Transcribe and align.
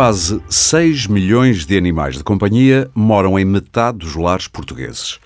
Quase 0.00 0.40
6 0.48 1.08
milhões 1.08 1.66
de 1.66 1.76
animais 1.76 2.16
de 2.16 2.24
companhia 2.24 2.90
moram 2.94 3.38
em 3.38 3.44
metade 3.44 3.98
dos 3.98 4.16
lares 4.16 4.48
portugueses. 4.48 5.18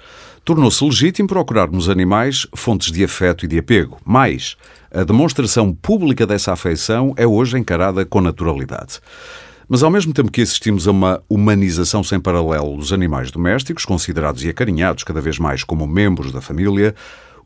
Tornou-se 0.44 0.84
legítimo 0.84 1.28
procurarmos 1.28 1.88
animais 1.88 2.44
fontes 2.56 2.90
de 2.90 3.04
afeto 3.04 3.44
e 3.44 3.48
de 3.48 3.56
apego. 3.56 4.00
Mais, 4.04 4.56
a 4.92 5.04
demonstração 5.04 5.72
pública 5.72 6.26
dessa 6.26 6.52
afeição 6.52 7.14
é 7.16 7.24
hoje 7.24 7.56
encarada 7.56 8.04
com 8.04 8.20
naturalidade. 8.20 8.98
Mas 9.68 9.84
ao 9.84 9.90
mesmo 9.92 10.12
tempo 10.12 10.32
que 10.32 10.42
assistimos 10.42 10.88
a 10.88 10.90
uma 10.90 11.22
humanização 11.28 12.02
sem 12.02 12.18
paralelo 12.18 12.76
dos 12.76 12.92
animais 12.92 13.30
domésticos, 13.30 13.84
considerados 13.84 14.42
e 14.42 14.48
acarinhados 14.48 15.04
cada 15.04 15.20
vez 15.20 15.38
mais 15.38 15.62
como 15.62 15.86
membros 15.86 16.32
da 16.32 16.40
família, 16.40 16.96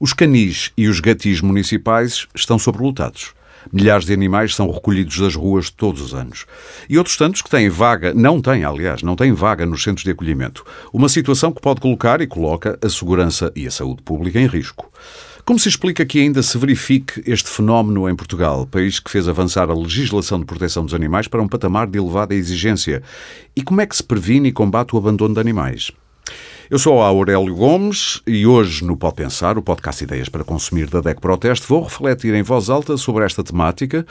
os 0.00 0.14
canis 0.14 0.72
e 0.78 0.88
os 0.88 0.98
gatis 0.98 1.42
municipais 1.42 2.26
estão 2.34 2.58
sobrelotados. 2.58 3.34
Milhares 3.72 4.06
de 4.06 4.12
animais 4.12 4.54
são 4.54 4.70
recolhidos 4.70 5.18
das 5.18 5.34
ruas 5.34 5.70
todos 5.70 6.00
os 6.00 6.14
anos. 6.14 6.46
E 6.88 6.96
outros 6.96 7.16
tantos 7.16 7.42
que 7.42 7.50
têm 7.50 7.68
vaga, 7.68 8.14
não 8.14 8.40
têm, 8.40 8.64
aliás, 8.64 9.02
não 9.02 9.16
têm 9.16 9.32
vaga 9.32 9.66
nos 9.66 9.82
centros 9.82 10.04
de 10.04 10.10
acolhimento. 10.10 10.64
Uma 10.92 11.08
situação 11.08 11.52
que 11.52 11.60
pode 11.60 11.80
colocar 11.80 12.20
e 12.20 12.26
coloca 12.26 12.78
a 12.82 12.88
segurança 12.88 13.52
e 13.54 13.66
a 13.66 13.70
saúde 13.70 14.02
pública 14.02 14.40
em 14.40 14.46
risco. 14.46 14.90
Como 15.44 15.58
se 15.58 15.68
explica 15.68 16.04
que 16.04 16.20
ainda 16.20 16.42
se 16.42 16.58
verifique 16.58 17.22
este 17.26 17.48
fenómeno 17.48 18.06
em 18.06 18.14
Portugal, 18.14 18.66
país 18.66 19.00
que 19.00 19.10
fez 19.10 19.26
avançar 19.26 19.70
a 19.70 19.74
legislação 19.74 20.38
de 20.38 20.44
proteção 20.44 20.84
dos 20.84 20.92
animais 20.92 21.26
para 21.26 21.40
um 21.40 21.48
patamar 21.48 21.86
de 21.86 21.98
elevada 21.98 22.34
exigência? 22.34 23.02
E 23.56 23.62
como 23.62 23.80
é 23.80 23.86
que 23.86 23.96
se 23.96 24.02
previne 24.02 24.50
e 24.50 24.52
combate 24.52 24.94
o 24.94 24.98
abandono 24.98 25.32
de 25.32 25.40
animais? 25.40 25.90
Eu 26.70 26.78
sou 26.78 27.00
Aurélio 27.00 27.54
Gomes 27.54 28.20
e 28.26 28.46
hoje 28.46 28.84
no 28.84 28.94
Pode 28.94 29.14
Pensar, 29.14 29.56
o 29.56 29.62
podcast 29.62 30.04
Ideias 30.04 30.28
para 30.28 30.44
Consumir 30.44 30.86
da 30.86 31.00
DEC 31.00 31.18
Proteste, 31.18 31.66
vou 31.66 31.82
refletir 31.82 32.34
em 32.34 32.42
voz 32.42 32.68
alta 32.68 32.98
sobre 32.98 33.24
esta 33.24 33.42
temática 33.42 34.04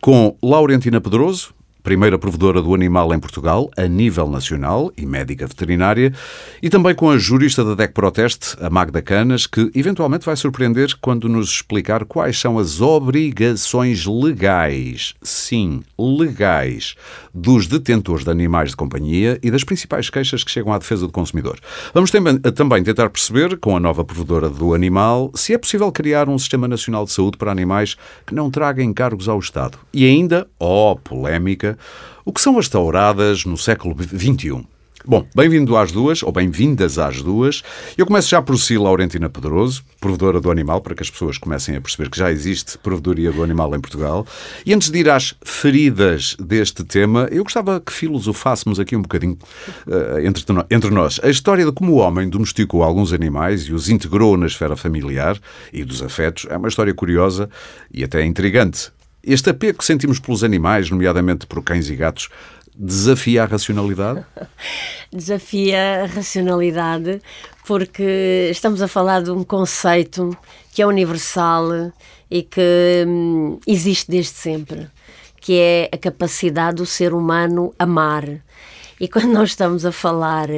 com 0.00 0.38
Laurentina 0.40 1.00
Pedroso, 1.00 1.52
primeira 1.86 2.18
provedora 2.18 2.60
do 2.60 2.74
animal 2.74 3.14
em 3.14 3.20
Portugal, 3.20 3.70
a 3.76 3.86
nível 3.86 4.28
nacional 4.28 4.92
e 4.96 5.06
médica 5.06 5.46
veterinária, 5.46 6.12
e 6.60 6.68
também 6.68 6.96
com 6.96 7.08
a 7.08 7.16
jurista 7.16 7.64
da 7.64 7.76
DEC 7.76 7.92
Proteste, 7.94 8.56
a 8.60 8.68
Magda 8.68 9.00
Canas, 9.00 9.46
que 9.46 9.70
eventualmente 9.72 10.26
vai 10.26 10.34
surpreender 10.34 10.96
quando 11.00 11.28
nos 11.28 11.48
explicar 11.48 12.04
quais 12.04 12.40
são 12.40 12.58
as 12.58 12.80
obrigações 12.80 14.04
legais, 14.04 15.14
sim, 15.22 15.84
legais, 15.96 16.96
dos 17.32 17.68
detentores 17.68 18.24
de 18.24 18.32
animais 18.32 18.70
de 18.70 18.76
companhia 18.76 19.38
e 19.40 19.48
das 19.48 19.62
principais 19.62 20.10
queixas 20.10 20.42
que 20.42 20.50
chegam 20.50 20.72
à 20.72 20.78
defesa 20.78 21.06
do 21.06 21.12
consumidor. 21.12 21.56
Vamos 21.94 22.10
também 22.10 22.82
tentar 22.82 23.08
perceber, 23.10 23.58
com 23.58 23.76
a 23.76 23.80
nova 23.80 24.04
provedora 24.04 24.50
do 24.50 24.74
animal, 24.74 25.30
se 25.36 25.54
é 25.54 25.58
possível 25.58 25.92
criar 25.92 26.28
um 26.28 26.36
Sistema 26.36 26.66
Nacional 26.66 27.04
de 27.04 27.12
Saúde 27.12 27.38
para 27.38 27.52
animais 27.52 27.96
que 28.26 28.34
não 28.34 28.50
traga 28.50 28.82
encargos 28.82 29.28
ao 29.28 29.38
Estado. 29.38 29.78
E 29.92 30.04
ainda, 30.04 30.48
ó, 30.58 30.90
oh, 30.90 30.96
polémica, 30.96 31.75
o 32.24 32.32
que 32.32 32.40
são 32.40 32.58
as 32.58 32.68
tauradas 32.68 33.44
no 33.44 33.56
século 33.56 33.94
XXI. 33.94 34.66
Bom, 35.08 35.24
bem-vindo 35.36 35.76
às 35.76 35.92
duas, 35.92 36.20
ou 36.24 36.32
bem-vindas 36.32 36.98
às 36.98 37.22
duas. 37.22 37.62
Eu 37.96 38.04
começo 38.04 38.28
já 38.28 38.42
por 38.42 38.58
si, 38.58 38.76
Laurentina 38.76 39.30
Pedroso, 39.30 39.84
provedora 40.00 40.40
do 40.40 40.50
animal, 40.50 40.80
para 40.80 40.96
que 40.96 41.02
as 41.02 41.08
pessoas 41.08 41.38
comecem 41.38 41.76
a 41.76 41.80
perceber 41.80 42.10
que 42.10 42.18
já 42.18 42.32
existe 42.32 42.76
provedoria 42.78 43.30
do 43.30 43.40
animal 43.40 43.72
em 43.76 43.80
Portugal. 43.80 44.26
E 44.64 44.74
antes 44.74 44.90
de 44.90 44.98
ir 44.98 45.08
às 45.08 45.32
feridas 45.44 46.36
deste 46.40 46.82
tema, 46.82 47.28
eu 47.30 47.44
gostava 47.44 47.80
que 47.80 47.92
filosofássemos 47.92 48.80
aqui 48.80 48.96
um 48.96 49.02
bocadinho 49.02 49.38
uh, 49.86 50.18
entre, 50.26 50.44
entre 50.72 50.90
nós. 50.90 51.20
A 51.22 51.28
história 51.28 51.64
de 51.64 51.70
como 51.70 51.92
o 51.92 51.96
homem 51.98 52.28
domesticou 52.28 52.82
alguns 52.82 53.12
animais 53.12 53.62
e 53.62 53.72
os 53.72 53.88
integrou 53.88 54.36
na 54.36 54.48
esfera 54.48 54.74
familiar 54.76 55.38
e 55.72 55.84
dos 55.84 56.02
afetos 56.02 56.48
é 56.50 56.56
uma 56.56 56.66
história 56.66 56.92
curiosa 56.92 57.48
e 57.94 58.02
até 58.02 58.24
intrigante. 58.24 58.90
Este 59.26 59.50
apego 59.50 59.78
que 59.78 59.84
sentimos 59.84 60.20
pelos 60.20 60.44
animais, 60.44 60.88
nomeadamente 60.88 61.48
por 61.48 61.60
cães 61.60 61.90
e 61.90 61.96
gatos, 61.96 62.28
desafia 62.76 63.42
a 63.42 63.46
racionalidade? 63.46 64.24
desafia 65.12 66.04
a 66.04 66.06
racionalidade 66.06 67.20
porque 67.66 68.48
estamos 68.52 68.80
a 68.80 68.86
falar 68.86 69.24
de 69.24 69.32
um 69.32 69.42
conceito 69.42 70.36
que 70.72 70.80
é 70.80 70.86
universal 70.86 71.92
e 72.30 72.44
que 72.44 73.04
hum, 73.04 73.58
existe 73.66 74.08
desde 74.08 74.34
sempre, 74.34 74.88
que 75.40 75.58
é 75.58 75.88
a 75.92 75.98
capacidade 75.98 76.76
do 76.76 76.86
ser 76.86 77.12
humano 77.12 77.74
amar. 77.76 78.24
E 79.00 79.08
quando 79.08 79.32
nós 79.32 79.50
estamos 79.50 79.84
a 79.84 79.90
falar 79.90 80.48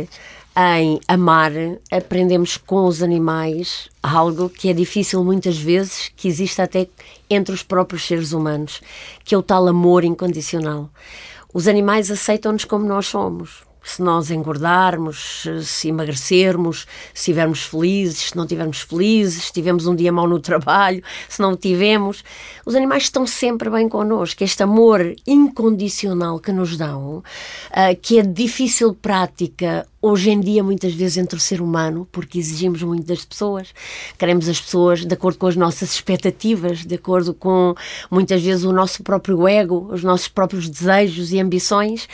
em 0.60 0.98
amar, 1.06 1.52
aprendemos 1.88 2.56
com 2.56 2.84
os 2.84 3.00
animais 3.00 3.88
algo 4.02 4.50
que 4.50 4.68
é 4.68 4.72
difícil 4.72 5.22
muitas 5.22 5.56
vezes, 5.56 6.10
que 6.16 6.26
existe 6.26 6.60
até 6.60 6.88
entre 7.30 7.54
os 7.54 7.62
próprios 7.62 8.04
seres 8.04 8.32
humanos, 8.32 8.80
que 9.24 9.36
é 9.36 9.38
o 9.38 9.42
tal 9.42 9.68
amor 9.68 10.02
incondicional. 10.02 10.90
Os 11.54 11.68
animais 11.68 12.10
aceitam-nos 12.10 12.64
como 12.64 12.84
nós 12.84 13.06
somos 13.06 13.68
se 13.88 14.02
nós 14.02 14.30
engordarmos, 14.30 15.44
se 15.62 15.88
emagrecermos, 15.88 16.86
se 17.14 17.20
estivermos 17.20 17.62
felizes, 17.62 18.28
se 18.28 18.36
não 18.36 18.44
estivermos 18.44 18.80
felizes, 18.82 19.44
se 19.44 19.52
tivemos 19.52 19.86
um 19.86 19.96
dia 19.96 20.12
mau 20.12 20.28
no 20.28 20.38
trabalho, 20.38 21.02
se 21.28 21.40
não 21.40 21.52
o 21.52 21.56
tivemos. 21.56 22.22
Os 22.66 22.74
animais 22.74 23.04
estão 23.04 23.26
sempre 23.26 23.70
bem 23.70 23.88
connosco. 23.88 24.44
Este 24.44 24.62
amor 24.62 25.14
incondicional 25.26 26.38
que 26.38 26.52
nos 26.52 26.76
dão, 26.76 27.18
uh, 27.18 27.22
que 28.00 28.18
é 28.18 28.22
difícil 28.22 28.94
prática 28.94 29.86
hoje 30.00 30.30
em 30.30 30.40
dia, 30.40 30.62
muitas 30.62 30.94
vezes, 30.94 31.16
entre 31.16 31.36
o 31.36 31.40
ser 31.40 31.60
humano, 31.60 32.06
porque 32.12 32.38
exigimos 32.38 32.82
muito 32.82 33.06
das 33.06 33.24
pessoas, 33.24 33.74
queremos 34.16 34.48
as 34.48 34.60
pessoas 34.60 35.04
de 35.04 35.12
acordo 35.12 35.38
com 35.38 35.46
as 35.46 35.56
nossas 35.56 35.92
expectativas, 35.92 36.84
de 36.84 36.94
acordo 36.94 37.34
com, 37.34 37.74
muitas 38.10 38.42
vezes, 38.42 38.64
o 38.64 38.72
nosso 38.72 39.02
próprio 39.02 39.46
ego, 39.46 39.88
os 39.90 40.02
nossos 40.04 40.28
próprios 40.28 40.68
desejos 40.68 41.32
e 41.32 41.40
ambições, 41.40 42.04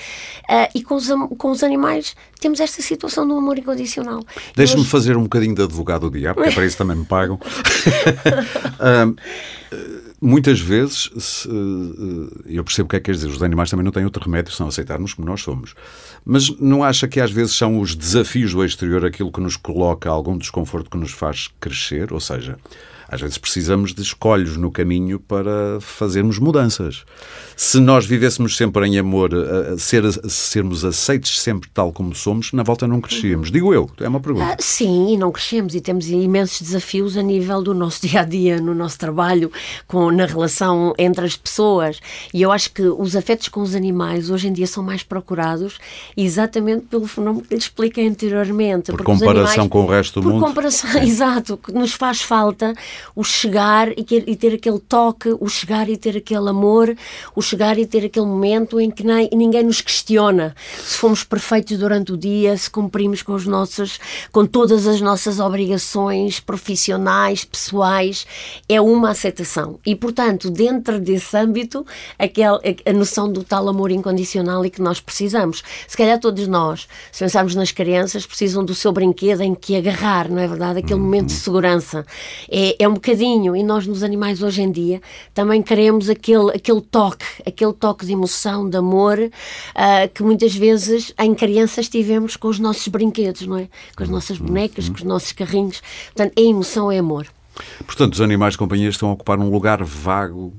uh, 0.50 0.68
e 0.74 0.82
com 0.82 0.94
os, 0.94 1.08
com 1.38 1.50
os 1.50 1.62
animais 1.62 2.16
temos 2.40 2.60
esta 2.60 2.82
situação 2.82 3.26
do 3.26 3.34
amor 3.36 3.58
incondicional. 3.58 4.22
Deixa-me 4.54 4.82
hoje... 4.82 4.90
fazer 4.90 5.16
um 5.16 5.22
bocadinho 5.22 5.54
de 5.54 5.62
advogado 5.62 6.10
do 6.10 6.18
diabo, 6.18 6.36
porque 6.36 6.50
é 6.50 6.52
para 6.52 6.66
isso 6.66 6.76
também 6.76 6.96
me 6.96 7.04
pagam. 7.06 7.36
uh, 7.36 9.16
muitas 10.24 10.58
vezes, 10.58 11.10
se, 11.18 11.46
uh, 11.46 12.42
eu 12.46 12.64
percebo 12.64 12.86
o 12.86 12.90
que 12.90 12.96
é 12.96 12.98
que 12.98 13.04
quer 13.04 13.12
dizer, 13.12 13.28
os 13.28 13.42
animais 13.42 13.68
também 13.68 13.84
não 13.84 13.92
têm 13.92 14.04
outro 14.04 14.24
remédio 14.24 14.50
senão 14.52 14.68
aceitar-nos 14.68 15.12
como 15.12 15.28
nós 15.28 15.42
somos. 15.42 15.74
Mas 16.24 16.48
não 16.58 16.82
acha 16.82 17.06
que 17.06 17.20
às 17.20 17.30
vezes 17.30 17.54
são 17.54 17.78
os 17.78 17.94
desafios 17.94 18.54
do 18.54 18.64
exterior 18.64 19.04
aquilo 19.04 19.30
que 19.30 19.40
nos 19.40 19.56
coloca 19.56 20.08
algum 20.08 20.38
desconforto 20.38 20.90
que 20.90 20.96
nos 20.96 21.12
faz 21.12 21.50
crescer? 21.60 22.10
Ou 22.10 22.20
seja, 22.20 22.58
às 23.08 23.20
vezes 23.20 23.38
precisamos 23.38 23.94
de 23.94 24.02
escolhos 24.02 24.56
no 24.56 24.70
caminho 24.70 25.18
para 25.18 25.78
fazermos 25.80 26.38
mudanças. 26.38 27.04
Se 27.56 27.78
nós 27.78 28.04
vivêssemos 28.04 28.56
sempre 28.56 28.86
em 28.86 28.98
amor, 28.98 29.30
a 29.34 29.78
ser, 29.78 30.04
a 30.04 30.28
sermos 30.28 30.84
aceitos 30.84 31.40
sempre 31.40 31.68
tal 31.72 31.92
como 31.92 32.14
somos, 32.14 32.52
na 32.52 32.62
volta 32.62 32.86
não 32.86 33.00
crescíamos. 33.00 33.50
Digo 33.50 33.72
eu, 33.72 33.88
é 34.00 34.08
uma 34.08 34.20
pergunta. 34.20 34.54
Ah, 34.54 34.56
sim, 34.58 35.12
e 35.12 35.16
não 35.16 35.30
crescemos 35.30 35.74
e 35.74 35.80
temos 35.80 36.08
imensos 36.08 36.60
desafios 36.60 37.16
a 37.16 37.22
nível 37.22 37.62
do 37.62 37.74
nosso 37.74 38.06
dia 38.06 38.20
a 38.20 38.24
dia, 38.24 38.60
no 38.60 38.74
nosso 38.74 38.98
trabalho, 38.98 39.50
com, 39.86 40.10
na 40.10 40.26
relação 40.26 40.92
entre 40.98 41.24
as 41.24 41.36
pessoas. 41.36 42.00
E 42.32 42.42
eu 42.42 42.50
acho 42.50 42.72
que 42.72 42.82
os 42.82 43.14
afetos 43.14 43.48
com 43.48 43.60
os 43.60 43.74
animais 43.74 44.30
hoje 44.30 44.48
em 44.48 44.52
dia 44.52 44.66
são 44.66 44.82
mais 44.82 45.02
procurados 45.02 45.78
exatamente 46.16 46.86
pelo 46.86 47.06
fenómeno 47.06 47.44
que 47.44 47.54
lhe 47.54 47.60
expliquei 47.60 48.06
anteriormente. 48.06 48.90
Por 48.90 49.02
comparação 49.02 49.64
animais, 49.64 49.70
com 49.70 49.84
o 49.84 49.86
resto 49.86 50.20
do 50.20 50.24
por 50.24 50.32
mundo. 50.32 50.40
Por 50.40 50.48
comparação, 50.48 50.90
exato, 51.02 51.56
que 51.56 51.72
nos 51.72 51.92
faz 51.92 52.22
falta 52.22 52.74
o 53.14 53.22
chegar 53.22 53.90
e, 53.98 54.04
ter, 54.04 54.28
e 54.28 54.36
ter 54.36 54.54
aquele 54.54 54.78
toque, 54.78 55.34
o 55.40 55.48
chegar 55.48 55.88
e 55.88 55.96
ter 55.96 56.16
aquele 56.16 56.48
amor, 56.48 56.94
o 57.34 57.42
chegar 57.42 57.78
e 57.78 57.86
ter 57.86 58.04
aquele 58.06 58.26
momento 58.26 58.80
em 58.80 58.90
que 58.90 59.04
nem, 59.04 59.28
ninguém 59.32 59.64
nos 59.64 59.80
questiona 59.80 60.54
se 60.82 60.96
fomos 60.98 61.24
perfeitos 61.24 61.78
durante 61.78 62.12
o 62.12 62.16
dia, 62.16 62.56
se 62.56 62.70
cumprimos 62.70 63.22
com, 63.22 63.32
os 63.32 63.46
nossos, 63.46 63.98
com 64.32 64.46
todas 64.46 64.86
as 64.86 65.00
nossas 65.00 65.40
obrigações 65.40 66.40
profissionais, 66.40 67.44
pessoais, 67.44 68.26
é 68.68 68.80
uma 68.80 69.10
aceitação. 69.10 69.78
E, 69.84 69.94
portanto, 69.94 70.50
dentro 70.50 71.00
desse 71.00 71.36
âmbito, 71.36 71.86
aquel, 72.18 72.56
a, 72.56 72.90
a 72.90 72.92
noção 72.92 73.30
do 73.30 73.42
tal 73.42 73.68
amor 73.68 73.90
incondicional 73.90 74.64
e 74.64 74.70
que 74.70 74.82
nós 74.82 75.00
precisamos. 75.00 75.62
Se 75.86 75.96
calhar 75.96 76.18
todos 76.18 76.46
nós, 76.46 76.88
se 77.10 77.24
pensarmos 77.24 77.54
nas 77.54 77.72
crianças, 77.72 78.26
precisam 78.26 78.64
do 78.64 78.74
seu 78.74 78.92
brinquedo 78.92 79.42
em 79.42 79.54
que 79.54 79.76
agarrar, 79.76 80.30
não 80.30 80.38
é 80.38 80.48
verdade? 80.48 80.80
Aquele 80.80 81.00
momento 81.00 81.26
de 81.26 81.32
segurança. 81.32 82.06
É, 82.50 82.82
é 82.82 82.83
um 82.88 82.94
bocadinho, 82.94 83.54
e 83.56 83.62
nós 83.62 83.86
nos 83.86 84.02
animais 84.02 84.42
hoje 84.42 84.62
em 84.62 84.70
dia 84.70 85.00
também 85.32 85.62
queremos 85.62 86.08
aquele, 86.08 86.50
aquele 86.50 86.80
toque, 86.80 87.24
aquele 87.46 87.72
toque 87.72 88.06
de 88.06 88.12
emoção, 88.12 88.68
de 88.68 88.76
amor, 88.76 89.18
uh, 89.18 90.08
que 90.12 90.22
muitas 90.22 90.54
vezes 90.54 91.12
em 91.18 91.34
crianças 91.34 91.88
tivemos 91.88 92.36
com 92.36 92.48
os 92.48 92.58
nossos 92.58 92.88
brinquedos, 92.88 93.46
não 93.46 93.58
é? 93.58 93.68
Com 93.96 94.02
as 94.02 94.08
nossas 94.08 94.38
bonecas, 94.38 94.88
com 94.88 94.96
os 94.96 95.02
nossos 95.02 95.32
carrinhos. 95.32 95.82
Portanto, 96.14 96.32
é 96.36 96.42
emoção, 96.42 96.90
é 96.90 96.98
amor. 96.98 97.26
Portanto, 97.86 98.14
os 98.14 98.20
animais 98.20 98.54
de 98.54 98.58
companhia 98.58 98.88
estão 98.88 99.10
a 99.10 99.12
ocupar 99.12 99.38
um 99.38 99.50
lugar 99.50 99.82
vago 99.82 100.52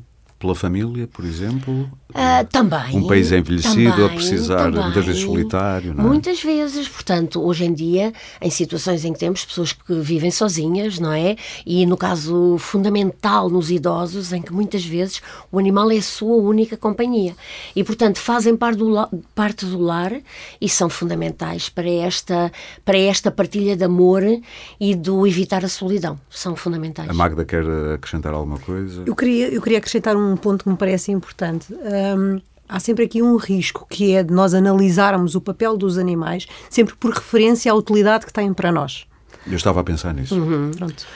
pela 0.46 0.54
família, 0.54 1.08
por 1.08 1.26
exemplo? 1.26 1.90
Uh, 2.12 2.46
também. 2.52 2.96
Um 2.96 3.08
país 3.08 3.32
envelhecido 3.32 3.92
também, 3.92 4.06
a 4.06 4.10
precisar, 4.10 4.58
também, 4.58 4.84
muitas 4.84 5.06
vezes 5.06 5.22
solitário, 5.24 5.94
não 5.94 6.04
é? 6.04 6.08
Muitas 6.08 6.44
vezes, 6.44 6.88
portanto, 6.88 7.44
hoje 7.44 7.66
em 7.66 7.74
dia, 7.74 8.14
em 8.40 8.50
situações 8.52 9.04
em 9.04 9.12
que 9.12 9.20
temos 9.20 9.44
pessoas 9.44 9.74
que 9.74 9.94
vivem 9.96 10.30
sozinhas, 10.30 11.00
não 11.00 11.12
é? 11.12 11.36
E 11.66 11.86
no 11.86 11.98
caso 11.98 12.58
fundamental 12.60 13.50
nos 13.50 13.72
idosos, 13.72 14.32
em 14.32 14.42
que 14.42 14.54
muitas 14.54 14.86
vezes 14.86 15.22
o 15.52 15.58
animal 15.58 15.92
é 15.92 15.98
a 15.98 16.02
sua 16.02 16.36
única 16.38 16.78
companhia. 16.78 17.36
E, 17.76 17.84
portanto, 17.84 18.20
fazem 18.20 18.56
parte 18.56 18.78
do, 18.78 18.94
parte 19.34 19.66
do 19.66 19.82
lar 19.82 20.14
e 20.62 20.70
são 20.70 20.90
fundamentais 20.90 21.70
para 21.70 21.90
esta, 21.90 22.52
para 22.86 22.98
esta 22.98 23.32
partilha 23.32 23.76
de 23.76 23.84
amor 23.84 24.22
e 24.80 24.96
do 24.96 25.26
evitar 25.26 25.66
a 25.66 25.70
solidão. 25.70 26.20
São 26.30 26.56
fundamentais. 26.56 27.10
A 27.10 27.14
Magda 27.14 27.44
quer 27.44 27.66
acrescentar 27.96 28.34
alguma 28.34 28.60
coisa? 28.60 29.04
Eu 29.06 29.16
queria, 29.16 29.50
eu 29.50 29.62
queria 29.62 29.80
acrescentar 29.80 30.16
um 30.16 30.35
ponto 30.36 30.64
que 30.64 30.70
me 30.70 30.78
parece 30.78 31.12
importante. 31.12 31.74
Um, 31.74 32.42
há 32.68 32.80
sempre 32.80 33.06
aqui 33.06 33.22
um 33.22 33.36
risco, 33.36 33.86
que 33.90 34.14
é 34.14 34.24
de 34.24 34.34
nós 34.34 34.54
analisarmos 34.54 35.36
o 35.36 35.42
papel 35.42 35.78
dos 35.78 35.98
animais 35.98 36.48
sempre 36.70 36.96
por 36.96 37.14
referência 37.14 37.72
à 37.72 37.76
utilidade 37.76 38.26
que 38.26 38.34
têm 38.34 38.54
para 38.54 38.72
nós. 38.72 39.06
Eu 39.48 39.56
estava 39.56 39.80
a 39.80 39.84
pensar 39.84 40.12
nisso. 40.12 40.36
Uhum. 40.36 40.72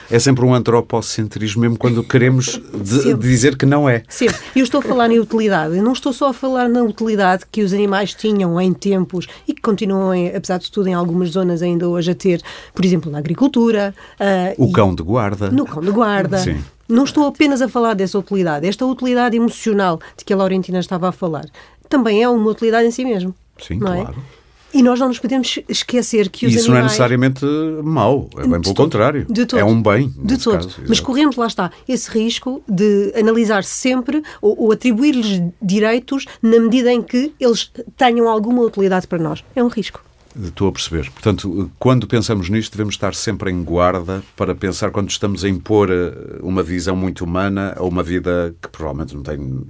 É 0.10 0.20
sempre 0.20 0.46
um 0.46 0.54
antropocentrismo, 0.54 1.62
mesmo 1.62 1.78
quando 1.78 2.04
queremos 2.04 2.62
de, 2.76 3.16
dizer 3.16 3.58
que 3.58 3.66
não 3.66 3.90
é. 3.90 4.04
Sempre. 4.08 4.38
Eu 4.56 4.64
estou 4.64 4.82
a 4.82 4.84
falar 4.84 5.10
em 5.10 5.20
utilidade. 5.20 5.76
Eu 5.76 5.84
não 5.84 5.94
estou 5.94 6.14
só 6.14 6.30
a 6.30 6.34
falar 6.34 6.70
na 6.70 6.84
utilidade 6.84 7.46
que 7.52 7.64
os 7.64 7.74
animais 7.74 8.14
tinham 8.14 8.62
em 8.62 8.72
tempos 8.72 9.26
e 9.48 9.54
que 9.54 9.62
continuam, 9.62 10.12
apesar 10.36 10.60
de 10.60 10.72
tudo, 10.72 10.88
em 10.88 10.94
algumas 10.94 11.30
zonas 11.30 11.64
ainda 11.64 11.90
hoje 11.90 12.12
a 12.12 12.16
ter, 12.16 12.42
por 12.74 12.86
exemplo, 12.86 13.12
na 13.12 13.18
agricultura. 13.18 13.96
Uh, 14.20 14.64
o 14.64 14.72
cão 14.72 14.94
de 14.94 15.02
guarda. 15.02 15.50
No 15.50 15.66
cão 15.66 15.82
de 15.82 15.90
guarda. 15.90 16.38
Sim. 16.38 16.64
Não 16.90 17.04
estou 17.04 17.28
apenas 17.28 17.62
a 17.62 17.70
falar 17.70 17.94
dessa 17.94 18.18
utilidade, 18.18 18.68
esta 18.68 18.86
utilidade 18.86 19.38
emocional 19.38 20.00
de 20.18 20.26
que 20.26 20.34
a 20.34 20.38
Laurentina 20.38 20.80
estava 20.80 21.08
a 21.10 21.12
falar 21.12 21.46
também 21.90 22.24
é 22.24 22.30
uma 22.30 22.52
utilidade 22.52 22.88
em 22.88 22.92
si 22.92 23.04
mesmo. 23.04 23.34
Sim, 23.60 23.80
não 23.80 23.94
é? 23.94 24.02
claro. 24.02 24.20
É? 24.36 24.40
E 24.72 24.84
nós 24.84 25.00
não 25.00 25.08
nos 25.08 25.18
podemos 25.18 25.58
esquecer 25.68 26.30
que 26.30 26.46
os 26.46 26.54
Isso 26.54 26.66
animais... 26.66 26.70
não 26.70 26.78
é 26.78 26.84
necessariamente 26.84 27.46
mau, 27.84 28.30
é 28.38 28.48
bem 28.48 28.62
pelo 28.62 28.76
contrário. 28.76 29.26
De 29.28 29.44
todo. 29.48 29.60
É 29.60 29.66
um 29.66 29.82
bem. 29.82 30.14
De 30.16 30.38
todo. 30.38 30.58
Caso, 30.58 30.82
Mas 30.88 31.00
corremos, 31.00 31.36
lá 31.38 31.48
está, 31.48 31.72
esse 31.88 32.08
risco 32.12 32.62
de 32.70 33.12
analisar 33.20 33.64
sempre 33.64 34.22
ou, 34.40 34.66
ou 34.66 34.72
atribuir-lhes 34.72 35.42
direitos 35.60 36.26
na 36.40 36.60
medida 36.60 36.94
em 36.94 37.02
que 37.02 37.34
eles 37.40 37.72
tenham 37.98 38.30
alguma 38.30 38.62
utilidade 38.62 39.08
para 39.08 39.18
nós. 39.18 39.44
É 39.56 39.64
um 39.64 39.70
risco. 39.70 40.02
Estou 40.36 40.68
a 40.68 40.72
perceber. 40.72 41.10
Portanto, 41.12 41.72
quando 41.80 42.08
pensamos 42.08 42.50
nisto, 42.50 42.72
devemos 42.72 42.94
estar 42.94 43.16
sempre 43.16 43.52
em 43.52 43.64
guarda 43.64 44.22
para 44.36 44.54
pensar 44.54 44.92
quando 44.92 45.10
estamos 45.10 45.44
a 45.44 45.50
impor 45.50 45.90
eh, 45.90 46.14
uma 46.42 46.62
visão 46.62 46.96
muito 46.96 47.24
humana 47.24 47.74
a 47.76 47.84
uma 47.84 48.04
vida 48.04 48.56
que 48.62 48.70
provavelmente 48.70 49.16
não 49.16 49.24
tem 49.24 49.64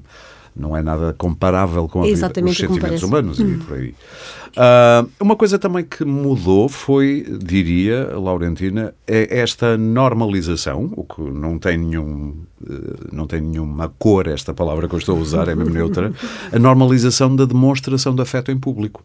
não 0.55 0.75
é 0.75 0.81
nada 0.81 1.15
comparável 1.17 1.87
com 1.87 2.01
a 2.01 2.05
vida, 2.05 2.27
os 2.43 2.57
sentimentos 2.57 3.03
humanos 3.03 3.39
hum. 3.39 3.53
e 3.53 3.57
por 3.57 3.77
aí. 3.77 3.95
Uh, 4.49 5.09
uma 5.19 5.35
coisa 5.35 5.57
também 5.57 5.85
que 5.85 6.03
mudou 6.03 6.67
foi, 6.67 7.25
diria, 7.41 8.17
Laurentina, 8.17 8.93
é 9.07 9.39
esta 9.39 9.77
normalização, 9.77 10.91
o 10.97 11.03
que 11.03 11.21
não 11.21 11.57
tem 11.57 11.77
nenhum 11.77 12.35
eh, 12.67 12.73
não 13.11 13.27
tem 13.27 13.39
nenhuma 13.39 13.89
cor 13.97 14.27
esta 14.27 14.53
palavra 14.53 14.89
que 14.89 14.95
eu 14.95 14.99
estou 14.99 15.17
a 15.17 15.19
usar, 15.19 15.47
é 15.47 15.55
mesmo 15.55 15.73
neutra, 15.73 16.11
a 16.51 16.59
normalização 16.59 17.33
da 17.35 17.45
demonstração 17.45 18.13
de 18.13 18.21
afeto 18.21 18.51
em 18.51 18.57
público. 18.57 19.03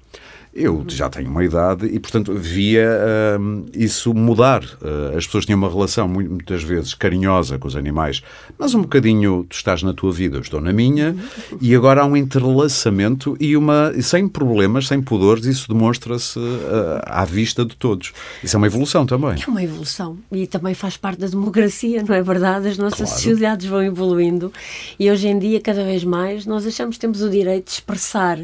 Eu 0.57 0.85
já 0.87 1.09
tenho 1.09 1.29
uma 1.29 1.45
idade 1.45 1.85
e, 1.87 1.99
portanto, 1.99 2.33
via 2.33 2.89
uh, 2.89 3.67
isso 3.75 4.15
mudar. 4.15 4.63
Uh, 4.63 5.17
as 5.17 5.27
pessoas 5.27 5.45
tinham 5.45 5.59
uma 5.59 5.69
relação 5.69 6.07
muitas 6.07 6.63
vezes 6.63 6.95
carinhosa 6.95 7.59
com 7.59 7.67
os 7.67 7.75
animais, 7.75 8.23
mas 8.57 8.73
um 8.73 8.83
bocadinho 8.83 9.45
tu 9.49 9.57
estás 9.57 9.83
na 9.83 9.93
tua 9.93 10.13
vida, 10.13 10.37
eu 10.37 10.41
estou 10.41 10.61
na 10.61 10.73
minha, 10.73 11.17
e 11.61 11.75
agora 11.75 12.03
há 12.03 12.05
um 12.05 12.17
entrelaçamento 12.17 13.37
e 13.41 13.57
uma 13.57 13.93
sem 14.01 14.29
problemas, 14.29 14.87
sem 14.87 15.03
pudores, 15.03 15.45
isso 15.45 15.67
demonstra-se 15.69 16.39
uh, 16.39 17.01
à 17.05 17.25
vista 17.25 17.65
de 17.65 17.75
todos. 17.75 18.13
Isso 18.41 18.55
é 18.55 18.59
uma 18.59 18.69
evolução 18.69 19.05
também. 19.05 19.43
É 19.45 19.51
uma 19.51 19.63
evolução 19.63 20.17
e 20.31 20.47
também 20.47 20.73
faz 20.73 20.97
parte 20.97 21.19
da 21.19 21.27
democracia, 21.27 22.01
não 22.07 22.15
é 22.15 22.23
verdade? 22.23 22.69
As 22.69 22.79
nossas 22.79 23.09
claro. 23.09 23.13
sociedades 23.13 23.67
vão 23.67 23.83
evoluindo 23.83 24.53
e 25.01 25.11
hoje 25.11 25.27
em 25.27 25.37
dia, 25.37 25.61
cada 25.61 25.83
vez 25.83 26.05
mais, 26.05 26.47
nós 26.47 26.65
achamos 26.65 26.95
que 26.95 27.01
temos 27.01 27.23
o 27.23 27.29
direito 27.29 27.65
de 27.67 27.73
expressar 27.73 28.39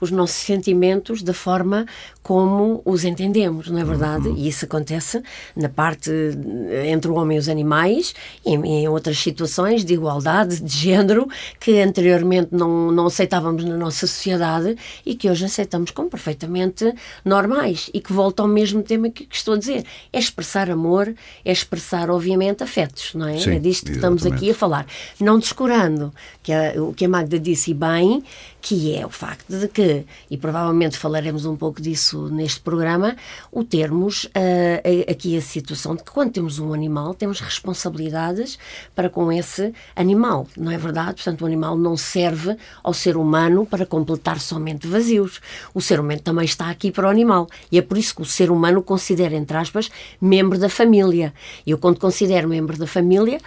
os 0.00 0.12
nossos 0.12 0.36
sentimentos 0.36 1.24
da 1.24 1.34
forma 1.34 1.55
forma 1.56 1.86
como 2.22 2.82
os 2.84 3.04
entendemos, 3.04 3.68
não 3.68 3.78
é 3.78 3.84
verdade? 3.84 4.28
Uhum. 4.28 4.36
E 4.36 4.48
isso 4.48 4.64
acontece 4.64 5.22
na 5.54 5.68
parte 5.68 6.10
eh, 6.10 6.90
entre 6.90 7.08
o 7.08 7.14
homem 7.14 7.36
e 7.36 7.40
os 7.40 7.48
animais 7.48 8.14
e 8.44 8.54
em 8.54 8.88
outras 8.88 9.16
situações 9.18 9.84
de 9.84 9.94
igualdade, 9.94 10.60
de 10.60 10.76
género, 10.76 11.28
que 11.60 11.80
anteriormente 11.80 12.48
não, 12.50 12.90
não 12.90 13.06
aceitávamos 13.06 13.64
na 13.64 13.76
nossa 13.76 14.08
sociedade 14.08 14.76
e 15.04 15.14
que 15.14 15.30
hoje 15.30 15.44
aceitamos 15.44 15.92
como 15.92 16.10
perfeitamente 16.10 16.92
normais 17.24 17.88
e 17.94 18.00
que 18.00 18.12
volta 18.12 18.42
ao 18.42 18.48
mesmo 18.48 18.82
tema 18.82 19.08
que, 19.08 19.24
que 19.24 19.36
estou 19.36 19.54
a 19.54 19.58
dizer. 19.58 19.84
É 20.12 20.18
expressar 20.18 20.68
amor, 20.68 21.14
é 21.44 21.52
expressar, 21.52 22.10
obviamente, 22.10 22.64
afetos, 22.64 23.14
não 23.14 23.28
é? 23.28 23.38
Sim, 23.38 23.54
é 23.54 23.58
disto 23.60 23.86
que 23.86 23.92
estamos 23.92 24.26
aqui 24.26 24.50
a 24.50 24.54
falar. 24.54 24.84
Não 25.20 25.38
descurando 25.38 26.12
que 26.42 26.52
a, 26.52 26.74
o 26.82 26.92
que 26.92 27.04
a 27.04 27.08
Magda 27.08 27.38
disse 27.38 27.72
bem, 27.72 28.24
que 28.66 28.96
é 28.96 29.06
o 29.06 29.08
facto 29.08 29.46
de 29.48 29.68
que, 29.68 30.04
e 30.28 30.36
provavelmente 30.36 30.98
falaremos 30.98 31.46
um 31.46 31.54
pouco 31.54 31.80
disso 31.80 32.28
neste 32.30 32.58
programa, 32.58 33.14
o 33.52 33.62
termos 33.62 34.24
uh, 34.24 35.08
aqui 35.08 35.36
a 35.36 35.40
situação 35.40 35.94
de 35.94 36.02
que 36.02 36.10
quando 36.10 36.32
temos 36.32 36.58
um 36.58 36.74
animal, 36.74 37.14
temos 37.14 37.38
responsabilidades 37.38 38.58
para 38.92 39.08
com 39.08 39.30
esse 39.30 39.72
animal, 39.94 40.48
não 40.56 40.72
é 40.72 40.76
verdade? 40.76 41.22
Portanto, 41.22 41.42
o 41.42 41.46
animal 41.46 41.78
não 41.78 41.96
serve 41.96 42.56
ao 42.82 42.92
ser 42.92 43.16
humano 43.16 43.64
para 43.64 43.86
completar 43.86 44.40
somente 44.40 44.88
vazios. 44.88 45.40
O 45.72 45.80
ser 45.80 46.00
humano 46.00 46.20
também 46.20 46.44
está 46.44 46.68
aqui 46.68 46.90
para 46.90 47.06
o 47.06 47.10
animal. 47.10 47.48
E 47.70 47.78
é 47.78 47.82
por 47.82 47.96
isso 47.96 48.16
que 48.16 48.22
o 48.22 48.24
ser 48.24 48.50
humano 48.50 48.82
considera, 48.82 49.36
entre 49.36 49.56
aspas, 49.56 49.92
membro 50.20 50.58
da 50.58 50.68
família. 50.68 51.32
E 51.64 51.70
eu, 51.70 51.78
quando 51.78 52.00
considero 52.00 52.48
membro 52.48 52.76
da 52.76 52.86
família, 52.88 53.38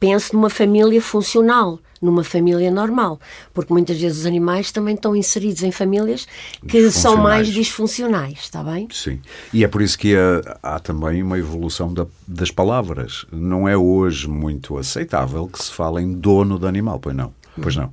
penso 0.00 0.34
numa 0.34 0.50
família 0.50 1.00
funcional 1.00 1.78
numa 2.00 2.24
família 2.24 2.70
normal, 2.70 3.20
porque 3.52 3.72
muitas 3.72 4.00
vezes 4.00 4.20
os 4.20 4.26
animais 4.26 4.72
também 4.72 4.94
estão 4.94 5.14
inseridos 5.14 5.62
em 5.62 5.70
famílias 5.70 6.26
que 6.66 6.90
são 6.90 7.16
mais 7.16 7.48
disfuncionais, 7.48 8.38
está 8.38 8.64
bem? 8.64 8.88
Sim, 8.90 9.20
e 9.52 9.62
é 9.62 9.68
por 9.68 9.82
isso 9.82 9.98
que 9.98 10.16
há, 10.16 10.58
há 10.62 10.80
também 10.80 11.22
uma 11.22 11.38
evolução 11.38 11.92
da, 11.92 12.06
das 12.26 12.50
palavras. 12.50 13.26
Não 13.30 13.68
é 13.68 13.76
hoje 13.76 14.26
muito 14.28 14.78
aceitável 14.78 15.46
que 15.46 15.62
se 15.62 15.70
fale 15.70 16.00
em 16.00 16.12
dono 16.14 16.58
do 16.58 16.66
animal, 16.66 16.98
pois 16.98 17.14
não? 17.14 17.34
Pois 17.60 17.76
não. 17.76 17.92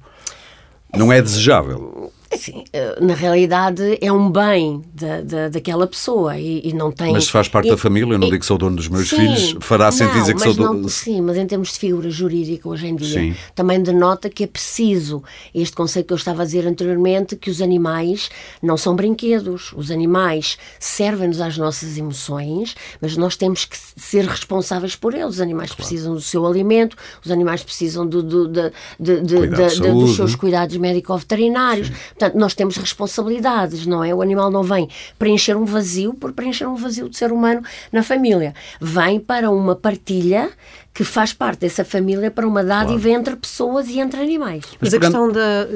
Não 0.96 1.12
é 1.12 1.22
desejável. 1.22 2.14
Assim, 2.32 2.66
na 3.00 3.14
realidade 3.14 3.98
é 4.02 4.12
um 4.12 4.30
bem 4.30 4.84
da, 4.94 5.22
da, 5.22 5.50
daquela 5.50 5.88
pessoa 5.88 6.38
e, 6.38 6.62
e, 6.68 6.74
não 6.74 6.92
tem. 6.92 7.14
Mas 7.14 7.26
se 7.26 7.32
faz 7.32 7.48
parte 7.48 7.68
e, 7.68 7.72
da 7.72 7.78
família, 7.78 8.14
eu 8.14 8.20
não 8.20 8.28
e, 8.28 8.32
digo 8.32 8.42
que 8.42 8.46
sou 8.46 8.58
dono 8.58 8.76
dos 8.76 8.90
meus 8.90 9.10
sim, 9.10 9.16
filhos, 9.16 9.56
fará 9.62 9.92
sentido 9.92 10.20
dizer 10.20 10.36
que 10.36 10.42
sou 10.42 10.54
dono. 10.54 10.90
Sim, 10.90 11.22
mas 11.22 11.38
em 11.38 11.46
termos 11.46 11.74
de 11.74 11.80
figura 11.80 12.10
jurídica 12.10 12.68
hoje 12.68 12.88
em 12.88 12.96
dia, 12.96 13.20
sim. 13.20 13.36
também 13.56 13.82
denota 13.82 14.30
que 14.30 14.44
é 14.44 14.48
preciso 14.48 15.24
este 15.54 15.76
conceito 15.76 16.08
que 16.08 16.14
eu 16.14 16.18
estava 16.18 16.42
a 16.42 16.46
dizer 16.46 16.68
anteriormente, 16.68 17.36
que 17.36 17.50
os 17.50 17.62
animais 17.62 18.30
não 18.62 18.78
são 18.78 18.96
brinquedos. 18.96 19.74
Os 19.76 19.90
animais 19.90 20.58
servem-nos 20.80 21.40
às 21.40 21.58
nossas 21.58 21.98
emoções, 21.98 22.76
mas 23.02 23.16
nós 23.16 23.38
temos 23.38 23.66
que 23.66 23.78
ser 23.96 24.26
responsáveis 24.26 24.96
por 24.96 25.14
eles. 25.14 25.36
Os 25.36 25.42
animais 25.42 25.70
claro. 25.70 25.84
precisam 25.84 26.14
do 26.14 26.22
seu 26.22 26.46
alimento, 26.46 26.98
os 27.24 27.32
animais 27.32 27.64
precisam 27.64 28.06
do, 28.06 28.22
do, 28.22 28.48
de, 28.48 28.72
de, 29.00 29.22
de, 29.22 29.48
dos 29.92 30.16
seus 30.16 30.36
cuidados 30.36 30.76
médico-veterinários. 30.78 31.92
Portanto, 32.18 32.36
nós 32.36 32.56
temos 32.56 32.78
responsabilidades, 32.78 33.86
não 33.86 34.04
é? 34.04 34.14
O 34.14 34.24
animal 34.24 34.50
não 34.50 34.64
vem 34.64 34.90
preencher 35.20 35.56
um 35.56 35.66
vazio 35.66 36.16
por 36.16 36.34
preencher 36.34 36.66
um 36.66 36.76
vazio 36.76 37.08
de 37.08 37.16
ser 37.16 37.32
humano 37.32 37.62
na 37.92 38.02
família. 38.02 38.56
Vem 38.82 39.20
para 39.20 39.52
uma 39.52 39.76
partilha 39.76 40.50
que 40.98 41.04
faz 41.04 41.32
parte 41.32 41.60
dessa 41.60 41.86
família 41.86 42.32
para 42.32 42.48
uma 42.48 42.64
dádiva 42.64 43.00
claro. 43.00 43.20
entre 43.20 43.36
pessoas 43.36 43.88
e 43.88 44.00
entre 44.00 44.20
animais. 44.20 44.64
Mas 44.82 44.96
a 44.96 45.00
questão 45.00 45.32
da. 45.32 45.68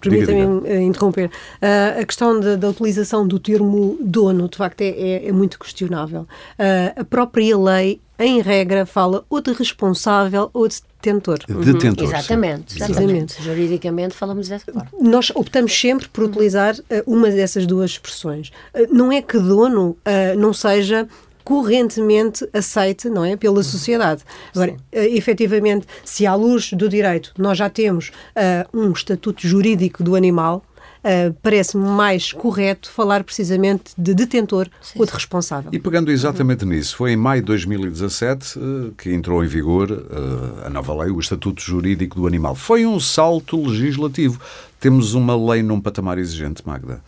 Permita-me 0.00 0.66
eh, 0.66 0.80
interromper. 0.80 1.26
Uh, 1.26 2.00
a 2.00 2.04
questão 2.06 2.40
da, 2.40 2.56
da, 2.56 2.70
utilização 2.70 3.28
do 3.28 3.38
termo 3.38 3.98
dono, 4.00 4.48
de 4.48 4.56
facto, 4.56 4.80
é, 4.80 4.88
é, 4.88 5.28
é 5.28 5.32
muito 5.32 5.58
questionável. 5.58 6.22
Uh, 6.22 6.98
a 6.98 7.04
própria 7.04 7.58
lei, 7.58 8.00
em 8.18 8.40
regra, 8.40 8.86
fala 8.86 9.22
ou 9.28 9.42
de 9.42 9.52
responsável 9.52 10.48
ou 10.54 10.66
de 10.66 10.76
detentor. 11.02 11.40
Detentor. 11.46 12.06
Uhum. 12.06 12.14
Exatamente, 12.14 12.82
exatamente. 12.82 13.42
Juridicamente 13.42 14.14
falamos 14.14 14.48
dessa 14.48 14.64
forma. 14.64 14.88
Nós 14.98 15.30
optamos 15.34 15.78
sempre 15.78 16.08
por 16.08 16.24
utilizar 16.24 16.74
uh, 16.74 16.82
uma 17.06 17.30
dessas 17.30 17.66
duas 17.66 17.90
expressões. 17.90 18.48
Uh, 18.74 18.88
não 18.90 19.12
é 19.12 19.20
que 19.20 19.38
dono 19.38 19.90
uh, 19.90 20.38
não 20.38 20.54
seja 20.54 21.06
correntemente 21.44 22.48
aceite, 22.52 23.08
não 23.08 23.24
é, 23.24 23.36
pela 23.36 23.62
sociedade. 23.62 24.22
Agora, 24.54 24.72
uh, 24.72 24.76
efetivamente, 24.92 25.86
se 26.04 26.26
à 26.26 26.34
luz 26.34 26.72
do 26.72 26.88
direito 26.88 27.32
nós 27.38 27.58
já 27.58 27.68
temos 27.68 28.08
uh, 28.08 28.78
um 28.78 28.90
estatuto 28.92 29.46
jurídico 29.46 30.02
do 30.02 30.14
animal, 30.14 30.64
uh, 31.00 31.34
parece-me 31.42 31.88
mais 31.88 32.32
correto 32.32 32.90
falar 32.90 33.24
precisamente 33.24 33.92
de 33.96 34.14
detentor 34.14 34.68
Sim. 34.80 34.98
ou 34.98 35.06
de 35.06 35.12
responsável. 35.12 35.70
E 35.72 35.78
pegando 35.78 36.10
exatamente 36.10 36.64
uhum. 36.64 36.70
nisso, 36.70 36.96
foi 36.96 37.12
em 37.12 37.16
maio 37.16 37.42
de 37.42 37.46
2017 37.46 38.58
uh, 38.58 38.92
que 38.96 39.12
entrou 39.12 39.44
em 39.44 39.48
vigor 39.48 39.90
uh, 39.90 40.66
a 40.66 40.70
nova 40.70 40.94
lei, 41.02 41.10
o 41.10 41.20
Estatuto 41.20 41.62
Jurídico 41.62 42.20
do 42.20 42.26
Animal. 42.26 42.54
Foi 42.54 42.86
um 42.86 42.98
salto 43.00 43.60
legislativo. 43.66 44.40
Temos 44.78 45.14
uma 45.14 45.36
lei 45.36 45.62
num 45.62 45.80
patamar 45.80 46.18
exigente, 46.18 46.62
Magda. 46.66 47.02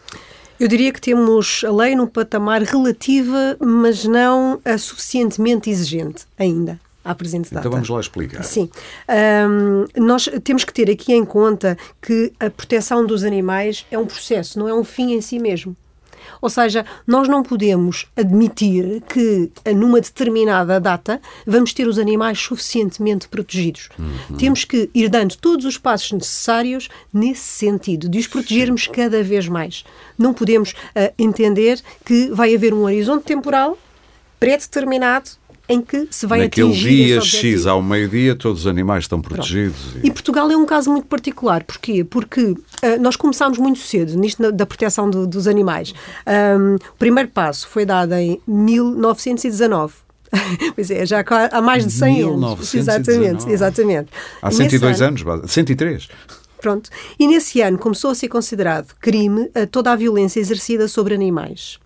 Eu 0.58 0.68
diria 0.68 0.92
que 0.92 1.00
temos 1.00 1.64
a 1.66 1.72
lei 1.72 1.94
num 1.96 2.06
patamar 2.06 2.62
relativa, 2.62 3.56
mas 3.60 4.04
não 4.04 4.60
suficientemente 4.78 5.70
exigente 5.70 6.24
ainda 6.38 6.78
à 7.04 7.14
presente 7.14 7.52
data. 7.52 7.60
Então 7.60 7.72
vamos 7.72 7.88
lá 7.88 8.00
explicar. 8.00 8.42
Sim. 8.44 8.70
Um, 9.08 9.86
nós 10.04 10.28
temos 10.44 10.64
que 10.64 10.72
ter 10.72 10.90
aqui 10.90 11.12
em 11.12 11.24
conta 11.24 11.76
que 12.00 12.32
a 12.38 12.48
proteção 12.48 13.04
dos 13.04 13.24
animais 13.24 13.84
é 13.90 13.98
um 13.98 14.06
processo, 14.06 14.58
não 14.58 14.68
é 14.68 14.74
um 14.74 14.84
fim 14.84 15.12
em 15.12 15.20
si 15.20 15.38
mesmo. 15.38 15.76
Ou 16.42 16.50
seja, 16.50 16.84
nós 17.06 17.28
não 17.28 17.42
podemos 17.42 18.06
admitir 18.16 19.00
que 19.08 19.50
numa 19.74 20.00
determinada 20.00 20.80
data 20.80 21.20
vamos 21.46 21.72
ter 21.72 21.86
os 21.86 22.00
animais 22.00 22.38
suficientemente 22.40 23.28
protegidos. 23.28 23.88
Uhum. 23.96 24.36
Temos 24.36 24.64
que 24.64 24.90
ir 24.92 25.08
dando 25.08 25.36
todos 25.36 25.64
os 25.64 25.78
passos 25.78 26.10
necessários 26.10 26.88
nesse 27.14 27.44
sentido, 27.44 28.08
de 28.08 28.18
os 28.18 28.26
protegermos 28.26 28.88
cada 28.88 29.22
vez 29.22 29.46
mais. 29.46 29.84
Não 30.18 30.34
podemos 30.34 30.72
uh, 30.72 31.14
entender 31.16 31.80
que 32.04 32.28
vai 32.32 32.52
haver 32.54 32.74
um 32.74 32.82
horizonte 32.82 33.22
temporal 33.22 33.78
pré-determinado 34.40 35.30
em 35.72 35.80
que 35.80 36.06
se 36.10 36.26
vai 36.26 36.40
Naquele 36.40 36.70
atingir 36.70 37.04
dia 37.06 37.20
X 37.20 37.66
ao 37.66 37.82
meio-dia 37.82 38.36
todos 38.36 38.60
os 38.60 38.66
animais 38.66 39.04
estão 39.04 39.20
protegidos. 39.20 39.76
E... 40.02 40.08
e... 40.08 40.10
Portugal 40.10 40.50
é 40.50 40.56
um 40.56 40.66
caso 40.66 40.90
muito 40.90 41.06
particular. 41.06 41.64
Porquê? 41.64 42.04
Porque 42.04 42.40
uh, 42.42 42.56
nós 43.00 43.16
começámos 43.16 43.58
muito 43.58 43.78
cedo 43.78 44.16
nisto 44.16 44.42
na, 44.42 44.50
da 44.50 44.66
proteção 44.66 45.08
do, 45.08 45.26
dos 45.26 45.46
animais. 45.48 45.94
Um, 46.26 46.76
o 46.76 46.98
primeiro 46.98 47.30
passo 47.30 47.66
foi 47.68 47.84
dado 47.84 48.14
em 48.14 48.40
1919. 48.46 49.94
pois 50.74 50.90
é, 50.90 51.04
já 51.04 51.24
há 51.50 51.60
mais 51.60 51.86
de 51.86 51.92
100 51.92 52.22
anos. 52.22 52.74
Exatamente, 52.74 53.50
exatamente. 53.50 54.08
Há 54.40 54.50
102 54.50 55.00
ano, 55.02 55.30
anos, 55.30 55.50
103. 55.50 56.08
Pronto. 56.58 56.88
E 57.18 57.26
nesse 57.26 57.60
ano 57.60 57.76
começou 57.76 58.12
a 58.12 58.14
ser 58.14 58.28
considerado 58.28 58.94
crime 59.00 59.50
toda 59.70 59.90
a 59.90 59.96
violência 59.96 60.38
exercida 60.38 60.86
sobre 60.86 61.12
animais 61.12 61.78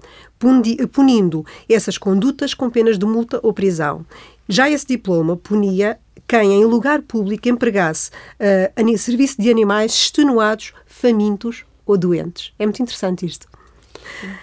punindo 0.92 1.44
essas 1.68 1.98
condutas 1.98 2.54
com 2.54 2.70
penas 2.70 2.98
de 2.98 3.06
multa 3.06 3.40
ou 3.42 3.52
prisão. 3.52 4.04
Já 4.48 4.70
esse 4.70 4.86
diploma 4.86 5.36
punia 5.36 5.98
quem 6.28 6.54
em 6.54 6.64
lugar 6.64 7.02
público 7.02 7.48
empregasse 7.48 8.10
uh, 8.40 8.98
serviço 8.98 9.40
de 9.40 9.50
animais 9.50 9.92
extenuados, 9.92 10.72
famintos 10.86 11.64
ou 11.84 11.96
doentes. 11.96 12.52
É 12.58 12.66
muito 12.66 12.82
interessante 12.82 13.24
isto. 13.24 13.46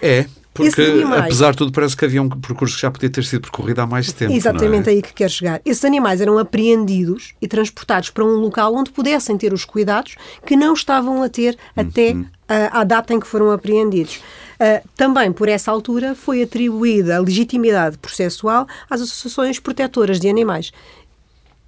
É, 0.00 0.26
porque, 0.54 0.80
animais, 0.80 1.24
apesar 1.24 1.50
de 1.50 1.58
tudo, 1.58 1.72
parece 1.72 1.96
que 1.96 2.04
havia 2.04 2.22
um 2.22 2.28
percurso 2.28 2.76
que 2.76 2.82
já 2.82 2.90
podia 2.90 3.10
ter 3.10 3.24
sido 3.24 3.42
percorrido 3.42 3.80
há 3.80 3.86
mais 3.86 4.12
tempo. 4.12 4.32
Exatamente 4.32 4.88
é? 4.88 4.92
aí 4.92 5.02
que 5.02 5.12
quer 5.12 5.28
chegar. 5.28 5.60
Esses 5.64 5.84
animais 5.84 6.20
eram 6.20 6.38
apreendidos 6.38 7.34
e 7.42 7.48
transportados 7.48 8.10
para 8.10 8.24
um 8.24 8.36
local 8.36 8.74
onde 8.74 8.90
pudessem 8.92 9.36
ter 9.36 9.52
os 9.52 9.64
cuidados 9.64 10.14
que 10.46 10.56
não 10.56 10.72
estavam 10.72 11.22
a 11.22 11.28
ter 11.28 11.58
até 11.76 12.12
uhum. 12.12 12.26
a, 12.48 12.80
à 12.80 12.84
data 12.84 13.12
em 13.12 13.20
que 13.20 13.26
foram 13.26 13.50
apreendidos. 13.50 14.20
Uh, 14.64 14.88
também 14.96 15.32
por 15.32 15.48
essa 15.48 15.70
altura 15.70 16.14
foi 16.14 16.42
atribuída 16.42 17.16
a 17.16 17.20
legitimidade 17.20 17.98
processual 17.98 18.66
às 18.88 19.00
associações 19.00 19.58
protetoras 19.58 20.18
de 20.18 20.28
animais. 20.28 20.72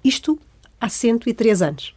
Isto 0.03 0.39
há 0.79 0.89
103 0.89 1.61
anos. 1.61 1.93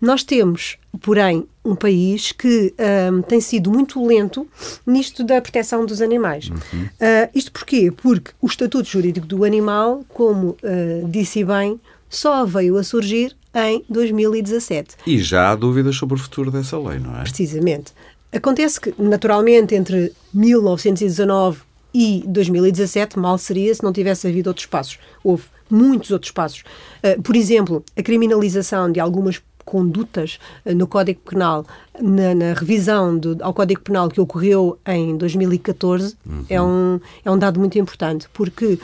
Nós 0.00 0.24
temos, 0.24 0.78
porém, 1.00 1.46
um 1.62 1.74
país 1.74 2.32
que 2.32 2.74
um, 3.12 3.20
tem 3.20 3.40
sido 3.40 3.70
muito 3.70 4.04
lento 4.04 4.48
nisto 4.86 5.22
da 5.22 5.40
proteção 5.42 5.84
dos 5.84 6.00
animais. 6.00 6.48
Uhum. 6.48 6.84
Uh, 6.84 7.30
isto 7.34 7.52
porquê? 7.52 7.92
Porque 7.94 8.30
o 8.40 8.46
Estatuto 8.46 8.88
Jurídico 8.88 9.26
do 9.26 9.44
Animal, 9.44 10.04
como 10.08 10.56
uh, 10.62 11.08
disse 11.08 11.44
bem, 11.44 11.78
só 12.08 12.46
veio 12.46 12.78
a 12.78 12.82
surgir 12.82 13.36
em 13.54 13.84
2017. 13.90 14.96
E 15.06 15.18
já 15.18 15.50
há 15.50 15.54
dúvidas 15.54 15.96
sobre 15.96 16.14
o 16.14 16.18
futuro 16.18 16.50
dessa 16.50 16.78
lei, 16.78 16.98
não 16.98 17.16
é? 17.18 17.22
Precisamente. 17.22 17.92
Acontece 18.32 18.80
que, 18.80 18.94
naturalmente, 18.98 19.74
entre 19.74 20.12
1919 20.32 21.62
e 21.92 22.22
2017, 22.26 23.18
mal 23.18 23.36
seria 23.38 23.74
se 23.74 23.82
não 23.82 23.92
tivesse 23.92 24.28
havido 24.28 24.50
outros 24.50 24.66
passos. 24.66 24.98
Houve 25.24 25.44
muitos 25.68 26.10
outros 26.10 26.30
passos. 26.30 26.64
Uh, 27.02 27.20
por 27.22 27.36
exemplo, 27.36 27.84
a 27.96 28.02
criminalização 28.02 28.90
de 28.90 29.00
algumas 29.00 29.40
condutas 29.64 30.38
uh, 30.64 30.74
no 30.74 30.86
Código 30.86 31.20
Penal, 31.28 31.64
na, 32.00 32.34
na 32.34 32.52
revisão 32.54 33.16
do, 33.16 33.36
ao 33.40 33.52
Código 33.52 33.80
Penal 33.80 34.08
que 34.08 34.20
ocorreu 34.20 34.78
em 34.86 35.16
2014, 35.16 36.16
uhum. 36.24 36.44
é, 36.48 36.62
um, 36.62 37.00
é 37.24 37.30
um 37.30 37.38
dado 37.38 37.58
muito 37.58 37.78
importante, 37.78 38.28
porque 38.32 38.78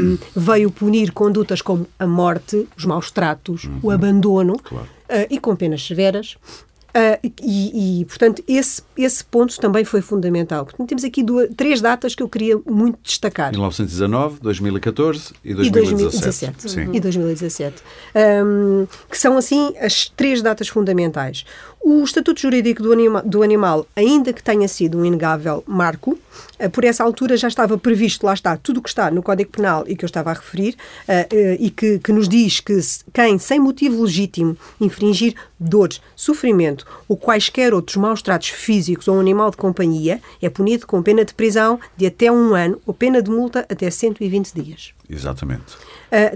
um, 0.00 0.18
veio 0.34 0.70
punir 0.70 1.12
condutas 1.12 1.62
como 1.62 1.86
a 1.98 2.06
morte, 2.06 2.66
os 2.76 2.84
maus 2.84 3.10
tratos, 3.10 3.64
uhum. 3.64 3.80
o 3.82 3.90
abandono, 3.90 4.58
claro. 4.58 4.86
uh, 4.86 5.26
e 5.30 5.38
com 5.38 5.54
penas 5.56 5.86
severas, 5.86 6.36
Uh, 6.88 7.32
e, 7.42 8.00
e, 8.00 8.04
portanto, 8.06 8.42
esse, 8.48 8.82
esse 8.96 9.22
ponto 9.22 9.58
também 9.60 9.84
foi 9.84 10.00
fundamental. 10.00 10.64
Portanto, 10.64 10.88
temos 10.88 11.04
aqui 11.04 11.22
duas, 11.22 11.48
três 11.54 11.80
datas 11.82 12.14
que 12.14 12.22
eu 12.22 12.28
queria 12.28 12.58
muito 12.66 12.98
destacar. 13.02 13.50
1919, 13.50 14.40
2014 14.40 15.32
e 15.44 15.54
2017. 15.54 16.54
E 16.54 16.60
2017. 16.62 16.96
E 16.96 17.00
2017. 17.00 17.82
Um, 18.44 18.86
que 19.10 19.18
são, 19.18 19.36
assim, 19.36 19.74
as 19.78 20.08
três 20.08 20.40
datas 20.40 20.68
fundamentais. 20.68 21.44
O 21.80 22.02
Estatuto 22.02 22.40
Jurídico 22.40 22.82
do, 22.82 22.92
anima, 22.92 23.22
do 23.22 23.42
Animal, 23.42 23.86
ainda 23.94 24.32
que 24.32 24.42
tenha 24.42 24.66
sido 24.66 24.98
um 24.98 25.04
inegável 25.04 25.62
marco, 25.66 26.18
uh, 26.58 26.70
por 26.70 26.84
essa 26.84 27.04
altura 27.04 27.36
já 27.36 27.48
estava 27.48 27.76
previsto, 27.76 28.24
lá 28.24 28.32
está, 28.32 28.56
tudo 28.56 28.78
o 28.78 28.82
que 28.82 28.88
está 28.88 29.10
no 29.10 29.22
Código 29.22 29.50
Penal 29.50 29.84
e 29.86 29.94
que 29.94 30.04
eu 30.04 30.08
estava 30.08 30.30
a 30.30 30.34
referir, 30.34 30.74
uh, 31.06 31.34
e 31.60 31.70
que, 31.70 31.98
que 31.98 32.12
nos 32.12 32.28
diz 32.28 32.60
que 32.60 32.78
quem, 33.12 33.38
sem 33.38 33.60
motivo 33.60 34.02
legítimo, 34.02 34.56
infringir 34.80 35.34
dores, 35.60 36.00
sofrimento 36.16 36.77
ou 37.08 37.16
quaisquer 37.16 37.74
outros 37.74 37.96
maus 37.96 38.22
tratos 38.22 38.48
físicos 38.48 39.08
a 39.08 39.12
um 39.12 39.20
animal 39.20 39.50
de 39.50 39.56
companhia, 39.56 40.20
é 40.40 40.48
punido 40.48 40.86
com 40.86 41.02
pena 41.02 41.24
de 41.24 41.34
prisão 41.34 41.78
de 41.96 42.06
até 42.06 42.30
um 42.30 42.54
ano 42.54 42.80
ou 42.86 42.94
pena 42.94 43.22
de 43.22 43.30
multa 43.30 43.66
até 43.68 43.90
120 43.90 44.52
dias. 44.52 44.92
Exatamente. 45.08 45.76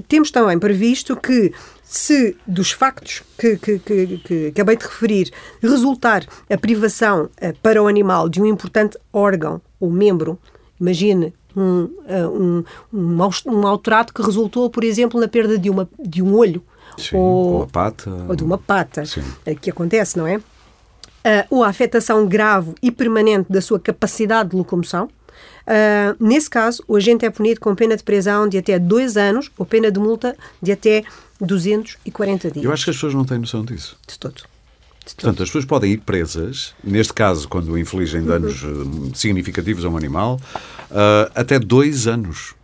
temos 0.08 0.30
também 0.30 0.58
previsto 0.58 1.14
que 1.16 1.52
se 1.92 2.34
dos 2.46 2.72
factos 2.72 3.22
que, 3.36 3.58
que, 3.58 3.78
que, 3.78 4.18
que, 4.24 4.46
acabei 4.46 4.76
de 4.76 4.84
referir 4.84 5.30
resultar 5.60 6.24
a 6.48 6.56
privação 6.56 7.24
uh, 7.24 7.54
para 7.62 7.82
o 7.82 7.86
animal 7.86 8.30
de 8.30 8.40
um 8.40 8.46
importante 8.46 8.96
órgão 9.12 9.60
ou 9.78 9.90
membro, 9.90 10.38
imagine 10.80 11.34
um, 11.54 11.82
uh, 11.82 12.30
um, 12.32 12.64
um, 12.90 13.02
mau, 13.14 13.30
um 13.44 13.60
mau 13.60 13.76
trato 13.76 14.14
que 14.14 14.22
resultou, 14.22 14.70
por 14.70 14.84
exemplo, 14.84 15.20
na 15.20 15.28
perda 15.28 15.58
de, 15.58 15.68
uma, 15.68 15.86
de 16.02 16.22
um 16.22 16.34
olho 16.34 16.62
Sim, 16.98 17.16
ou, 17.16 17.60
ou, 17.60 17.66
pata, 17.66 18.10
ou 18.28 18.36
de 18.36 18.44
uma 18.44 18.58
pata, 18.58 19.02
uh, 19.02 19.56
que 19.60 19.70
acontece, 19.70 20.18
não 20.18 20.26
é? 20.26 20.40
ou 21.50 21.62
a 21.62 21.68
afetação 21.68 22.26
grave 22.26 22.74
e 22.82 22.90
permanente 22.90 23.46
da 23.48 23.60
sua 23.60 23.78
capacidade 23.78 24.50
de 24.50 24.56
locomoção, 24.56 25.08
Uh, 25.62 26.16
nesse 26.18 26.50
caso, 26.50 26.82
o 26.88 26.96
agente 26.96 27.24
é 27.24 27.30
punido 27.30 27.60
com 27.60 27.74
pena 27.74 27.96
de 27.96 28.02
prisão 28.02 28.48
de 28.48 28.58
até 28.58 28.78
dois 28.78 29.16
anos 29.16 29.50
ou 29.56 29.64
pena 29.64 29.90
de 29.90 29.98
multa 29.98 30.36
de 30.60 30.72
até 30.72 31.04
240 31.40 32.50
dias. 32.50 32.64
Eu 32.64 32.72
acho 32.72 32.84
que 32.84 32.90
as 32.90 32.96
pessoas 32.96 33.14
não 33.14 33.24
têm 33.24 33.38
noção 33.38 33.64
disso. 33.64 33.96
De 34.06 34.18
todo. 34.18 34.42
Portanto, 35.04 35.42
as 35.42 35.48
pessoas 35.48 35.64
podem 35.64 35.92
ir 35.92 35.98
presas, 35.98 36.74
neste 36.82 37.12
caso, 37.12 37.48
quando 37.48 37.76
infligem 37.76 38.22
danos 38.22 38.62
uhum. 38.62 39.12
significativos 39.14 39.84
a 39.84 39.88
um 39.88 39.96
animal, 39.96 40.40
uh, 40.90 41.30
até 41.34 41.58
dois 41.58 42.06
anos. 42.06 42.54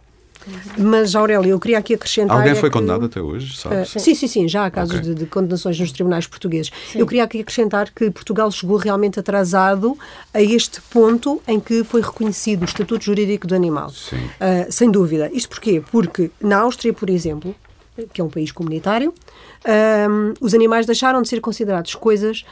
Mas, 0.76 1.14
Aurélia, 1.14 1.50
eu 1.50 1.60
queria 1.60 1.78
aqui 1.78 1.94
acrescentar. 1.94 2.36
Alguém 2.36 2.52
é 2.52 2.54
foi 2.54 2.70
que, 2.70 2.74
condenado 2.78 3.06
até 3.06 3.20
hoje, 3.20 3.58
Uh, 3.68 3.84
sim, 3.84 4.14
sim, 4.14 4.26
sim, 4.26 4.48
já 4.48 4.66
há 4.66 4.70
casos 4.70 4.96
okay. 4.96 5.08
de, 5.08 5.14
de, 5.14 5.26
condenações 5.26 5.78
nos 5.78 5.92
tribunais 5.92 6.26
portugueses. 6.26 6.70
Sim. 6.92 7.00
Eu 7.00 7.06
queria 7.06 7.24
aqui 7.24 7.40
acrescentar 7.40 7.90
que 7.90 8.10
Portugal 8.10 8.50
chegou 8.50 8.76
realmente 8.76 9.18
atrasado 9.18 9.98
a 10.32 10.40
este 10.40 10.80
ponto 10.82 11.42
em 11.46 11.58
que 11.58 11.84
foi 11.84 12.00
reconhecido 12.00 12.62
o 12.62 12.64
Estatuto 12.64 13.04
Jurídico 13.04 13.46
do 13.46 13.54
Animal. 13.54 13.90
Uh, 13.90 14.70
sem 14.70 14.90
dúvida. 14.90 15.30
Isto 15.32 15.50
porquê? 15.50 15.82
Porque 15.90 16.30
na 16.40 16.58
Áustria, 16.58 16.92
por 16.92 17.10
exemplo, 17.10 17.54
que 18.12 18.20
é 18.20 18.24
um 18.24 18.30
país 18.30 18.52
comunitário, 18.52 19.12
um, 20.08 20.34
os 20.40 20.54
animais 20.54 20.86
deixaram 20.86 21.20
de 21.22 21.28
ser 21.28 21.40
considerados 21.40 21.94
coisas 21.94 22.44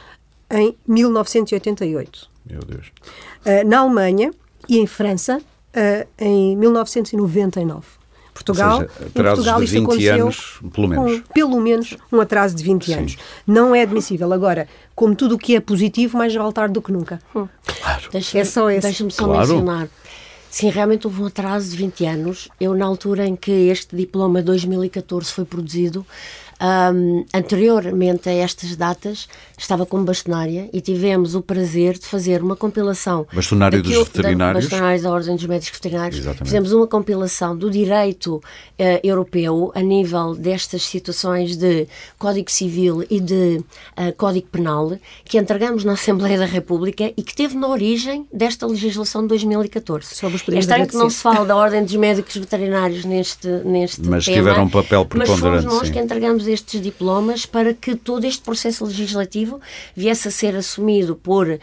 em 0.51 0.75
1988. 0.87 2.29
Meu 2.49 2.59
Deus. 2.61 2.87
Uh, 3.45 3.67
na 3.67 3.79
Alemanha 3.79 4.31
e 4.67 4.77
em 4.77 4.87
França, 4.87 5.41
uh, 5.77 6.07
em 6.17 6.57
1999. 6.57 7.85
Portugal, 8.33 8.81
Ou 8.81 8.87
seja, 8.87 9.09
Portugal 9.13 9.59
de 9.59 9.65
20 9.65 10.07
anos, 10.09 10.59
pelo 10.71 10.87
menos. 10.87 11.21
Com, 11.21 11.33
pelo 11.33 11.59
menos 11.59 11.97
um 12.11 12.21
atraso 12.21 12.55
de 12.55 12.63
20 12.63 12.85
Sim. 12.85 12.93
anos. 12.93 13.17
Não 13.47 13.73
é 13.73 13.81
admissível. 13.81 14.31
Agora, 14.31 14.67
como 14.95 15.15
tudo 15.15 15.35
o 15.35 15.37
que 15.39 15.55
é 15.55 15.59
positivo, 15.59 16.17
mais 16.17 16.35
vale 16.35 16.53
tarde 16.53 16.73
do 16.73 16.81
que 16.81 16.91
nunca. 16.91 17.19
Hum. 17.35 17.47
Claro. 17.81 18.09
Deixa, 18.11 18.37
é 18.37 18.43
só 18.43 18.69
esse. 18.69 18.81
Deixa-me 18.81 19.11
só 19.11 19.25
claro. 19.25 19.39
mencionar 19.39 19.89
Sim, 20.49 20.69
realmente 20.69 21.05
houve 21.05 21.21
um 21.21 21.25
atraso 21.25 21.69
de 21.69 21.77
20 21.77 22.05
anos. 22.05 22.49
Eu, 22.59 22.73
na 22.73 22.85
altura 22.85 23.25
em 23.25 23.35
que 23.35 23.51
este 23.51 23.95
diploma 23.95 24.41
2014 24.41 25.31
foi 25.31 25.45
produzido, 25.45 26.05
Um, 26.59 27.23
anteriormente 27.33 28.27
a 28.29 28.33
estas 28.33 28.75
datas, 28.75 29.27
estava 29.57 29.85
como 29.85 30.03
bastonária 30.03 30.69
e 30.73 30.81
tivemos 30.81 31.35
o 31.35 31.41
prazer 31.41 31.93
de 31.97 32.05
fazer 32.05 32.41
uma 32.41 32.55
compilação. 32.55 33.27
Bastonário 33.31 33.81
daquilo, 33.81 34.03
dos 34.03 34.13
veterinários? 34.13 34.65
Da, 34.65 34.69
bastonário 34.71 35.03
da 35.03 35.11
Ordem 35.11 35.35
dos 35.35 35.45
Médicos 35.45 35.79
Veterinários. 35.79 36.19
Exatamente. 36.19 36.45
Fizemos 36.45 36.71
uma 36.71 36.87
compilação 36.87 37.55
do 37.55 37.69
direito 37.69 38.37
uh, 38.37 38.43
europeu 39.03 39.71
a 39.75 39.81
nível 39.81 40.33
destas 40.33 40.83
situações 40.83 41.55
de 41.55 41.87
Código 42.17 42.49
Civil 42.49 43.05
e 43.07 43.19
de 43.19 43.61
uh, 43.97 44.13
Código 44.17 44.47
Penal, 44.47 44.97
que 45.25 45.37
entregamos 45.37 45.83
na 45.83 45.93
Assembleia 45.93 46.39
da 46.39 46.45
República 46.45 47.13
e 47.15 47.21
que 47.21 47.35
teve 47.35 47.55
na 47.55 47.67
origem 47.67 48.25
desta 48.33 48.65
legislação 48.65 49.21
de 49.21 49.27
2014. 49.29 50.15
É 50.53 50.59
estranho 50.59 50.87
que 50.87 50.95
não 50.95 51.09
se 51.09 51.21
fala 51.21 51.45
da 51.45 51.55
Ordem 51.55 51.83
dos 51.83 51.95
Médicos 51.95 52.35
Veterinários 52.35 53.05
neste, 53.05 53.47
neste 53.47 54.01
Mas 54.07 54.25
tema. 54.25 54.37
tiveram 54.37 54.63
um 54.63 54.69
papel 54.69 55.05
preponderante. 55.05 55.41
Mas 55.41 55.63
fomos 55.63 55.65
nós 55.65 55.87
sim. 55.87 55.93
que 55.93 55.99
entregamos 55.99 56.46
estes 56.47 56.81
diplomas 56.81 57.45
para 57.45 57.73
que 57.73 57.95
todo 57.95 58.25
este 58.25 58.41
processo 58.41 58.85
legislativo 58.85 59.59
viesse 59.95 60.27
a 60.27 60.31
ser 60.31 60.55
assumido 60.55 61.15
por 61.15 61.47
uh, 61.47 61.59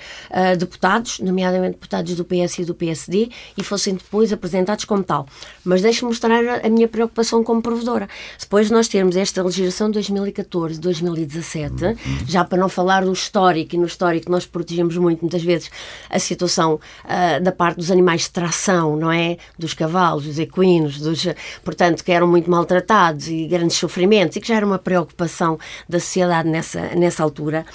deputados, 0.59 1.19
nomeadamente 1.21 1.73
deputados 1.73 2.15
do 2.15 2.25
PS 2.25 2.59
e 2.59 2.65
do 2.65 2.75
PSD, 2.75 3.31
e 3.57 3.63
fossem 3.63 3.95
depois 3.95 4.33
apresentados 4.33 4.85
como 4.85 5.03
tal. 5.03 5.27
Mas 5.65 5.83
deixe-me 5.83 6.09
mostrar 6.09 6.65
a, 6.65 6.69
minha 6.69 6.89
preocupação 6.89 7.43
como 7.43 7.63
provedora. 7.63 8.09
Depois 8.39 8.69
de 8.69 8.73
nós 8.73 8.89
termos 8.89 9.17
esta 9.17 9.43
legislação 9.43 9.89
de 9.89 9.95
2014, 9.95 10.81
2017, 10.81 11.85
uhum. 11.85 11.95
já 12.27 12.45
para 12.45 12.59
não 12.59 12.69
falar 12.69 13.05
do 13.05 13.13
histórico, 13.13 13.75
e 13.75 13.79
no 13.79 13.87
histórico 13.87 14.31
nós 14.31 14.47
protegemos 14.47 14.97
muito, 14.97 15.21
muitas 15.21 15.43
vezes, 15.43 15.71
a 16.11 16.19
situação 16.19 16.75
uh, 17.05 17.43
da 17.43 17.53
parte 17.53 17.77
dos 17.77 17.91
animais 17.91 18.23
de 18.23 18.31
tração, 18.31 18.97
não 18.97 19.11
é? 19.11 19.39
Dos 19.59 19.75
cavalos, 19.75 20.25
dos 20.25 20.39
equinos, 20.39 20.99
dos, 20.99 21.27
portanto, 21.65 22.05
que 22.05 22.13
eram 22.13 22.27
muito 22.27 22.51
maltratados 22.51 23.29
e 23.29 23.47
grandes 23.47 23.77
sofrimentos, 23.77 24.37
e 24.37 24.41
que 24.41 24.49
já 24.49 24.57
era 24.57 24.67
uma 24.67 24.74
preocupação 24.79 25.59
da 25.89 25.99
sociedade 26.01 26.49
nessa, 26.49 26.95
nessa 26.95 27.23
altura. 27.23 27.67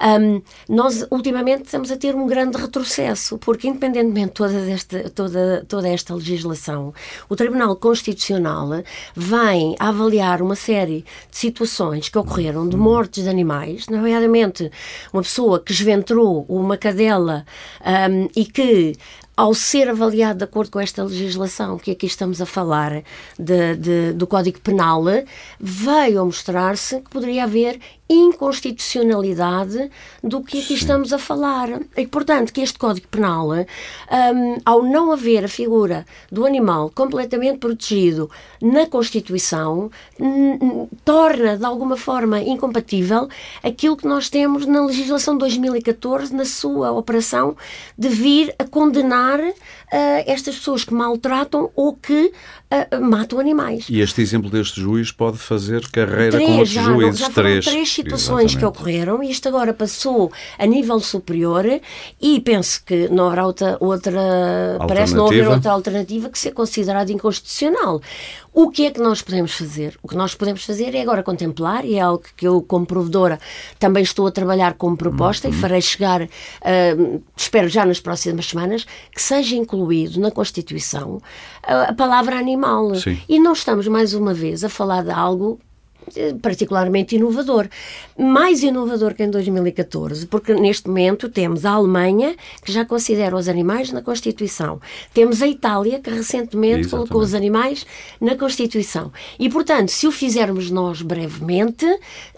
Um, 0.00 0.42
nós, 0.68 1.06
ultimamente, 1.10 1.66
estamos 1.66 1.90
a 1.90 1.96
ter 1.96 2.14
um 2.14 2.26
grande 2.26 2.56
retrocesso, 2.56 3.38
porque, 3.38 3.68
independentemente 3.68 4.22
de 4.22 4.30
toda 4.32 4.70
esta, 4.70 5.10
toda, 5.10 5.64
toda 5.68 5.88
esta 5.88 6.14
legislação, 6.14 6.94
o 7.28 7.36
Tribunal 7.36 7.76
Constitucional 7.76 8.68
vem 9.14 9.76
a 9.78 9.88
avaliar 9.88 10.42
uma 10.42 10.54
série 10.54 11.04
de 11.30 11.36
situações 11.38 12.08
que 12.08 12.18
ocorreram 12.18 12.68
de 12.68 12.76
mortes 12.76 13.24
de 13.24 13.30
animais, 13.30 13.86
nomeadamente 13.88 14.70
uma 15.12 15.22
pessoa 15.22 15.60
que 15.60 15.72
esventrou 15.72 16.44
uma 16.48 16.76
cadela 16.76 17.44
um, 18.10 18.28
e 18.34 18.44
que 18.44 18.94
ao 19.36 19.54
ser 19.54 19.88
avaliado 19.88 20.38
de 20.38 20.44
acordo 20.44 20.70
com 20.70 20.80
esta 20.80 21.02
legislação 21.04 21.78
que 21.78 21.92
aqui 21.92 22.06
estamos 22.06 22.40
a 22.40 22.46
falar 22.46 23.02
de, 23.38 23.76
de, 23.76 24.12
do 24.12 24.26
Código 24.26 24.60
Penal, 24.60 25.04
veio 25.58 26.20
a 26.20 26.24
mostrar-se 26.24 27.00
que 27.00 27.10
poderia 27.10 27.44
haver 27.44 27.80
inconstitucionalidade 28.12 29.90
do 30.22 30.42
que 30.42 30.60
aqui 30.60 30.74
estamos 30.74 31.12
a 31.12 31.18
falar. 31.18 31.80
E, 31.96 32.06
portanto, 32.06 32.52
que 32.52 32.60
este 32.60 32.78
Código 32.78 33.08
Penal, 33.08 33.48
um, 33.50 34.56
ao 34.64 34.82
não 34.82 35.12
haver 35.12 35.44
a 35.44 35.48
figura 35.48 36.06
do 36.30 36.46
animal 36.46 36.90
completamente 36.94 37.58
protegido 37.58 38.30
na 38.60 38.86
Constituição, 38.86 39.90
torna, 41.04 41.56
de 41.56 41.64
alguma 41.64 41.96
forma, 41.96 42.40
incompatível 42.40 43.28
aquilo 43.62 43.96
que 43.96 44.06
nós 44.06 44.28
temos 44.28 44.66
na 44.66 44.84
legislação 44.84 45.34
de 45.34 45.40
2014, 45.40 46.34
na 46.34 46.44
sua 46.44 46.92
operação 46.92 47.56
de 47.96 48.08
vir 48.08 48.54
a 48.58 48.64
condenar 48.64 49.40
uh, 49.40 49.54
estas 50.26 50.56
pessoas 50.56 50.84
que 50.84 50.94
maltratam 50.94 51.70
ou 51.74 51.94
que 51.94 52.32
uh, 52.70 53.00
matam 53.00 53.38
animais. 53.38 53.86
E 53.88 54.00
este 54.00 54.20
exemplo 54.20 54.50
deste 54.50 54.80
juiz 54.80 55.10
pode 55.10 55.38
fazer 55.38 55.88
carreira 55.90 56.32
três, 56.32 56.46
com 56.46 56.52
outros 56.52 56.70
já, 56.70 56.82
juízes. 56.84 57.20
Já 57.20 57.30
três, 57.30 57.64
três 57.64 57.88
situações 58.02 58.52
Exatamente. 58.52 58.58
que 58.58 58.64
ocorreram 58.64 59.22
e 59.22 59.30
isto 59.30 59.48
agora 59.48 59.72
passou 59.72 60.32
a 60.58 60.66
nível 60.66 61.00
superior 61.00 61.64
e 62.20 62.40
penso 62.40 62.82
que 62.84 63.08
não 63.08 63.26
haverá 63.26 63.46
outra, 63.46 63.76
outra 63.80 64.20
parece 64.86 65.14
não 65.14 65.26
haver 65.26 65.48
outra 65.48 65.72
alternativa 65.72 66.28
que 66.28 66.38
ser 66.38 66.52
considerada 66.52 67.12
inconstitucional. 67.12 68.00
O 68.54 68.70
que 68.70 68.84
é 68.84 68.90
que 68.90 69.00
nós 69.00 69.22
podemos 69.22 69.54
fazer? 69.54 69.98
O 70.02 70.08
que 70.08 70.14
nós 70.14 70.34
podemos 70.34 70.62
fazer 70.62 70.94
é 70.94 71.00
agora 71.00 71.22
contemplar, 71.22 71.86
e 71.86 71.94
é 71.94 72.00
algo 72.00 72.22
que 72.36 72.46
eu, 72.46 72.60
como 72.60 72.84
provedora, 72.84 73.40
também 73.78 74.02
estou 74.02 74.26
a 74.26 74.30
trabalhar 74.30 74.74
como 74.74 74.94
proposta 74.94 75.48
uhum. 75.48 75.54
e 75.54 75.56
farei 75.56 75.80
chegar, 75.80 76.22
uh, 76.22 77.22
espero 77.34 77.68
já 77.68 77.86
nas 77.86 77.98
próximas 77.98 78.44
semanas, 78.44 78.86
que 79.10 79.22
seja 79.22 79.56
incluído 79.56 80.20
na 80.20 80.30
Constituição 80.30 81.14
uh, 81.16 81.22
a 81.88 81.94
palavra 81.94 82.38
animal. 82.38 82.94
Sim. 82.94 83.18
E 83.26 83.38
não 83.38 83.54
estamos, 83.54 83.88
mais 83.88 84.12
uma 84.12 84.34
vez, 84.34 84.62
a 84.62 84.68
falar 84.68 85.02
de 85.02 85.10
algo 85.10 85.58
particularmente 86.40 87.16
inovador. 87.16 87.68
Mais 88.18 88.62
inovador 88.62 89.14
que 89.14 89.22
em 89.22 89.30
2014, 89.30 90.26
porque 90.26 90.54
neste 90.54 90.88
momento 90.88 91.28
temos 91.28 91.64
a 91.64 91.72
Alemanha, 91.72 92.34
que 92.64 92.72
já 92.72 92.84
considera 92.84 93.36
os 93.36 93.48
animais 93.48 93.92
na 93.92 94.02
Constituição. 94.02 94.80
Temos 95.14 95.42
a 95.42 95.46
Itália, 95.46 96.00
que 96.00 96.10
recentemente 96.10 96.80
Exatamente. 96.80 96.90
colocou 96.90 97.20
os 97.20 97.34
animais 97.34 97.86
na 98.20 98.36
Constituição. 98.36 99.12
E, 99.38 99.48
portanto, 99.48 99.90
se 99.90 100.06
o 100.06 100.12
fizermos 100.12 100.70
nós 100.70 101.02
brevemente, 101.02 101.86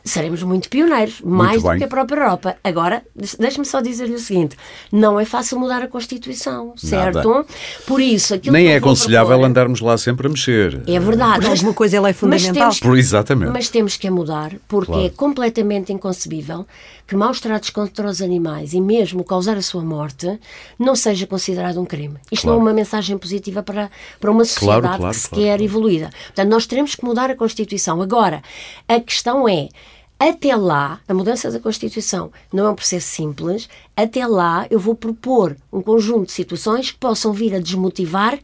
seremos 0.05 0.43
muito 0.43 0.69
pioneiros, 0.69 1.21
muito 1.23 1.35
mais 1.35 1.63
bem. 1.63 1.73
do 1.73 1.79
que 1.79 1.85
a 1.85 1.89
própria 1.89 2.17
Europa. 2.17 2.57
Agora, 2.63 3.03
deixe-me 3.39 3.65
só 3.65 3.81
dizer-lhe 3.81 4.15
o 4.15 4.19
seguinte: 4.19 4.55
não 4.93 5.19
é 5.19 5.25
fácil 5.25 5.59
mudar 5.59 5.83
a 5.83 5.89
Constituição, 5.89 6.75
certo? 6.77 7.29
Nada. 7.29 7.47
Por 7.87 8.01
isso, 8.01 8.39
Nem 8.51 8.69
é 8.69 8.77
aconselhável 8.77 9.39
propor, 9.39 9.47
andarmos 9.47 9.81
lá 9.81 9.97
sempre 9.97 10.27
a 10.27 10.31
mexer. 10.31 10.83
É 10.87 11.01
verdade. 11.01 11.47
Mas 11.49 11.59
alguma 11.59 11.73
coisa 11.73 11.97
é 11.97 12.01
lei 12.01 12.13
fundamental. 12.13 12.71
Que, 12.71 12.81
Por 12.81 12.99
exatamente. 12.99 13.53
Mas 13.53 13.71
temos 13.71 13.97
que 13.97 14.07
a 14.07 14.11
mudar, 14.11 14.53
porque 14.69 14.93
claro. 14.93 15.07
é 15.07 15.11
completamente 15.11 15.93
inconcebível 15.93 16.67
que 17.07 17.17
maus 17.17 17.41
tratos 17.41 17.71
contra 17.71 18.09
os 18.09 18.23
animais 18.23 18.73
e 18.73 18.81
mesmo 18.81 19.25
causar 19.25 19.57
a 19.57 19.63
sua 19.63 19.83
morte 19.83 20.39
não 20.79 20.97
seja 20.97 21.27
considerado 21.27 21.81
um 21.81 21.85
crime. 21.85 22.17
Isto 22.31 22.45
claro. 22.45 22.59
não 22.59 22.67
é 22.67 22.71
uma 22.71 22.75
mensagem 22.75 23.17
positiva 23.19 23.63
para, 23.63 23.91
para 24.19 24.31
uma 24.31 24.45
sociedade 24.45 24.81
claro, 24.81 24.99
claro, 24.99 25.15
que 25.15 25.21
se 25.21 25.31
quer 25.31 25.61
evoluída. 25.61 26.11
Portanto, 26.27 26.49
nós 26.49 26.67
teremos 26.67 26.95
que 26.95 27.05
mudar 27.05 27.31
a 27.31 27.37
Constituição. 27.37 28.01
Agora, 28.01 28.43
a 28.89 29.01
questão 29.01 29.49
é 29.49 29.69
até 30.19 30.55
lá, 30.55 31.01
a 31.09 31.15
mudança 31.15 31.51
da 31.51 31.59
Constituição 31.59 32.31
não 32.53 32.67
é 32.67 32.71
um 32.71 32.75
processo 32.75 33.09
simples. 33.09 33.69
Até 33.97 34.27
lá, 34.27 34.67
eu 34.71 34.79
vou 34.79 34.95
propor 34.95 35.57
um 35.73 35.83
conjunto 35.83 36.27
de 36.27 36.33
situações 36.33 36.93
que 36.93 36.99
possam 36.99 37.33
vir 37.33 37.55
a 37.55 37.59
desmotivar 37.59 38.39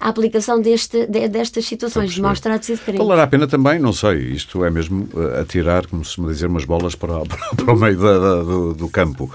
a 0.00 0.08
aplicação 0.08 0.60
deste, 0.60 1.06
de, 1.06 1.28
destas 1.28 1.66
situações 1.66 2.12
de 2.12 2.22
maus 2.22 2.40
tratos 2.40 2.70
e 2.70 2.74
de 2.74 2.80
crime. 2.80 2.98
Valerá 2.98 3.24
a 3.24 3.26
pena 3.26 3.46
também, 3.46 3.78
não 3.78 3.92
sei, 3.92 4.16
isto 4.32 4.64
é 4.64 4.70
mesmo 4.70 5.06
uh, 5.12 5.40
atirar, 5.40 5.86
como 5.86 6.02
se 6.02 6.18
me 6.20 6.28
dizer, 6.28 6.46
umas 6.46 6.64
bolas 6.64 6.94
para, 6.94 7.20
para, 7.26 7.54
para 7.54 7.74
o 7.74 7.78
meio 7.78 7.98
da, 7.98 8.18
da, 8.18 8.42
do, 8.42 8.74
do 8.74 8.88
campo. 8.88 9.30